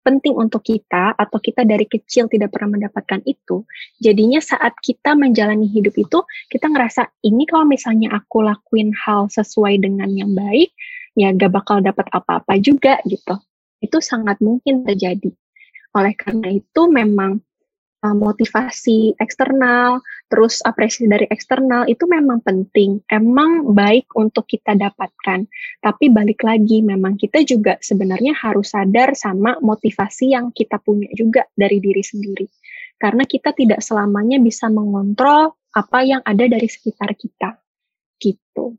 penting 0.00 0.32
untuk 0.36 0.64
kita 0.64 1.12
atau 1.16 1.38
kita 1.38 1.64
dari 1.64 1.84
kecil 1.84 2.26
tidak 2.26 2.52
pernah 2.56 2.76
mendapatkan 2.76 3.20
itu, 3.28 3.64
jadinya 4.00 4.40
saat 4.40 4.72
kita 4.80 5.12
menjalani 5.12 5.68
hidup 5.68 5.94
itu, 6.00 6.24
kita 6.48 6.66
ngerasa 6.68 7.08
ini 7.26 7.44
kalau 7.44 7.68
misalnya 7.68 8.16
aku 8.16 8.44
lakuin 8.44 8.90
hal 8.96 9.28
sesuai 9.28 9.80
dengan 9.80 10.08
yang 10.12 10.32
baik, 10.32 10.72
ya 11.18 11.32
gak 11.36 11.52
bakal 11.52 11.84
dapat 11.84 12.08
apa-apa 12.10 12.56
juga 12.62 12.98
gitu. 13.04 13.36
Itu 13.80 14.00
sangat 14.00 14.40
mungkin 14.40 14.84
terjadi. 14.84 15.32
Oleh 15.96 16.14
karena 16.14 16.54
itu 16.54 16.82
memang 16.86 17.42
motivasi 18.00 19.20
eksternal, 19.20 20.00
terus 20.32 20.64
apresiasi 20.64 21.04
dari 21.04 21.28
eksternal 21.28 21.84
itu 21.84 22.08
memang 22.08 22.40
penting, 22.40 23.04
emang 23.12 23.76
baik 23.76 24.08
untuk 24.16 24.48
kita 24.48 24.72
dapatkan. 24.72 25.44
Tapi 25.84 26.08
balik 26.08 26.40
lagi, 26.40 26.80
memang 26.80 27.20
kita 27.20 27.44
juga 27.44 27.76
sebenarnya 27.84 28.32
harus 28.40 28.72
sadar 28.72 29.12
sama 29.12 29.60
motivasi 29.60 30.32
yang 30.32 30.48
kita 30.48 30.80
punya 30.80 31.12
juga 31.12 31.44
dari 31.52 31.76
diri 31.76 32.00
sendiri. 32.00 32.48
Karena 32.96 33.28
kita 33.28 33.52
tidak 33.52 33.84
selamanya 33.84 34.40
bisa 34.40 34.72
mengontrol 34.72 35.60
apa 35.76 36.00
yang 36.00 36.24
ada 36.24 36.48
dari 36.48 36.68
sekitar 36.68 37.12
kita. 37.12 37.60
Gitu. 38.16 38.76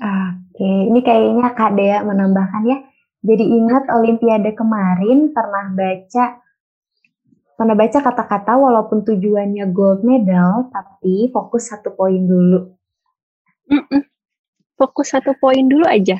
Oke, 0.00 0.70
ini 0.86 1.00
kayaknya 1.02 1.52
Kak 1.52 1.76
Dea 1.76 2.00
menambahkan 2.06 2.62
ya. 2.64 2.78
Jadi 3.20 3.44
ingat 3.44 3.84
Olimpiade 3.92 4.56
kemarin 4.56 5.28
pernah 5.36 5.68
baca 5.76 6.40
pernah 7.60 7.76
baca 7.76 8.00
kata-kata 8.00 8.56
walaupun 8.56 9.04
tujuannya 9.04 9.68
gold 9.76 10.00
medal, 10.00 10.72
tapi 10.72 11.28
fokus 11.28 11.68
satu 11.68 11.92
poin 11.92 12.24
dulu. 12.24 12.72
Mm-mm. 13.68 14.00
Fokus 14.80 15.12
satu 15.12 15.36
poin 15.36 15.68
dulu 15.68 15.84
aja. 15.84 16.16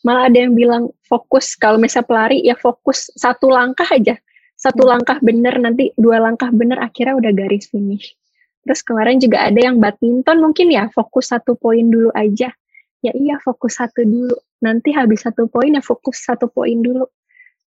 Malah 0.00 0.32
ada 0.32 0.48
yang 0.48 0.56
bilang 0.56 0.88
fokus 1.04 1.52
kalau 1.60 1.76
misalnya 1.76 2.08
pelari 2.08 2.40
ya 2.40 2.56
fokus 2.56 3.12
satu 3.12 3.52
langkah 3.52 3.84
aja. 3.84 4.16
Satu 4.56 4.88
hmm. 4.88 4.90
langkah 4.96 5.20
bener 5.20 5.60
nanti 5.60 5.92
dua 6.00 6.24
langkah 6.24 6.48
bener 6.48 6.80
akhirnya 6.80 7.20
udah 7.20 7.36
garis 7.36 7.68
finish. 7.68 8.16
Terus 8.64 8.80
kemarin 8.80 9.20
juga 9.20 9.44
ada 9.44 9.60
yang 9.60 9.76
badminton 9.76 10.40
mungkin 10.40 10.72
ya 10.72 10.88
fokus 10.88 11.36
satu 11.36 11.52
poin 11.60 11.84
dulu 11.84 12.08
aja. 12.16 12.48
Ya 13.04 13.12
iya 13.12 13.36
fokus 13.44 13.76
satu 13.76 14.08
dulu. 14.08 14.40
Nanti 14.64 14.96
habis 14.96 15.20
satu 15.20 15.52
poin 15.52 15.76
ya 15.76 15.84
fokus 15.84 16.24
satu 16.24 16.48
poin 16.48 16.80
dulu. 16.80 17.04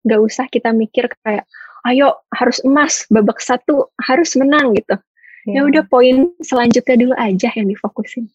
Gak 0.07 0.21
usah 0.23 0.47
kita 0.47 0.71
mikir 0.71 1.11
kayak 1.27 1.43
ayo 1.89 2.15
harus 2.33 2.61
emas 2.63 3.09
babak 3.09 3.41
satu 3.41 3.89
harus 3.99 4.37
menang 4.37 4.77
gitu 4.77 4.97
ya, 5.49 5.61
ya 5.61 5.61
udah 5.67 5.83
poin 5.89 6.29
selanjutnya 6.45 6.97
dulu 7.01 7.15
aja 7.17 7.49
yang 7.57 7.69
difokusin 7.69 8.29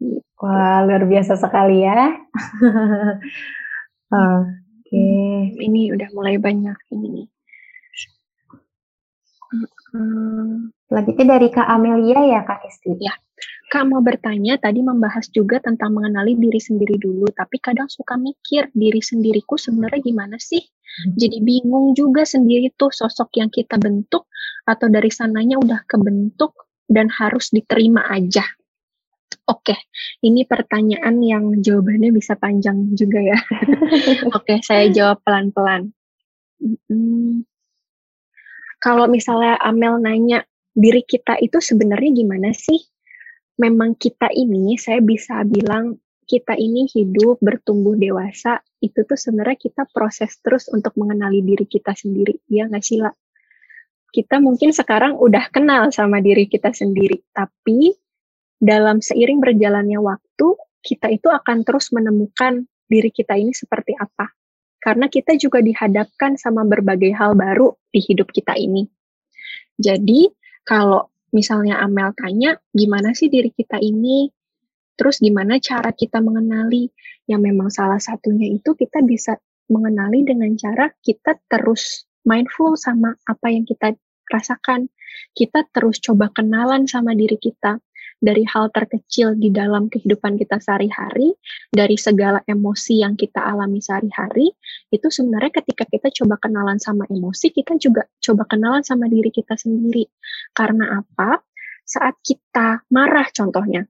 gitu. 0.00 0.20
wah 0.40 0.82
luar 0.88 1.04
biasa 1.04 1.36
sekali 1.36 1.84
ya 1.84 1.94
oke 4.12 4.48
okay. 4.88 5.52
ini 5.60 5.92
udah 5.92 6.08
mulai 6.16 6.40
banyak 6.40 6.78
ini 6.90 7.28
hmm. 9.92 10.72
Selanjutnya 10.92 11.40
dari 11.40 11.48
Kak 11.48 11.64
Amelia 11.72 12.20
ya 12.20 12.40
Kak 12.44 12.68
Esti. 12.68 12.92
Ya, 13.00 13.16
Kak 13.72 13.88
mau 13.88 14.04
bertanya, 14.04 14.60
tadi 14.60 14.84
membahas 14.84 15.32
juga 15.32 15.56
tentang 15.56 15.96
mengenali 15.96 16.36
diri 16.36 16.60
sendiri 16.60 17.00
dulu, 17.00 17.24
tapi 17.32 17.56
kadang 17.56 17.88
suka 17.88 18.20
mikir 18.20 18.68
diri 18.76 19.00
sendiriku 19.00 19.56
sebenarnya 19.56 20.12
gimana 20.12 20.36
sih? 20.36 20.60
Hmm. 20.60 21.16
Jadi 21.16 21.40
bingung 21.40 21.96
juga 21.96 22.28
sendiri 22.28 22.68
tuh 22.76 22.92
sosok 22.92 23.32
yang 23.40 23.48
kita 23.48 23.80
bentuk 23.80 24.28
atau 24.68 24.92
dari 24.92 25.08
sananya 25.08 25.56
udah 25.56 25.88
kebentuk 25.88 26.68
dan 26.84 27.08
harus 27.08 27.48
diterima 27.48 28.04
aja. 28.12 28.44
Oke, 29.48 29.88
ini 30.20 30.44
pertanyaan 30.44 31.16
yang 31.24 31.44
jawabannya 31.64 32.12
bisa 32.12 32.36
panjang 32.36 32.92
juga 32.92 33.24
ya. 33.24 33.40
Oke, 34.36 34.60
saya 34.60 34.92
jawab 34.92 35.24
pelan-pelan. 35.24 35.96
Hmm. 36.60 37.48
Kalau 38.84 39.08
misalnya 39.08 39.56
Amel 39.64 39.96
nanya, 39.96 40.44
diri 40.76 41.00
kita 41.08 41.40
itu 41.40 41.56
sebenarnya 41.56 42.12
gimana 42.12 42.52
sih? 42.52 42.92
Memang 43.60 43.98
kita 43.98 44.32
ini 44.32 44.76
saya 44.80 45.00
bisa 45.02 45.42
bilang 45.44 45.98
kita 46.24 46.56
ini 46.56 46.88
hidup 46.88 47.42
bertumbuh 47.42 47.98
dewasa 47.98 48.62
itu 48.80 49.04
tuh 49.04 49.18
sebenarnya 49.18 49.58
kita 49.58 49.84
proses 49.90 50.38
terus 50.40 50.70
untuk 50.70 50.96
mengenali 50.96 51.44
diri 51.44 51.66
kita 51.68 51.92
sendiri. 51.92 52.40
Ya 52.48 52.64
nggak 52.70 52.84
sih 52.84 53.02
lah 53.02 53.12
kita 54.12 54.44
mungkin 54.44 54.76
sekarang 54.76 55.16
udah 55.16 55.48
kenal 55.48 55.88
sama 55.88 56.20
diri 56.20 56.44
kita 56.44 56.70
sendiri 56.70 57.24
tapi 57.32 57.96
dalam 58.60 59.00
seiring 59.00 59.40
berjalannya 59.40 59.98
waktu 59.98 60.48
kita 60.84 61.08
itu 61.10 61.32
akan 61.32 61.64
terus 61.64 61.90
menemukan 61.90 62.68
diri 62.86 63.08
kita 63.08 63.34
ini 63.34 63.56
seperti 63.56 63.96
apa. 63.96 64.30
Karena 64.82 65.08
kita 65.08 65.38
juga 65.38 65.62
dihadapkan 65.62 66.36
sama 66.36 66.66
berbagai 66.66 67.14
hal 67.14 67.38
baru 67.38 67.72
di 67.88 68.02
hidup 68.02 68.28
kita 68.34 68.52
ini. 68.58 68.84
Jadi 69.78 70.28
kalau 70.66 71.08
misalnya 71.32 71.80
Amel 71.80 72.12
tanya, 72.14 72.60
gimana 72.70 73.16
sih 73.16 73.32
diri 73.32 73.50
kita 73.50 73.80
ini? 73.80 74.28
Terus 74.94 75.18
gimana 75.18 75.58
cara 75.58 75.90
kita 75.90 76.20
mengenali? 76.20 76.92
Yang 77.26 77.40
memang 77.40 77.68
salah 77.72 77.98
satunya 77.98 78.52
itu 78.52 78.76
kita 78.76 79.00
bisa 79.02 79.40
mengenali 79.72 80.22
dengan 80.22 80.52
cara 80.54 80.92
kita 81.00 81.40
terus 81.48 82.04
mindful 82.28 82.76
sama 82.76 83.16
apa 83.24 83.46
yang 83.50 83.64
kita 83.64 83.96
rasakan. 84.28 84.88
kita 85.36 85.68
terus 85.76 86.00
coba 86.00 86.32
kenalan 86.32 86.88
sama 86.88 87.12
diri 87.12 87.36
kita 87.36 87.76
dari 88.22 88.46
hal 88.46 88.70
terkecil 88.70 89.34
di 89.34 89.50
dalam 89.50 89.90
kehidupan 89.90 90.38
kita 90.38 90.62
sehari-hari, 90.62 91.34
dari 91.74 91.98
segala 91.98 92.38
emosi 92.46 93.02
yang 93.02 93.18
kita 93.18 93.42
alami 93.42 93.82
sehari-hari, 93.82 94.54
itu 94.94 95.10
sebenarnya 95.10 95.58
ketika 95.58 95.84
kita 95.90 96.08
coba 96.22 96.38
kenalan 96.38 96.78
sama 96.78 97.02
emosi, 97.10 97.50
kita 97.50 97.74
juga 97.82 98.06
coba 98.22 98.46
kenalan 98.46 98.86
sama 98.86 99.10
diri 99.10 99.34
kita 99.34 99.58
sendiri. 99.58 100.06
Karena 100.54 101.02
apa? 101.02 101.42
Saat 101.82 102.22
kita 102.22 102.86
marah 102.94 103.26
contohnya, 103.34 103.82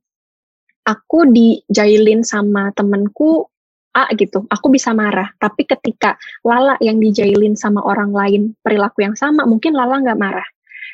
aku 0.88 1.28
dijailin 1.28 2.24
sama 2.24 2.72
temenku 2.72 3.52
A 3.92 4.08
gitu, 4.16 4.48
aku 4.48 4.72
bisa 4.72 4.96
marah. 4.96 5.28
Tapi 5.36 5.68
ketika 5.68 6.16
Lala 6.40 6.80
yang 6.80 6.96
dijailin 6.96 7.52
sama 7.52 7.84
orang 7.84 8.08
lain 8.16 8.56
perilaku 8.64 9.04
yang 9.04 9.12
sama, 9.12 9.44
mungkin 9.44 9.76
Lala 9.76 10.00
nggak 10.00 10.16
marah. 10.16 10.48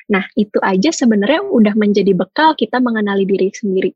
Nah, 0.09 0.25
itu 0.37 0.57
aja 0.65 0.89
sebenarnya 0.89 1.45
udah 1.45 1.75
menjadi 1.77 2.17
bekal 2.17 2.57
kita 2.57 2.81
mengenali 2.81 3.29
diri 3.29 3.53
sendiri. 3.53 3.93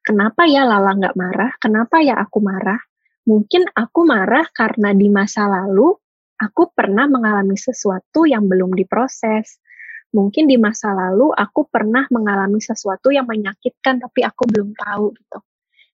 Kenapa 0.00 0.48
ya 0.48 0.64
Lala 0.64 0.96
nggak 0.96 1.16
marah? 1.16 1.52
Kenapa 1.60 2.00
ya 2.00 2.16
aku 2.16 2.40
marah? 2.40 2.80
Mungkin 3.28 3.68
aku 3.76 4.08
marah 4.08 4.48
karena 4.56 4.96
di 4.96 5.12
masa 5.12 5.44
lalu 5.44 5.92
aku 6.40 6.72
pernah 6.72 7.04
mengalami 7.04 7.60
sesuatu 7.60 8.24
yang 8.24 8.48
belum 8.48 8.72
diproses. 8.72 9.60
Mungkin 10.16 10.48
di 10.48 10.56
masa 10.56 10.96
lalu 10.96 11.30
aku 11.36 11.68
pernah 11.68 12.08
mengalami 12.08 12.58
sesuatu 12.58 13.12
yang 13.12 13.28
menyakitkan 13.28 14.00
tapi 14.00 14.24
aku 14.24 14.48
belum 14.48 14.72
tahu 14.74 15.12
gitu. 15.14 15.38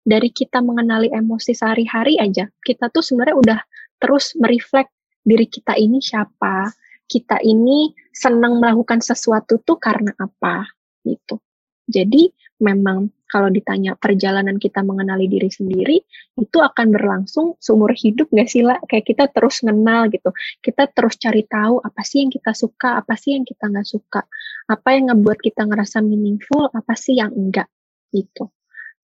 Dari 0.07 0.31
kita 0.31 0.63
mengenali 0.63 1.11
emosi 1.11 1.51
sehari-hari 1.51 2.23
aja, 2.23 2.47
kita 2.63 2.95
tuh 2.95 3.03
sebenarnya 3.03 3.37
udah 3.37 3.61
terus 3.99 4.39
mereflek 4.39 4.87
diri 5.27 5.51
kita 5.51 5.75
ini 5.75 5.99
siapa, 5.99 6.71
kita 7.07 7.39
ini 7.43 7.95
senang 8.11 8.59
melakukan 8.59 8.99
sesuatu 9.03 9.63
tuh 9.63 9.79
karena 9.79 10.11
apa 10.19 10.67
gitu. 11.07 11.39
Jadi 11.87 12.35
memang 12.59 13.15
kalau 13.31 13.51
ditanya 13.51 13.95
perjalanan 13.99 14.59
kita 14.59 14.83
mengenali 14.83 15.31
diri 15.31 15.51
sendiri 15.51 15.99
itu 16.39 16.59
akan 16.59 16.95
berlangsung 16.95 17.59
seumur 17.63 17.95
hidup 17.95 18.31
gak 18.31 18.49
sih 18.51 18.63
lah 18.63 18.79
kayak 18.91 19.07
kita 19.07 19.31
terus 19.31 19.63
kenal 19.63 20.11
gitu. 20.11 20.31
Kita 20.63 20.91
terus 20.91 21.15
cari 21.19 21.47
tahu 21.47 21.79
apa 21.83 22.03
sih 22.03 22.27
yang 22.27 22.31
kita 22.35 22.55
suka 22.55 23.03
apa 23.03 23.15
sih 23.15 23.39
yang 23.39 23.47
kita 23.47 23.71
nggak 23.71 23.87
suka. 23.87 24.27
Apa 24.67 24.99
yang 24.99 25.15
ngebuat 25.15 25.39
kita 25.43 25.63
ngerasa 25.67 26.03
meaningful 26.03 26.71
apa 26.71 26.95
sih 26.99 27.19
yang 27.19 27.31
enggak 27.35 27.71
gitu. 28.11 28.51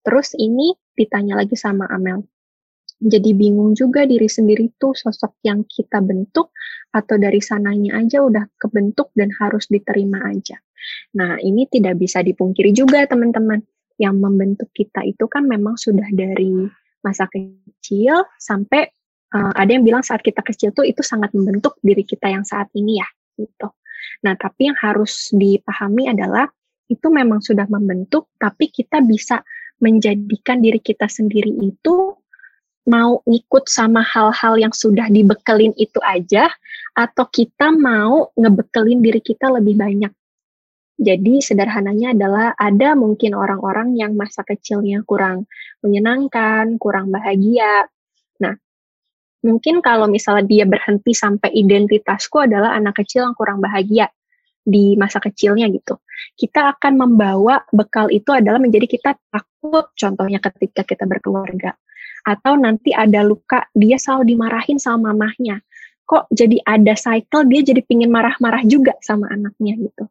Terus 0.03 0.35
ini 0.35 0.75
ditanya 0.99 1.39
lagi 1.39 1.55
sama 1.55 1.87
Amel 1.87 2.27
jadi 3.03 3.35
bingung 3.35 3.75
juga 3.75 4.07
diri 4.07 4.31
sendiri 4.31 4.79
tuh 4.79 4.95
sosok 4.95 5.43
yang 5.43 5.67
kita 5.67 5.99
bentuk 5.99 6.55
atau 6.95 7.19
dari 7.19 7.43
sananya 7.43 7.99
aja 7.99 8.23
udah 8.23 8.47
kebentuk 8.63 9.11
dan 9.19 9.35
harus 9.43 9.67
diterima 9.67 10.23
aja. 10.23 10.55
Nah, 11.19 11.39
ini 11.43 11.67
tidak 11.67 11.99
bisa 11.99 12.23
dipungkiri 12.23 12.71
juga 12.71 13.03
teman-teman. 13.11 13.59
Yang 14.01 14.17
membentuk 14.19 14.71
kita 14.73 15.05
itu 15.05 15.29
kan 15.29 15.47
memang 15.47 15.79
sudah 15.79 16.07
dari 16.11 16.67
masa 17.05 17.29
kecil 17.29 18.25
sampai 18.41 18.89
uh, 19.35 19.53
ada 19.55 19.71
yang 19.75 19.85
bilang 19.85 20.03
saat 20.03 20.25
kita 20.25 20.43
kecil 20.43 20.71
tuh 20.75 20.87
itu 20.87 21.05
sangat 21.05 21.31
membentuk 21.35 21.77
diri 21.83 22.03
kita 22.03 22.31
yang 22.31 22.43
saat 22.43 22.71
ini 22.75 22.99
ya, 22.99 23.09
gitu. 23.37 23.69
Nah, 24.27 24.35
tapi 24.35 24.71
yang 24.71 24.79
harus 24.79 25.31
dipahami 25.35 26.11
adalah 26.11 26.49
itu 26.91 27.07
memang 27.11 27.45
sudah 27.45 27.69
membentuk, 27.71 28.33
tapi 28.41 28.73
kita 28.73 29.05
bisa 29.05 29.45
menjadikan 29.83 30.63
diri 30.63 30.79
kita 30.79 31.07
sendiri 31.07 31.51
itu 31.63 32.22
mau 32.83 33.23
ngikut 33.23 33.71
sama 33.71 34.03
hal-hal 34.03 34.59
yang 34.59 34.75
sudah 34.75 35.07
dibekelin 35.07 35.71
itu 35.79 36.03
aja 36.03 36.51
atau 36.93 37.25
kita 37.31 37.71
mau 37.71 38.35
ngebekelin 38.35 38.99
diri 38.99 39.23
kita 39.23 39.49
lebih 39.49 39.79
banyak. 39.79 40.13
Jadi 41.03 41.43
sederhananya 41.43 42.15
adalah 42.15 42.47
ada 42.55 42.95
mungkin 42.95 43.35
orang-orang 43.35 43.97
yang 43.97 44.15
masa 44.15 44.45
kecilnya 44.47 45.03
kurang 45.03 45.51
menyenangkan, 45.83 46.79
kurang 46.79 47.11
bahagia. 47.11 47.91
Nah, 48.39 48.55
mungkin 49.43 49.81
kalau 49.81 50.07
misalnya 50.07 50.47
dia 50.47 50.65
berhenti 50.69 51.17
sampai 51.17 51.51
identitasku 51.55 52.45
adalah 52.45 52.77
anak 52.77 53.03
kecil 53.03 53.27
yang 53.27 53.35
kurang 53.35 53.59
bahagia 53.59 54.13
di 54.63 54.95
masa 54.95 55.19
kecilnya 55.19 55.67
gitu. 55.75 55.99
Kita 56.39 56.77
akan 56.77 56.93
membawa 56.95 57.67
bekal 57.75 58.07
itu 58.13 58.31
adalah 58.31 58.63
menjadi 58.63 58.87
kita 58.87 59.19
takut 59.33 59.91
contohnya 59.99 60.39
ketika 60.39 60.87
kita 60.87 61.09
berkeluarga 61.09 61.75
atau 62.23 62.55
nanti 62.55 62.95
ada 62.95 63.27
luka 63.27 63.67
dia 63.75 63.99
selalu 63.99 64.35
dimarahin 64.35 64.79
sama 64.79 65.11
mamahnya. 65.11 65.63
Kok 66.07 66.31
jadi 66.35 66.59
ada 66.67 66.95
cycle 66.95 67.47
dia 67.49 67.63
jadi 67.63 67.83
pingin 67.87 68.11
marah-marah 68.11 68.63
juga 68.67 68.95
sama 69.03 69.31
anaknya 69.31 69.79
gitu. 69.79 70.05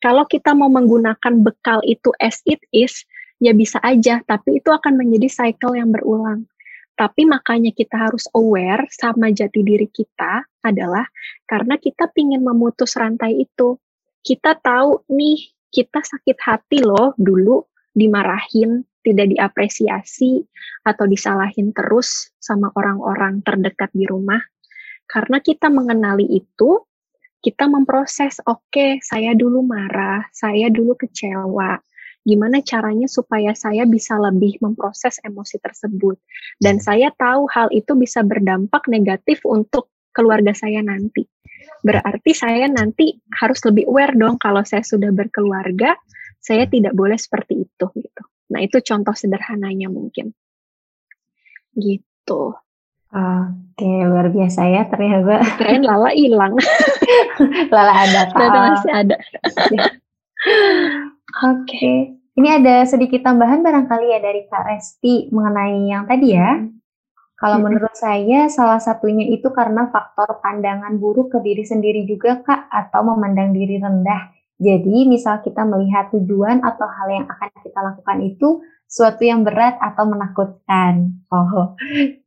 Kalau 0.00 0.24
kita 0.24 0.56
mau 0.56 0.72
menggunakan 0.72 1.44
bekal 1.44 1.84
itu 1.84 2.08
as 2.18 2.40
it 2.48 2.60
is 2.72 3.04
ya 3.40 3.52
bisa 3.52 3.80
aja 3.84 4.20
tapi 4.24 4.60
itu 4.60 4.68
akan 4.72 4.96
menjadi 5.00 5.28
cycle 5.28 5.76
yang 5.76 5.92
berulang. 5.92 6.48
Tapi 7.00 7.24
makanya 7.24 7.72
kita 7.72 7.96
harus 7.96 8.28
aware 8.36 8.84
sama 8.92 9.32
jati 9.32 9.64
diri 9.64 9.88
kita 9.88 10.44
adalah 10.60 11.08
karena 11.48 11.80
kita 11.80 12.12
pingin 12.12 12.44
memutus 12.44 12.92
rantai 12.92 13.40
itu. 13.40 13.80
Kita 14.20 14.52
tahu 14.60 15.08
nih, 15.08 15.40
kita 15.72 16.04
sakit 16.04 16.36
hati 16.44 16.84
loh 16.84 17.16
dulu 17.16 17.64
dimarahin, 17.96 18.84
tidak 19.00 19.32
diapresiasi 19.32 20.44
atau 20.84 21.04
disalahin 21.08 21.72
terus 21.72 22.32
sama 22.40 22.72
orang-orang 22.76 23.40
terdekat 23.44 23.92
di 23.92 24.04
rumah. 24.04 24.40
Karena 25.10 25.42
kita 25.42 25.72
mengenali 25.72 26.28
itu, 26.28 26.86
kita 27.40 27.66
memproses, 27.66 28.38
oke, 28.44 28.68
okay, 28.70 28.90
saya 29.00 29.32
dulu 29.32 29.64
marah, 29.64 30.28
saya 30.30 30.68
dulu 30.68 30.94
kecewa. 30.94 31.80
Gimana 32.20 32.60
caranya 32.60 33.08
supaya 33.08 33.56
saya 33.56 33.88
bisa 33.88 34.20
lebih 34.20 34.60
memproses 34.60 35.16
emosi 35.24 35.56
tersebut? 35.56 36.20
Dan 36.60 36.78
hmm. 36.78 36.84
saya 36.84 37.08
tahu 37.16 37.48
hal 37.48 37.72
itu 37.72 37.96
bisa 37.96 38.20
berdampak 38.20 38.86
negatif 38.92 39.40
untuk 39.48 39.88
keluarga 40.12 40.52
saya 40.52 40.84
nanti. 40.84 41.24
Berarti 41.80 42.36
saya 42.36 42.68
nanti 42.68 43.16
harus 43.40 43.64
lebih 43.64 43.88
aware 43.88 44.12
dong 44.12 44.36
kalau 44.36 44.60
saya 44.68 44.84
sudah 44.84 45.08
berkeluarga, 45.10 45.96
saya 46.36 46.68
tidak 46.68 46.92
boleh 46.92 47.16
seperti 47.16 47.64
itu 47.64 47.86
gitu. 47.96 48.22
Nah, 48.50 48.60
itu 48.60 48.82
contoh 48.82 49.14
sederhananya 49.14 49.86
mungkin. 49.86 50.34
Gitu. 51.74 52.42
Oke, 53.10 53.90
luar 54.06 54.30
biasa 54.30 54.70
ya 54.70 54.82
ternyata. 54.86 55.42
Keren 55.58 55.82
Lala 55.82 56.14
hilang. 56.14 56.54
Lala 57.74 57.92
ada. 58.06 58.22
Lala 58.34 58.58
masih 58.74 58.92
ada. 58.94 59.16
Oke. 61.50 62.14
Ini 62.38 62.48
ada 62.62 62.86
sedikit 62.86 63.26
tambahan 63.26 63.66
barangkali 63.66 64.14
ya 64.14 64.18
dari 64.22 64.46
Kak 64.46 64.62
Resti 64.62 65.28
mengenai 65.34 65.90
yang 65.90 66.06
tadi 66.06 66.28
ya. 66.38 66.62
Kalau 67.40 67.56
hmm. 67.58 67.64
menurut 67.66 67.94
saya 67.96 68.46
salah 68.46 68.78
satunya 68.78 69.26
itu 69.26 69.50
karena 69.50 69.90
faktor 69.90 70.38
pandangan 70.38 71.00
buruk 71.00 71.34
ke 71.34 71.38
diri 71.42 71.66
sendiri 71.66 72.06
juga 72.06 72.38
Kak 72.46 72.70
atau 72.70 73.00
memandang 73.10 73.50
diri 73.50 73.82
rendah. 73.82 74.30
Jadi, 74.60 75.08
misal 75.08 75.40
kita 75.40 75.64
melihat 75.64 76.12
tujuan 76.12 76.60
atau 76.60 76.84
hal 76.84 77.08
yang 77.08 77.26
akan 77.26 77.48
kita 77.64 77.80
lakukan 77.80 78.18
itu 78.20 78.60
suatu 78.84 79.24
yang 79.24 79.40
berat 79.40 79.80
atau 79.80 80.04
menakutkan. 80.04 81.16
Oh, 81.32 81.72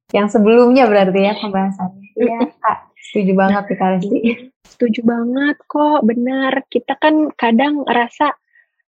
yang 0.09 0.25
sebelumnya 0.34 0.89
berarti 0.89 1.29
ya 1.29 1.34
pembahasannya. 1.38 2.09
Iya, 2.17 2.39
Kak. 2.57 2.77
Setuju 2.97 3.31
banget 3.38 3.63
nih, 3.69 3.77
Kak 3.77 3.89
Resti. 3.93 4.19
Setuju 4.65 5.01
banget 5.05 5.57
kok, 5.69 6.01
benar. 6.01 6.65
Kita 6.65 6.97
kan 6.97 7.29
kadang 7.38 7.86
rasa, 7.86 8.34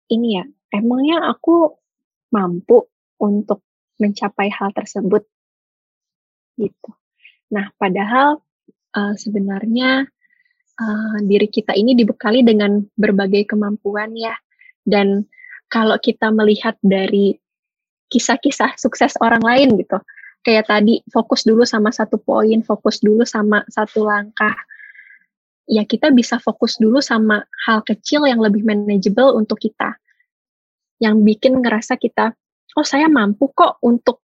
ini 0.08 0.40
ya, 0.40 0.44
emangnya 0.72 1.28
aku 1.28 1.76
mampu 2.32 2.88
untuk 3.20 3.60
mencapai 4.00 4.48
hal 4.48 4.72
tersebut? 4.72 5.28
Gitu. 6.56 6.90
Nah, 7.52 7.68
padahal 7.76 8.40
uh, 8.96 9.14
sebenarnya 9.20 10.08
uh, 10.80 11.16
diri 11.24 11.48
kita 11.48 11.72
ini 11.76 11.96
dibekali 11.96 12.44
dengan 12.44 12.84
berbagai 12.96 13.48
kemampuan 13.52 14.12
ya. 14.16 14.34
Dan 14.86 15.26
kalau 15.72 15.98
kita 15.98 16.30
melihat 16.30 16.78
dari 16.84 17.34
kisah-kisah 18.12 18.78
sukses 18.78 19.18
orang 19.18 19.42
lain 19.42 19.74
gitu, 19.82 19.98
kayak 20.46 20.70
tadi 20.70 21.02
fokus 21.10 21.42
dulu 21.42 21.66
sama 21.66 21.90
satu 21.90 22.22
poin, 22.22 22.62
fokus 22.62 23.02
dulu 23.02 23.26
sama 23.26 23.66
satu 23.66 24.06
langkah. 24.06 24.54
Ya 25.66 25.82
kita 25.82 26.14
bisa 26.14 26.38
fokus 26.38 26.78
dulu 26.78 27.02
sama 27.02 27.42
hal 27.66 27.82
kecil 27.82 28.22
yang 28.30 28.38
lebih 28.38 28.62
manageable 28.62 29.34
untuk 29.34 29.58
kita. 29.58 29.98
Yang 31.02 31.16
bikin 31.26 31.58
ngerasa 31.58 31.98
kita, 31.98 32.30
oh 32.78 32.86
saya 32.86 33.10
mampu 33.10 33.50
kok 33.50 33.82
untuk 33.82 34.22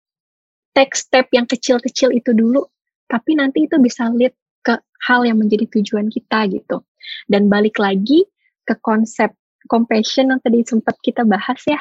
take 0.70 0.94
step 0.94 1.26
yang 1.34 1.50
kecil-kecil 1.50 2.14
itu 2.14 2.30
dulu. 2.30 2.62
Tapi 3.10 3.34
nanti 3.34 3.66
itu 3.66 3.76
bisa 3.82 4.06
lead 4.14 4.32
ke 4.64 4.80
hal 5.04 5.28
yang 5.28 5.38
menjadi 5.38 5.68
tujuan 5.68 6.08
kita 6.08 6.48
gitu. 6.48 6.80
Dan 7.28 7.52
balik 7.52 7.76
lagi 7.76 8.24
ke 8.64 8.74
konsep 8.80 9.36
compassion 9.68 10.32
yang 10.32 10.40
tadi 10.40 10.64
sempat 10.64 10.96
kita 11.04 11.22
bahas 11.28 11.60
ya. 11.68 11.80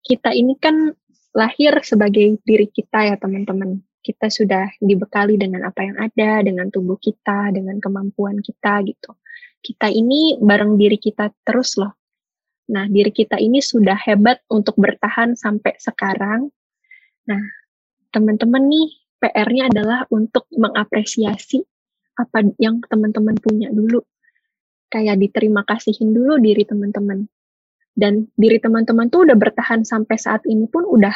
Kita 0.00 0.32
ini 0.32 0.56
kan 0.56 0.96
lahir 1.36 1.76
sebagai 1.84 2.40
diri 2.42 2.66
kita 2.72 3.12
ya 3.12 3.14
teman-teman. 3.20 3.84
Kita 4.00 4.32
sudah 4.32 4.72
dibekali 4.80 5.36
dengan 5.36 5.68
apa 5.68 5.84
yang 5.84 5.96
ada, 6.00 6.40
dengan 6.40 6.72
tubuh 6.72 6.96
kita, 6.96 7.52
dengan 7.52 7.76
kemampuan 7.76 8.40
kita 8.40 8.80
gitu. 8.88 9.12
kita 9.58 9.90
ini 9.90 10.38
bareng 10.38 10.78
diri 10.78 10.96
kita 10.96 11.34
terus 11.42 11.74
loh. 11.76 11.98
Nah, 12.68 12.84
diri 12.86 13.10
kita 13.10 13.40
ini 13.40 13.64
sudah 13.64 13.96
hebat 13.96 14.44
untuk 14.52 14.76
bertahan 14.76 15.34
sampai 15.34 15.74
sekarang. 15.80 16.52
Nah, 17.26 17.42
teman-teman 18.12 18.68
nih, 18.68 18.88
PR-nya 19.18 19.70
adalah 19.70 20.06
untuk 20.14 20.46
mengapresiasi 20.54 21.62
apa 22.18 22.42
yang 22.58 22.82
teman-teman 22.86 23.38
punya 23.38 23.70
dulu. 23.70 24.02
Kayak 24.88 25.20
diterima 25.20 25.62
kasihin 25.66 26.14
dulu 26.14 26.38
diri 26.40 26.64
teman-teman. 26.64 27.26
Dan 27.98 28.30
diri 28.38 28.62
teman-teman 28.62 29.10
tuh 29.10 29.26
udah 29.26 29.34
bertahan 29.34 29.82
sampai 29.82 30.16
saat 30.16 30.46
ini 30.46 30.70
pun 30.70 30.86
udah 30.86 31.14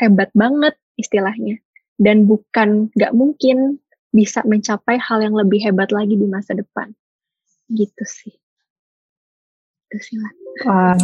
hebat 0.00 0.28
banget 0.36 0.76
istilahnya. 1.00 1.60
Dan 1.96 2.28
bukan 2.28 2.92
gak 2.92 3.16
mungkin 3.16 3.80
bisa 4.12 4.44
mencapai 4.44 5.00
hal 5.00 5.24
yang 5.24 5.32
lebih 5.32 5.64
hebat 5.64 5.88
lagi 5.90 6.16
di 6.16 6.28
masa 6.28 6.52
depan. 6.52 6.92
Gitu 7.72 8.04
sih. 8.04 8.36
Wah, 10.64 10.96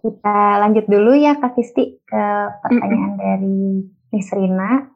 kita 0.00 0.38
lanjut 0.60 0.84
dulu 0.88 1.12
ya 1.16 1.36
Kak 1.36 1.56
Kisti 1.56 2.00
ke 2.04 2.24
pertanyaan 2.64 2.96
mm 2.96 3.12
-hmm. 3.12 3.20
dari 3.20 3.58
Miss 4.12 4.32
Rina. 4.32 4.95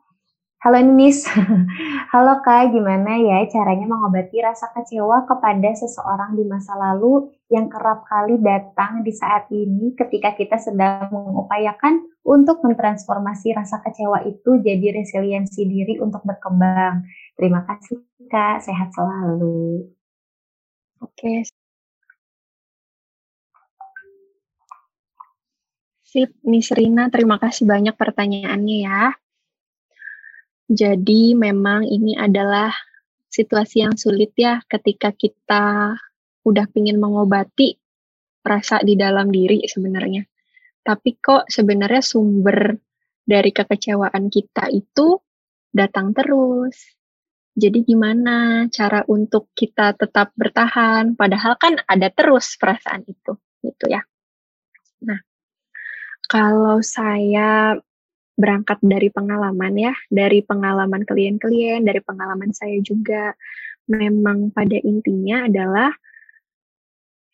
Halo 0.61 0.77
Nis, 0.85 1.25
halo 2.13 2.45
Kak, 2.45 2.77
gimana 2.77 3.17
ya 3.17 3.49
caranya 3.49 3.89
mengobati 3.89 4.45
rasa 4.45 4.69
kecewa 4.77 5.25
kepada 5.25 5.73
seseorang 5.73 6.37
di 6.37 6.45
masa 6.45 6.77
lalu 6.77 7.33
yang 7.49 7.73
kerap 7.73 8.05
kali 8.05 8.37
datang 8.45 9.01
di 9.01 9.09
saat 9.09 9.49
ini 9.49 9.97
ketika 9.97 10.37
kita 10.37 10.61
sedang 10.61 11.09
mengupayakan 11.17 12.05
untuk 12.29 12.61
mentransformasi 12.61 13.57
rasa 13.57 13.81
kecewa 13.81 14.21
itu 14.29 14.61
jadi 14.61 15.01
resiliensi 15.01 15.65
diri 15.65 15.97
untuk 15.97 16.21
berkembang. 16.29 17.09
Terima 17.41 17.65
kasih 17.65 18.05
Kak, 18.29 18.61
sehat 18.61 18.93
selalu. 18.93 19.89
Oke, 21.01 21.49
Sip, 26.05 26.37
Miss 26.45 26.69
Rina, 26.69 27.09
terima 27.09 27.41
kasih 27.41 27.65
banyak 27.65 27.97
pertanyaannya 27.97 28.77
ya. 28.85 29.17
Jadi 30.71 31.35
memang 31.35 31.83
ini 31.83 32.15
adalah 32.15 32.71
situasi 33.27 33.83
yang 33.83 33.99
sulit 33.99 34.31
ya 34.39 34.63
ketika 34.71 35.11
kita 35.11 35.99
udah 36.47 36.67
pingin 36.71 37.03
mengobati 37.03 37.75
rasa 38.47 38.79
di 38.87 38.95
dalam 38.95 39.35
diri 39.35 39.67
sebenarnya. 39.67 40.23
Tapi 40.87 41.19
kok 41.19 41.51
sebenarnya 41.51 42.03
sumber 42.07 42.79
dari 43.27 43.51
kekecewaan 43.51 44.31
kita 44.31 44.71
itu 44.71 45.19
datang 45.75 46.15
terus. 46.15 46.79
Jadi 47.51 47.83
gimana 47.83 48.71
cara 48.71 49.03
untuk 49.11 49.51
kita 49.59 49.99
tetap 49.99 50.31
bertahan 50.39 51.19
padahal 51.19 51.59
kan 51.59 51.83
ada 51.83 52.15
terus 52.15 52.55
perasaan 52.55 53.03
itu 53.11 53.35
gitu 53.67 53.91
ya. 53.91 54.07
Nah, 55.03 55.19
kalau 56.31 56.79
saya 56.79 57.75
berangkat 58.37 58.79
dari 58.83 59.09
pengalaman 59.13 59.75
ya, 59.77 59.95
dari 60.09 60.41
pengalaman 60.45 61.05
klien-klien, 61.05 61.85
dari 61.85 62.01
pengalaman 62.01 62.51
saya 62.57 62.79
juga, 62.81 63.35
memang 63.91 64.55
pada 64.55 64.79
intinya 64.81 65.47
adalah 65.51 65.91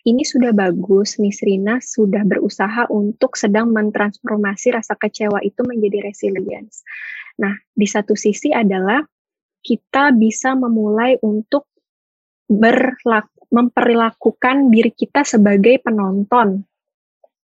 ini 0.06 0.22
sudah 0.22 0.54
bagus, 0.54 1.18
Miss 1.18 1.42
Rina 1.42 1.82
sudah 1.82 2.22
berusaha 2.22 2.86
untuk 2.94 3.34
sedang 3.34 3.74
mentransformasi 3.74 4.78
rasa 4.78 4.94
kecewa 4.94 5.42
itu 5.42 5.66
menjadi 5.66 6.06
resilience. 6.06 6.86
Nah, 7.42 7.58
di 7.74 7.90
satu 7.90 8.14
sisi 8.14 8.54
adalah 8.54 9.02
kita 9.66 10.14
bisa 10.14 10.54
memulai 10.54 11.18
untuk 11.26 11.66
berlaku, 12.46 13.50
memperlakukan 13.50 14.70
diri 14.70 14.94
kita 14.94 15.26
sebagai 15.26 15.82
penonton. 15.82 16.62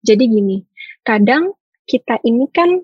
Jadi 0.03 0.23
gini, 0.27 0.57
kadang 1.03 1.51
kita 1.83 2.19
ini 2.23 2.47
kan 2.47 2.79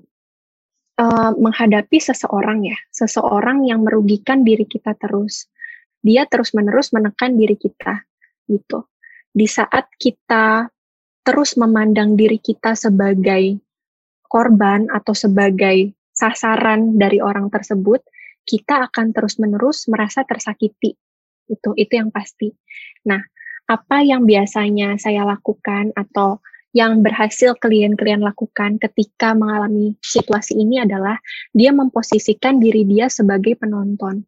uh, 0.99 1.31
menghadapi 1.39 1.97
seseorang 2.03 2.67
ya, 2.67 2.77
seseorang 2.91 3.63
yang 3.63 3.87
merugikan 3.87 4.43
diri 4.43 4.67
kita 4.67 4.93
terus. 4.99 5.47
Dia 6.03 6.27
terus-menerus 6.27 6.91
menekan 6.91 7.39
diri 7.39 7.55
kita, 7.55 8.03
gitu. 8.47 8.87
Di 9.31 9.47
saat 9.47 9.87
kita 9.95 10.67
terus 11.23 11.55
memandang 11.59 12.15
diri 12.15 12.39
kita 12.39 12.75
sebagai 12.75 13.59
korban 14.27 14.87
atau 14.91 15.11
sebagai 15.15 15.95
sasaran 16.11 16.95
dari 16.95 17.19
orang 17.19 17.47
tersebut, 17.51 18.03
kita 18.47 18.87
akan 18.87 19.11
terus-menerus 19.11 19.87
merasa 19.91 20.23
tersakiti. 20.23 20.95
Itu 21.49 21.75
itu 21.75 21.93
yang 21.99 22.11
pasti. 22.15 22.51
Nah, 23.07 23.19
apa 23.69 24.01
yang 24.01 24.25
biasanya 24.25 24.97
saya 24.97 25.27
lakukan 25.27 25.93
atau 25.93 26.41
yang 26.75 27.01
berhasil 27.01 27.57
klien-klien 27.57 28.21
lakukan 28.21 28.77
ketika 28.77 29.33
mengalami 29.33 29.97
situasi 30.05 30.53
ini 30.61 30.85
adalah 30.85 31.17
dia 31.49 31.73
memposisikan 31.73 32.61
diri 32.61 32.85
dia 32.85 33.09
sebagai 33.09 33.57
penonton. 33.57 34.21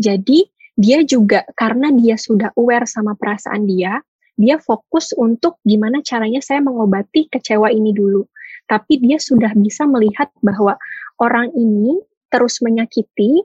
Jadi, 0.00 0.48
dia 0.78 1.02
juga 1.02 1.42
karena 1.58 1.90
dia 1.90 2.14
sudah 2.14 2.54
aware 2.54 2.86
sama 2.86 3.18
perasaan 3.18 3.66
dia, 3.66 3.98
dia 4.38 4.56
fokus 4.62 5.10
untuk 5.18 5.58
gimana 5.66 5.98
caranya 6.06 6.38
saya 6.38 6.62
mengobati 6.62 7.26
kecewa 7.26 7.68
ini 7.74 7.90
dulu. 7.90 8.22
Tapi 8.70 9.02
dia 9.02 9.18
sudah 9.18 9.50
bisa 9.58 9.84
melihat 9.90 10.30
bahwa 10.38 10.78
orang 11.18 11.50
ini 11.58 11.98
terus 12.30 12.62
menyakiti 12.62 13.42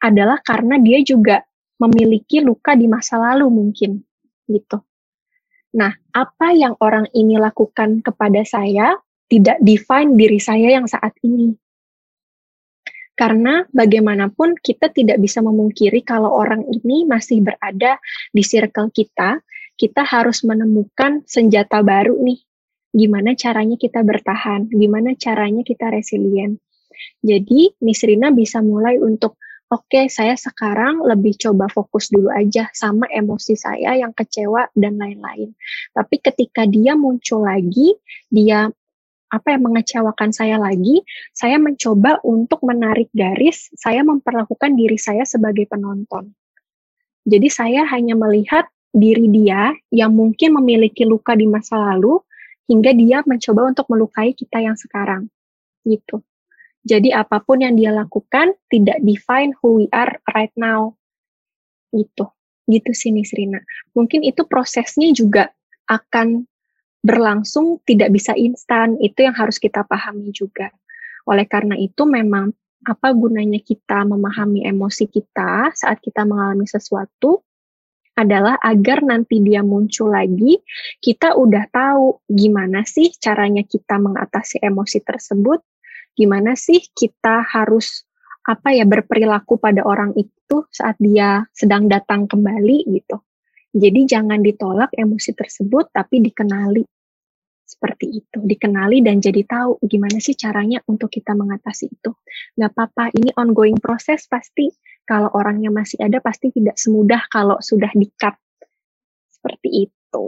adalah 0.00 0.40
karena 0.40 0.80
dia 0.80 1.04
juga 1.04 1.44
memiliki 1.76 2.40
luka 2.40 2.72
di 2.72 2.88
masa 2.88 3.20
lalu 3.20 3.52
mungkin 3.52 4.00
gitu. 4.48 4.80
Nah, 5.70 5.94
apa 6.10 6.50
yang 6.50 6.74
orang 6.82 7.06
ini 7.14 7.38
lakukan 7.38 8.02
kepada 8.02 8.42
saya 8.42 8.98
tidak 9.30 9.62
define 9.62 10.18
diri 10.18 10.42
saya 10.42 10.74
yang 10.74 10.90
saat 10.90 11.14
ini. 11.22 11.54
Karena 13.14 13.62
bagaimanapun 13.70 14.58
kita 14.58 14.90
tidak 14.90 15.20
bisa 15.20 15.44
memungkiri 15.44 16.02
kalau 16.02 16.32
orang 16.34 16.64
ini 16.66 17.04
masih 17.04 17.44
berada 17.44 18.00
di 18.32 18.42
circle 18.42 18.90
kita, 18.90 19.38
kita 19.76 20.02
harus 20.02 20.42
menemukan 20.42 21.22
senjata 21.28 21.84
baru 21.84 22.16
nih. 22.16 22.40
Gimana 22.90 23.38
caranya 23.38 23.78
kita 23.78 24.02
bertahan, 24.02 24.66
gimana 24.72 25.14
caranya 25.14 25.62
kita 25.62 25.92
resilient. 25.94 26.58
Jadi, 27.22 27.76
Nisrina 27.80 28.34
bisa 28.34 28.60
mulai 28.60 28.98
untuk 29.00 29.39
oke 29.70 29.86
okay, 29.86 30.10
saya 30.10 30.34
sekarang 30.34 31.06
lebih 31.06 31.38
coba 31.38 31.70
fokus 31.70 32.10
dulu 32.10 32.28
aja 32.34 32.66
sama 32.74 33.06
emosi 33.06 33.54
saya 33.54 33.94
yang 33.94 34.10
kecewa 34.10 34.66
dan 34.74 34.98
lain-lain. 34.98 35.54
Tapi 35.94 36.16
ketika 36.18 36.66
dia 36.66 36.98
muncul 36.98 37.46
lagi, 37.46 37.94
dia 38.26 38.66
apa 39.30 39.54
yang 39.54 39.62
mengecewakan 39.70 40.34
saya 40.34 40.58
lagi, 40.58 41.06
saya 41.30 41.56
mencoba 41.62 42.18
untuk 42.26 42.66
menarik 42.66 43.06
garis, 43.14 43.70
saya 43.78 44.02
memperlakukan 44.02 44.74
diri 44.74 44.98
saya 44.98 45.22
sebagai 45.22 45.70
penonton. 45.70 46.34
Jadi 47.22 47.46
saya 47.46 47.86
hanya 47.94 48.18
melihat 48.18 48.66
diri 48.90 49.30
dia 49.30 49.70
yang 49.94 50.10
mungkin 50.18 50.58
memiliki 50.58 51.06
luka 51.06 51.38
di 51.38 51.46
masa 51.46 51.78
lalu, 51.78 52.18
hingga 52.66 52.90
dia 52.90 53.22
mencoba 53.22 53.70
untuk 53.70 53.86
melukai 53.86 54.34
kita 54.34 54.58
yang 54.58 54.74
sekarang. 54.74 55.30
Gitu. 55.86 56.18
Jadi 56.80 57.12
apa 57.12 57.44
pun 57.44 57.60
yang 57.60 57.76
dia 57.76 57.92
lakukan 57.92 58.56
tidak 58.72 58.98
define 59.04 59.52
who 59.60 59.84
we 59.84 59.86
are 59.92 60.16
right 60.32 60.52
now. 60.56 60.96
Gitu. 61.92 62.24
Gitu 62.70 62.90
sih 62.96 63.10
Miss 63.12 63.34
Rina. 63.36 63.60
Mungkin 63.92 64.24
itu 64.24 64.46
prosesnya 64.48 65.12
juga 65.12 65.52
akan 65.90 66.48
berlangsung 67.04 67.84
tidak 67.84 68.14
bisa 68.16 68.32
instan. 68.32 68.96
Itu 68.96 69.28
yang 69.28 69.36
harus 69.36 69.60
kita 69.60 69.84
pahami 69.84 70.32
juga. 70.32 70.72
Oleh 71.28 71.44
karena 71.44 71.76
itu 71.76 72.08
memang 72.08 72.54
apa 72.80 73.12
gunanya 73.12 73.60
kita 73.60 74.08
memahami 74.08 74.64
emosi 74.64 75.04
kita 75.12 75.68
saat 75.76 76.00
kita 76.00 76.24
mengalami 76.24 76.64
sesuatu 76.64 77.44
adalah 78.16 78.56
agar 78.60 79.00
nanti 79.00 79.40
dia 79.40 79.64
muncul 79.64 80.12
lagi, 80.12 80.60
kita 81.00 81.40
udah 81.40 81.64
tahu 81.72 82.20
gimana 82.28 82.84
sih 82.84 83.08
caranya 83.16 83.64
kita 83.64 83.96
mengatasi 83.96 84.60
emosi 84.60 85.00
tersebut 85.00 85.64
gimana 86.16 86.58
sih 86.58 86.80
kita 86.94 87.44
harus 87.46 88.04
apa 88.46 88.72
ya 88.72 88.88
berperilaku 88.88 89.60
pada 89.60 89.84
orang 89.84 90.16
itu 90.16 90.66
saat 90.72 90.96
dia 90.98 91.44
sedang 91.52 91.86
datang 91.86 92.24
kembali 92.26 92.88
gitu. 92.88 93.20
Jadi 93.70 94.00
jangan 94.08 94.42
ditolak 94.42 94.90
emosi 94.98 95.30
tersebut 95.36 95.94
tapi 95.94 96.18
dikenali 96.18 96.82
seperti 97.70 98.18
itu, 98.18 98.42
dikenali 98.42 98.98
dan 98.98 99.22
jadi 99.22 99.46
tahu 99.46 99.78
gimana 99.86 100.18
sih 100.18 100.34
caranya 100.34 100.82
untuk 100.90 101.06
kita 101.06 101.38
mengatasi 101.38 101.86
itu. 101.86 102.10
Gak 102.58 102.74
apa-apa, 102.74 103.14
ini 103.14 103.30
ongoing 103.38 103.78
proses 103.78 104.26
pasti 104.26 104.74
kalau 105.06 105.30
orangnya 105.38 105.70
masih 105.70 106.02
ada 106.02 106.18
pasti 106.18 106.50
tidak 106.50 106.74
semudah 106.74 107.22
kalau 107.30 107.62
sudah 107.62 107.94
di-cut. 107.94 108.34
Seperti 109.30 109.86
itu. 109.86 110.26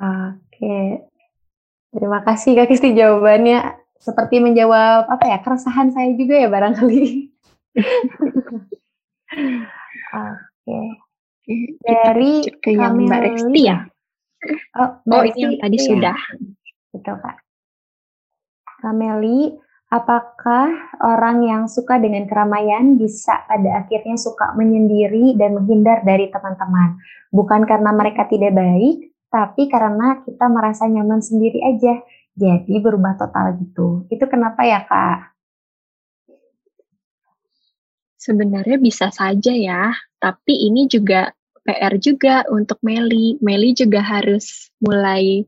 Oke. 0.00 1.04
Terima 1.92 2.24
kasih 2.24 2.56
Kak 2.56 2.72
Kisti 2.72 2.96
jawabannya 2.96 3.76
seperti 4.00 4.40
menjawab 4.40 5.06
apa 5.12 5.24
ya 5.28 5.38
keresahan 5.44 5.92
saya 5.92 6.16
juga 6.16 6.34
ya 6.40 6.48
barangkali. 6.48 7.04
Oke. 10.10 10.40
Okay. 10.66 10.86
dari 11.82 12.46
ke 12.62 12.70
yang 12.74 12.94
Mbak 12.94 13.20
Resti 13.26 13.60
ya. 13.66 13.82
Oh, 14.78 14.90
Mbak 15.04 15.20
oh 15.20 15.24
ini 15.28 15.40
yang 15.40 15.54
tadi 15.60 15.76
ya. 15.76 15.84
sudah. 15.84 16.18
Betul 16.94 17.16
kak. 17.20 17.36
Kameli, 18.80 19.60
apakah 19.92 20.72
orang 21.04 21.44
yang 21.44 21.62
suka 21.68 22.00
dengan 22.00 22.24
keramaian 22.24 22.96
bisa 22.96 23.44
pada 23.44 23.84
akhirnya 23.84 24.16
suka 24.16 24.56
menyendiri 24.56 25.36
dan 25.36 25.58
menghindar 25.58 26.00
dari 26.06 26.32
teman-teman? 26.32 26.96
Bukan 27.28 27.68
karena 27.68 27.90
mereka 27.92 28.24
tidak 28.30 28.56
baik, 28.56 29.12
tapi 29.28 29.68
karena 29.68 30.24
kita 30.24 30.48
merasa 30.48 30.88
nyaman 30.88 31.20
sendiri 31.20 31.60
aja. 31.62 32.00
Jadi 32.38 32.74
berubah 32.78 33.18
total 33.18 33.58
gitu. 33.58 34.06
Itu 34.08 34.24
kenapa 34.30 34.62
ya 34.62 34.86
kak? 34.86 35.34
Sebenarnya 38.20 38.76
bisa 38.76 39.08
saja 39.08 39.50
ya, 39.50 39.96
tapi 40.20 40.68
ini 40.68 40.84
juga 40.86 41.32
PR 41.64 41.96
juga 41.96 42.44
untuk 42.52 42.76
Meli. 42.84 43.40
Meli 43.40 43.72
juga 43.72 44.04
harus 44.04 44.68
mulai 44.80 45.44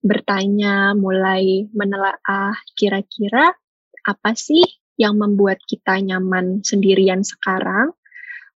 bertanya, 0.00 0.96
mulai 0.96 1.68
menelaah 1.76 2.56
kira-kira 2.78 3.52
apa 4.06 4.32
sih 4.32 4.64
yang 4.96 5.20
membuat 5.20 5.60
kita 5.68 6.00
nyaman 6.00 6.64
sendirian 6.64 7.20
sekarang? 7.20 7.92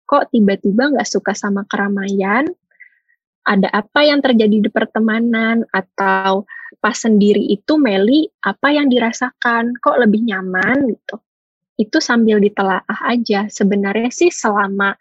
Kok 0.09 0.33
tiba-tiba 0.33 0.97
nggak 0.97 1.07
suka 1.07 1.37
sama 1.37 1.67
keramaian? 1.69 2.49
Ada 3.45 3.69
apa 3.69 4.05
yang 4.05 4.25
terjadi 4.25 4.57
di 4.57 4.69
pertemanan? 4.73 5.65
Atau 5.69 6.49
pas 6.79 6.95
sendiri 6.95 7.43
itu 7.51 7.75
Meli, 7.75 8.29
apa 8.45 8.71
yang 8.71 8.87
dirasakan? 8.87 9.75
Kok 9.81 9.97
lebih 9.99 10.23
nyaman 10.23 10.95
gitu? 10.95 11.19
itu 11.81 11.97
sambil 11.97 12.37
ditelaah 12.37 13.01
aja. 13.09 13.49
Sebenarnya 13.49 14.13
sih 14.13 14.29
selama 14.29 14.93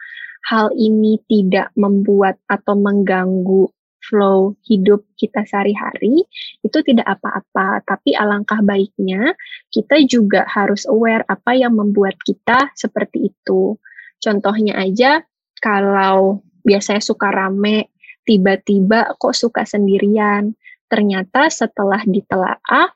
hal 0.48 0.72
ini 0.72 1.20
tidak 1.28 1.68
membuat 1.76 2.40
atau 2.48 2.72
mengganggu 2.72 3.68
flow 4.00 4.56
hidup 4.64 5.04
kita 5.20 5.44
sehari-hari, 5.44 6.24
itu 6.64 6.78
tidak 6.80 7.04
apa-apa. 7.04 7.84
Tapi 7.84 8.16
alangkah 8.16 8.64
baiknya 8.64 9.36
kita 9.68 10.00
juga 10.08 10.48
harus 10.48 10.88
aware 10.88 11.28
apa 11.28 11.52
yang 11.52 11.76
membuat 11.76 12.16
kita 12.24 12.72
seperti 12.72 13.28
itu. 13.28 13.76
Contohnya 14.16 14.80
aja, 14.80 15.20
kalau 15.60 16.40
biasanya 16.64 17.04
suka 17.04 17.28
rame, 17.28 17.92
tiba-tiba 18.24 19.20
kok 19.20 19.36
suka 19.36 19.68
sendirian. 19.68 20.56
Ternyata 20.91 21.47
setelah 21.47 22.03
ditelaah, 22.03 22.91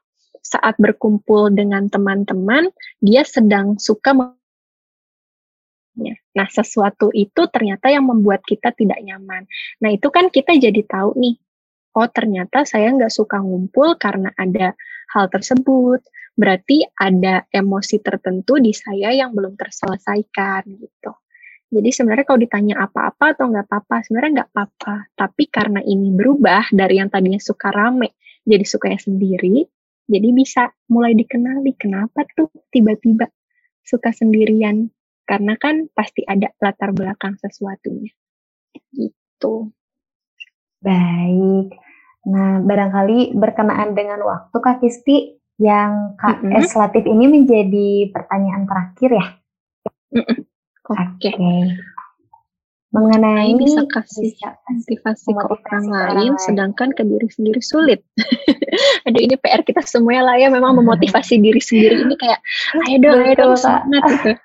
saat 0.45 0.77
berkumpul 0.77 1.55
dengan 1.55 1.89
teman-teman, 1.89 2.69
dia 3.01 3.25
sedang 3.25 3.79
suka 3.79 4.13
Nah, 6.35 6.51
sesuatu 6.51 7.15
itu 7.15 7.47
ternyata 7.47 7.87
yang 7.95 8.11
membuat 8.11 8.43
kita 8.43 8.75
tidak 8.75 8.99
nyaman. 8.99 9.47
Nah, 9.79 9.95
itu 9.95 10.11
kan 10.11 10.27
kita 10.27 10.59
jadi 10.59 10.83
tahu 10.83 11.15
nih, 11.15 11.39
oh 11.95 12.11
ternyata 12.11 12.67
saya 12.67 12.91
nggak 12.91 13.15
suka 13.15 13.39
ngumpul 13.39 13.95
karena 13.95 14.35
ada 14.35 14.75
hal 15.15 15.31
tersebut. 15.31 16.03
Berarti 16.35 16.83
ada 16.99 17.47
emosi 17.55 18.03
tertentu 18.03 18.59
di 18.59 18.75
saya 18.75 19.15
yang 19.15 19.31
belum 19.31 19.55
terselesaikan 19.55 20.67
gitu. 20.67 21.15
Jadi 21.75 21.91
sebenarnya 21.91 22.23
kalau 22.23 22.39
ditanya 22.39 22.75
apa-apa 22.87 23.35
atau 23.35 23.51
nggak 23.51 23.67
apa-apa, 23.67 23.97
sebenarnya 24.07 24.31
nggak 24.41 24.51
apa-apa. 24.55 24.95
Tapi 25.19 25.45
karena 25.51 25.81
ini 25.83 26.15
berubah 26.15 26.71
dari 26.71 27.03
yang 27.03 27.11
tadinya 27.11 27.43
suka 27.43 27.75
rame 27.75 28.15
jadi 28.47 28.63
sukanya 28.63 29.01
sendiri, 29.03 29.67
jadi 30.07 30.29
bisa 30.31 30.71
mulai 30.93 31.19
dikenali 31.19 31.75
kenapa 31.75 32.23
tuh 32.39 32.53
tiba-tiba 32.71 33.27
suka 33.83 34.15
sendirian. 34.15 34.87
Karena 35.25 35.57
kan 35.57 35.89
pasti 35.91 36.23
ada 36.23 36.53
latar 36.61 36.93
belakang 36.93 37.35
sesuatunya. 37.41 38.13
Gitu. 38.93 39.73
Baik. 40.85 41.75
Nah, 42.29 42.61
barangkali 42.61 43.33
berkenaan 43.33 43.97
dengan 43.97 44.21
waktu 44.21 44.53
Kak 44.53 44.85
Kisti, 44.85 45.41
yang 45.57 46.19
Kak 46.21 46.45
mm 46.45 46.51
-hmm. 46.51 46.77
Latif 46.77 47.05
ini 47.09 47.25
menjadi 47.31 47.89
pertanyaan 48.13 48.69
terakhir 48.69 49.11
ya? 49.17 49.27
Mm 50.13 50.25
-mm. 50.29 50.39
Oke. 50.89 51.01
Okay. 51.21 51.33
Okay 51.33 51.63
mengenai 52.95 53.59
bisa 53.59 53.83
kasih 53.91 54.31
bisa 54.31 54.55
motivasi 54.71 55.35
ke 55.35 55.47
orang 55.51 55.87
lain, 55.91 56.33
sedangkan 56.39 56.95
ke 56.95 57.03
diri 57.03 57.27
sendiri 57.27 57.59
sulit. 57.59 58.07
Aduh 59.11 59.19
ini 59.19 59.35
PR 59.35 59.67
kita 59.67 59.83
semua 59.83 60.23
lah 60.23 60.39
ya 60.39 60.47
memang 60.47 60.79
memotivasi 60.79 61.43
diri 61.43 61.59
sendiri 61.59 62.07
ini 62.07 62.15
kayak 62.15 62.39
ayo 62.87 62.97
dong, 63.03 63.19
ayo 63.27 63.35
dong 63.35 63.55
sangat 63.59 64.03
gitu. 64.07 64.31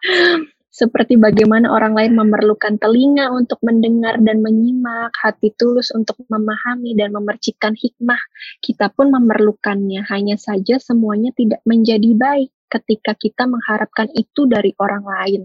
Seperti 0.79 1.19
bagaimana 1.19 1.69
orang 1.69 1.91
lain 1.91 2.13
memerlukan 2.15 2.79
telinga 2.79 3.35
untuk 3.35 3.59
mendengar 3.61 4.15
dan 4.23 4.39
menyimak, 4.39 5.11
hati 5.11 5.51
tulus 5.59 5.91
untuk 5.91 6.15
memahami 6.31 6.95
dan 6.95 7.11
memercikan 7.11 7.75
hikmah, 7.75 8.21
kita 8.63 8.87
pun 8.87 9.11
memerlukannya. 9.11 10.07
Hanya 10.07 10.39
saja 10.39 10.79
semuanya 10.79 11.35
tidak 11.35 11.59
menjadi 11.67 12.15
baik 12.15 12.49
ketika 12.71 13.11
kita 13.17 13.43
mengharapkan 13.49 14.07
itu 14.15 14.47
dari 14.47 14.71
orang 14.79 15.03
lain. 15.03 15.41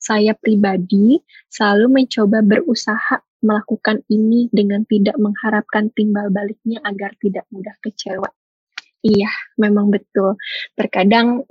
Saya 0.00 0.32
pribadi 0.32 1.20
selalu 1.52 2.00
mencoba 2.00 2.40
berusaha 2.40 3.20
melakukan 3.44 4.00
ini 4.08 4.48
dengan 4.48 4.84
tidak 4.88 5.16
mengharapkan 5.20 5.92
timbal 5.92 6.32
baliknya 6.32 6.80
agar 6.88 7.12
tidak 7.20 7.44
mudah 7.52 7.76
kecewa. 7.84 8.28
Iya, 9.04 9.28
memang 9.60 9.92
betul. 9.92 10.40
Terkadang 10.76 11.44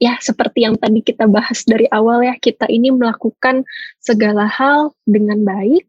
ya 0.00 0.16
seperti 0.20 0.64
yang 0.64 0.80
tadi 0.80 1.04
kita 1.04 1.28
bahas 1.28 1.64
dari 1.64 1.84
awal 1.92 2.24
ya, 2.24 2.36
kita 2.40 2.68
ini 2.72 2.88
melakukan 2.92 3.64
segala 4.00 4.48
hal 4.48 4.96
dengan 5.04 5.44
baik, 5.44 5.84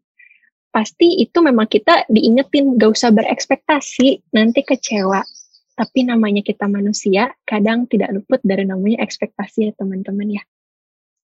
pasti 0.72 1.20
itu 1.20 1.40
memang 1.40 1.68
kita 1.68 2.08
diingetin 2.12 2.76
gak 2.76 2.92
usah 2.96 3.12
berekspektasi, 3.12 4.20
nanti 4.36 4.64
kecewa. 4.64 5.24
Tapi 5.72 6.04
namanya 6.04 6.44
kita 6.44 6.68
manusia, 6.68 7.32
kadang 7.48 7.88
tidak 7.88 8.12
luput 8.12 8.40
dari 8.44 8.68
namanya 8.68 9.00
ekspektasi 9.00 9.68
ya 9.68 9.72
teman-teman 9.76 10.36
ya. 10.36 10.44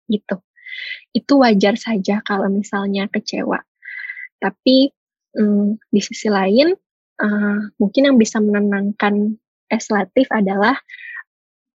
Gitu 0.08 0.40
itu 1.12 1.40
wajar 1.40 1.74
saja 1.78 2.20
kalau 2.24 2.48
misalnya 2.52 3.08
kecewa. 3.08 3.60
Tapi 4.38 4.92
um, 5.38 5.76
di 5.90 6.00
sisi 6.00 6.30
lain, 6.30 6.72
uh, 7.18 7.60
mungkin 7.80 8.12
yang 8.12 8.16
bisa 8.16 8.38
menenangkan 8.38 9.36
eslatif 9.68 10.30
adalah 10.30 10.78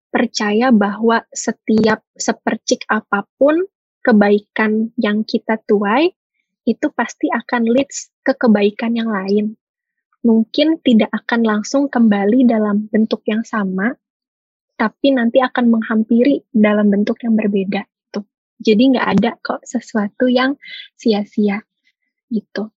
percaya 0.09 0.73
bahwa 0.73 1.21
setiap 1.29 2.01
sepercik 2.17 2.85
apa 2.89 3.25
pun 3.37 3.61
kebaikan 4.01 4.89
yang 4.97 5.21
kita 5.21 5.61
tuai 5.69 6.09
itu 6.65 6.87
pasti 6.93 7.29
akan 7.29 7.65
leads 7.69 8.13
ke 8.21 8.33
kebaikan 8.37 8.93
yang 8.93 9.09
lain. 9.09 9.57
Mungkin 10.21 10.83
tidak 10.83 11.09
akan 11.15 11.41
langsung 11.47 11.87
kembali 11.87 12.45
dalam 12.45 12.91
bentuk 12.91 13.23
yang 13.25 13.41
sama, 13.47 13.95
tapi 14.75 15.15
nanti 15.15 15.41
akan 15.41 15.79
menghampiri 15.79 16.43
dalam 16.51 16.91
bentuk 16.91 17.17
yang 17.23 17.33
berbeda. 17.39 17.88
Jadi 18.59 18.95
nggak 18.95 19.07
ada 19.07 19.31
kok 19.39 19.63
sesuatu 19.63 20.27
yang 20.27 20.59
sia-sia 20.99 21.63
gitu. 22.27 22.67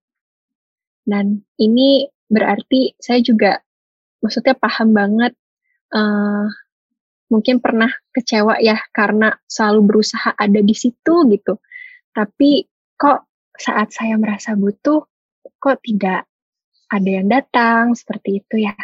Dan 1.02 1.42
ini 1.58 2.06
berarti 2.30 2.94
saya 2.96 3.18
juga 3.18 3.58
maksudnya 4.22 4.54
paham 4.54 4.94
banget 4.94 5.34
uh, 5.92 6.46
mungkin 7.28 7.58
pernah 7.58 7.90
kecewa 8.14 8.62
ya 8.62 8.78
karena 8.94 9.34
selalu 9.50 9.90
berusaha 9.90 10.30
ada 10.38 10.60
di 10.62 10.72
situ 10.72 11.26
gitu. 11.34 11.58
Tapi 12.14 12.62
kok 12.94 13.26
saat 13.58 13.90
saya 13.90 14.14
merasa 14.16 14.54
butuh 14.54 15.02
kok 15.58 15.82
tidak 15.82 16.30
ada 16.92 17.10
yang 17.10 17.26
datang 17.26 17.98
seperti 17.98 18.44
itu 18.44 18.68
ya. 18.68 18.76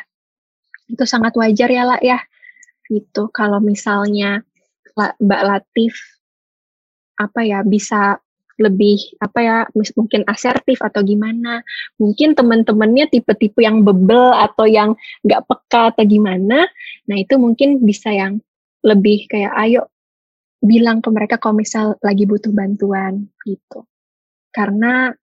Itu 0.90 1.06
sangat 1.06 1.36
wajar 1.38 1.70
ya 1.70 1.84
lah 1.86 2.00
ya. 2.02 2.18
Gitu. 2.88 3.28
Kalau 3.30 3.60
misalnya 3.60 4.42
Mbak 4.96 5.42
Latif 5.46 6.17
apa 7.18 7.42
ya 7.42 7.66
bisa 7.66 8.22
lebih 8.58 8.98
apa 9.22 9.38
ya 9.38 9.56
mungkin 9.94 10.26
asertif 10.26 10.82
atau 10.82 11.02
gimana. 11.06 11.62
Mungkin 12.02 12.34
teman-temannya 12.34 13.06
tipe-tipe 13.06 13.62
yang 13.62 13.86
bebel 13.86 14.34
atau 14.34 14.66
yang 14.66 14.98
nggak 15.22 15.46
peka 15.46 15.94
atau 15.94 16.04
gimana. 16.06 16.66
Nah 17.06 17.16
itu 17.16 17.38
mungkin 17.38 17.82
bisa 17.86 18.10
yang 18.10 18.42
lebih 18.82 19.30
kayak 19.30 19.54
ayo 19.62 19.86
bilang 20.58 20.98
ke 20.98 21.08
mereka 21.14 21.38
kalau 21.38 21.54
misal 21.54 21.94
lagi 22.02 22.26
butuh 22.26 22.50
bantuan 22.50 23.30
gitu. 23.46 23.86
Karena 24.50 25.14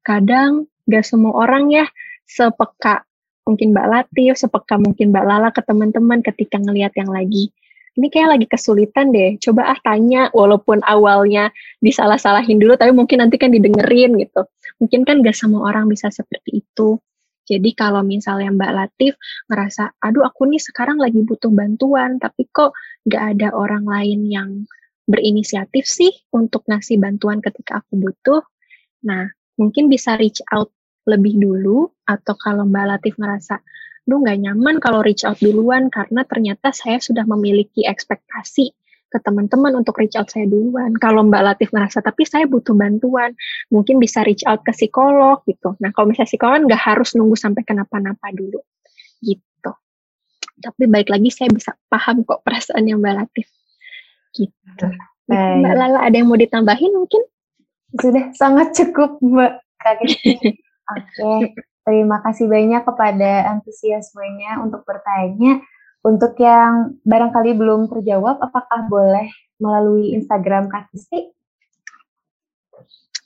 kadang 0.00 0.64
gak 0.88 1.04
semua 1.04 1.36
orang 1.44 1.68
ya 1.68 1.84
sepeka 2.24 3.04
mungkin 3.44 3.76
Mbak 3.76 3.88
Latif, 3.88 4.32
sepeka 4.40 4.80
mungkin 4.80 5.12
Mbak 5.12 5.24
Lala 5.24 5.48
ke 5.52 5.60
teman-teman 5.60 6.24
ketika 6.24 6.56
ngelihat 6.56 6.96
yang 6.96 7.12
lagi 7.12 7.52
ini 7.98 8.06
kayak 8.14 8.38
lagi 8.38 8.46
kesulitan 8.46 9.10
deh. 9.10 9.34
Coba 9.42 9.74
ah 9.74 9.78
tanya, 9.82 10.30
walaupun 10.30 10.78
awalnya 10.86 11.50
disalah-salahin 11.82 12.62
dulu, 12.62 12.78
tapi 12.78 12.94
mungkin 12.94 13.26
nanti 13.26 13.34
kan 13.42 13.50
didengerin 13.50 14.14
gitu. 14.22 14.46
Mungkin 14.78 15.02
kan 15.02 15.18
gak 15.26 15.34
semua 15.34 15.66
orang 15.74 15.90
bisa 15.90 16.06
seperti 16.14 16.62
itu. 16.62 17.02
Jadi 17.48 17.74
kalau 17.74 18.06
misalnya 18.06 18.54
Mbak 18.54 18.72
Latif 18.76 19.18
ngerasa, 19.50 19.98
aduh 19.98 20.22
aku 20.22 20.46
nih 20.46 20.62
sekarang 20.62 21.02
lagi 21.02 21.26
butuh 21.26 21.50
bantuan, 21.50 22.22
tapi 22.22 22.46
kok 22.54 22.70
gak 23.10 23.34
ada 23.34 23.50
orang 23.50 23.82
lain 23.82 24.30
yang 24.30 24.48
berinisiatif 25.08 25.82
sih 25.88 26.12
untuk 26.30 26.62
ngasih 26.70 27.02
bantuan 27.02 27.42
ketika 27.42 27.82
aku 27.82 27.98
butuh. 27.98 28.46
Nah, 29.08 29.26
mungkin 29.58 29.90
bisa 29.90 30.14
reach 30.14 30.38
out 30.54 30.70
lebih 31.08 31.40
dulu 31.40 31.88
atau 32.04 32.36
kalau 32.38 32.68
Mbak 32.68 32.86
Latif 32.94 33.18
ngerasa 33.18 33.58
lu 34.08 34.24
nggak 34.24 34.40
nyaman 34.40 34.80
kalau 34.80 35.04
reach 35.04 35.22
out 35.28 35.36
duluan 35.38 35.92
karena 35.92 36.24
ternyata 36.24 36.72
saya 36.72 36.96
sudah 36.96 37.28
memiliki 37.28 37.84
ekspektasi 37.84 38.72
ke 39.08 39.18
teman-teman 39.24 39.72
untuk 39.76 39.96
reach 40.00 40.16
out 40.16 40.28
saya 40.28 40.44
duluan. 40.44 40.96
Kalau 40.96 41.24
Mbak 41.24 41.42
Latif 41.44 41.68
ngerasa 41.72 42.04
tapi 42.04 42.28
saya 42.28 42.44
butuh 42.44 42.76
bantuan, 42.76 43.32
mungkin 43.72 43.96
bisa 44.00 44.24
reach 44.24 44.44
out 44.44 44.64
ke 44.64 44.72
psikolog 44.72 45.44
gitu. 45.48 45.76
Nah 45.80 45.92
kalau 45.92 46.12
misalnya 46.12 46.28
psikolog 46.28 46.64
nggak 46.64 46.82
harus 46.82 47.16
nunggu 47.16 47.36
sampai 47.36 47.64
kenapa-napa 47.64 48.32
dulu 48.32 48.60
gitu. 49.20 49.72
Tapi 50.60 50.84
baik 50.88 51.08
lagi 51.12 51.28
saya 51.32 51.52
bisa 51.52 51.76
paham 51.88 52.24
kok 52.24 52.44
perasaannya 52.44 52.94
Mbak 52.96 53.14
Latif 53.16 53.48
gitu. 54.36 54.86
Baik. 55.28 55.60
Mbak 55.60 55.74
Lala 55.76 55.98
ada 56.04 56.16
yang 56.16 56.28
mau 56.28 56.40
ditambahin 56.40 56.92
mungkin? 56.96 57.22
Sudah 57.96 58.32
sangat 58.36 58.76
cukup 58.76 59.20
Mbak 59.20 59.52
Oke, 60.88 61.20
okay. 61.20 61.52
Terima 61.88 62.20
kasih 62.20 62.44
banyak 62.52 62.84
kepada 62.84 63.48
antusiasmenya 63.56 64.60
untuk 64.60 64.84
bertanya. 64.84 65.64
Untuk 66.04 66.36
yang 66.36 67.00
barangkali 67.02 67.56
belum 67.56 67.88
terjawab, 67.88 68.38
apakah 68.44 68.84
boleh 68.92 69.32
melalui 69.56 70.12
Instagram 70.12 70.68
Kak 70.68 70.92
Kisti? 70.92 71.32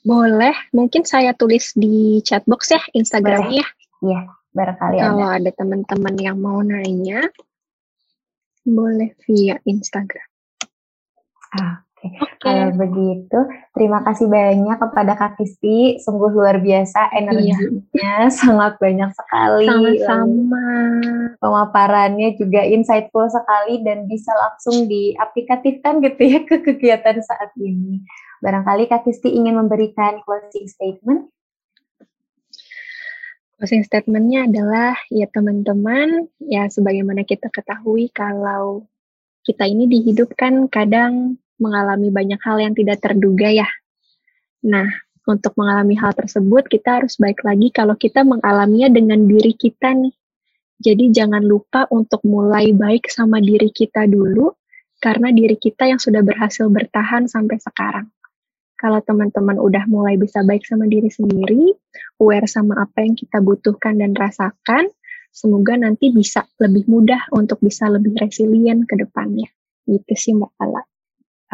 Boleh, 0.03 0.55
mungkin 0.71 1.03
saya 1.03 1.35
tulis 1.35 1.75
di 1.75 2.23
chatbox 2.23 2.71
ya 2.71 2.81
Instagramnya. 2.95 3.67
Iya, 4.03 4.21
barangkali 4.51 4.95
Kalau 4.99 5.27
ada, 5.27 5.39
ada 5.43 5.51
teman-teman 5.53 6.15
yang 6.19 6.39
mau 6.39 6.59
nanya, 6.59 7.23
boleh 8.63 9.15
via 9.27 9.59
Instagram. 9.63 10.27
Ah, 11.55 11.83
Oke, 11.83 11.92
okay. 12.03 12.39
kalau 12.43 12.69
begitu 12.75 13.39
terima 13.71 14.03
kasih 14.03 14.27
banyak 14.27 14.77
kepada 14.77 15.13
Kak 15.17 15.39
Kisti, 15.39 15.97
sungguh 16.03 16.29
luar 16.35 16.59
biasa 16.59 17.09
energinya, 17.15 17.83
iya. 17.95 18.29
sangat 18.39 18.77
banyak 18.77 19.09
sekali. 19.15 19.65
Sama-sama. 19.67 20.67
Pemaparannya 21.39 22.35
juga 22.37 22.61
insightful 22.67 23.27
sekali 23.31 23.81
dan 23.81 24.05
bisa 24.05 24.31
langsung 24.35 24.85
diaplikasikan 24.85 26.03
gitu 26.05 26.21
ya 26.21 26.39
ke 26.45 26.61
kegiatan 26.61 27.17
saat 27.23 27.51
ini. 27.57 28.05
Barangkali 28.43 28.91
Kak 28.91 29.07
Kisti 29.07 29.31
ingin 29.33 29.55
memberikan 29.55 30.19
closing 30.27 30.67
statement. 30.67 31.31
Closing 33.55 33.87
statementnya 33.87 34.51
adalah 34.51 34.99
ya 35.07 35.25
teman-teman, 35.31 36.27
ya 36.43 36.67
sebagaimana 36.67 37.23
kita 37.23 37.47
ketahui 37.47 38.11
kalau 38.11 38.83
kita 39.43 39.67
ini 39.67 39.87
dihidupkan 39.91 40.71
kadang 40.71 41.39
mengalami 41.61 42.09
banyak 42.09 42.41
hal 42.41 42.57
yang 42.61 42.73
tidak 42.73 43.01
terduga 43.01 43.49
ya. 43.49 43.69
Nah, 44.63 44.87
untuk 45.23 45.55
mengalami 45.55 45.95
hal 45.95 46.11
tersebut 46.11 46.67
kita 46.67 46.99
harus 47.03 47.15
baik 47.15 47.43
lagi 47.47 47.71
kalau 47.71 47.95
kita 47.95 48.27
mengalaminya 48.27 48.91
dengan 48.91 49.23
diri 49.23 49.55
kita 49.55 49.95
nih. 49.95 50.15
Jadi 50.83 51.15
jangan 51.15 51.39
lupa 51.39 51.87
untuk 51.95 52.19
mulai 52.27 52.75
baik 52.75 53.07
sama 53.07 53.39
diri 53.39 53.71
kita 53.71 54.03
dulu 54.03 54.51
karena 54.99 55.31
diri 55.31 55.55
kita 55.55 55.87
yang 55.87 55.99
sudah 55.99 56.19
berhasil 56.19 56.67
bertahan 56.67 57.31
sampai 57.31 57.55
sekarang. 57.59 58.07
Kalau 58.75 58.99
teman-teman 58.99 59.63
udah 59.63 59.87
mulai 59.87 60.19
bisa 60.19 60.43
baik 60.43 60.67
sama 60.67 60.91
diri 60.91 61.07
sendiri, 61.07 61.71
aware 62.19 62.51
sama 62.51 62.83
apa 62.83 63.07
yang 63.07 63.15
kita 63.15 63.39
butuhkan 63.39 63.95
dan 63.95 64.11
rasakan, 64.11 64.91
semoga 65.31 65.79
nanti 65.79 66.11
bisa 66.11 66.43
lebih 66.59 66.83
mudah 66.91 67.31
untuk 67.31 67.63
bisa 67.63 67.87
lebih 67.87 68.19
resilient 68.19 68.83
ke 68.83 68.99
depannya. 68.99 69.47
Gitu 69.87 70.13
sih 70.19 70.35
Mbak 70.35 70.51
Ala. 70.59 70.83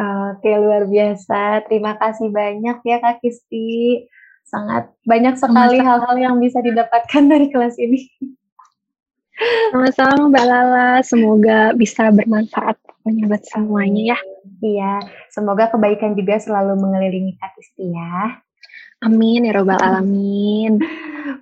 Oke, 0.00 0.48
luar 0.56 0.88
biasa. 0.88 1.68
Terima 1.68 1.92
kasih 2.00 2.32
banyak 2.32 2.80
ya 2.88 2.96
Kak 3.04 3.20
Kisti. 3.20 4.08
Sangat 4.48 4.96
banyak 5.04 5.36
sekali 5.36 5.76
hal-hal 5.76 6.16
yang 6.16 6.40
bisa 6.40 6.64
didapatkan 6.64 7.28
dari 7.28 7.52
kelas 7.52 7.76
ini. 7.76 8.08
Sama-sama 9.72 10.32
Mbak 10.32 10.46
Lala, 10.48 10.90
semoga 11.04 11.76
bisa 11.76 12.08
bermanfaat 12.12 12.80
pokoknya 12.80 13.28
buat 13.28 13.44
semuanya 13.44 14.16
ya. 14.16 14.18
Iya, 14.60 14.94
semoga 15.32 15.68
kebaikan 15.68 16.16
juga 16.16 16.40
selalu 16.40 16.80
mengelilingi 16.80 17.36
Kak 17.36 17.56
Kisti 17.60 17.92
ya. 17.92 18.40
Amin 19.04 19.48
ya 19.48 19.52
robbal 19.52 19.80
alamin. 19.84 20.80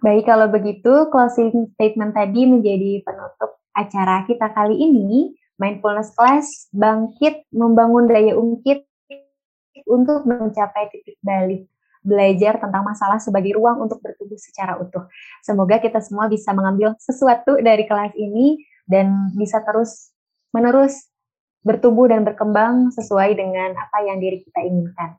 Baik 0.02 0.26
kalau 0.26 0.50
begitu 0.50 1.06
closing 1.14 1.50
statement 1.78 2.14
tadi 2.14 2.42
menjadi 2.46 3.06
penutup 3.06 3.62
acara 3.74 4.26
kita 4.26 4.50
kali 4.50 4.74
ini 4.78 5.38
mindfulness 5.58 6.14
class 6.14 6.70
bangkit 6.72 7.44
membangun 7.52 8.06
daya 8.06 8.38
ungkit 8.38 8.86
untuk 9.84 10.24
mencapai 10.24 10.90
titik 10.90 11.18
balik 11.20 11.66
belajar 12.02 12.56
tentang 12.62 12.86
masalah 12.86 13.18
sebagai 13.18 13.58
ruang 13.58 13.84
untuk 13.84 14.00
bertumbuh 14.00 14.38
secara 14.38 14.78
utuh. 14.78 15.04
Semoga 15.44 15.82
kita 15.82 15.98
semua 16.00 16.30
bisa 16.30 16.54
mengambil 16.54 16.94
sesuatu 17.02 17.58
dari 17.58 17.84
kelas 17.84 18.14
ini 18.16 18.62
dan 18.88 19.34
bisa 19.36 19.60
terus 19.66 20.14
menerus 20.54 21.10
bertumbuh 21.66 22.08
dan 22.08 22.24
berkembang 22.24 22.94
sesuai 22.94 23.36
dengan 23.36 23.76
apa 23.76 23.98
yang 24.06 24.22
diri 24.22 24.40
kita 24.40 24.64
inginkan. 24.64 25.18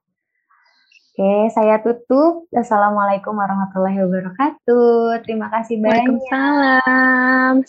Oke, 1.14 1.52
saya 1.52 1.84
tutup. 1.84 2.48
Assalamualaikum 2.56 3.36
warahmatullahi 3.36 4.00
wabarakatuh. 4.08 5.20
Terima 5.28 5.52
kasih 5.52 5.84
banyak. 5.84 6.16
Waalaikumsalam. 6.16 7.60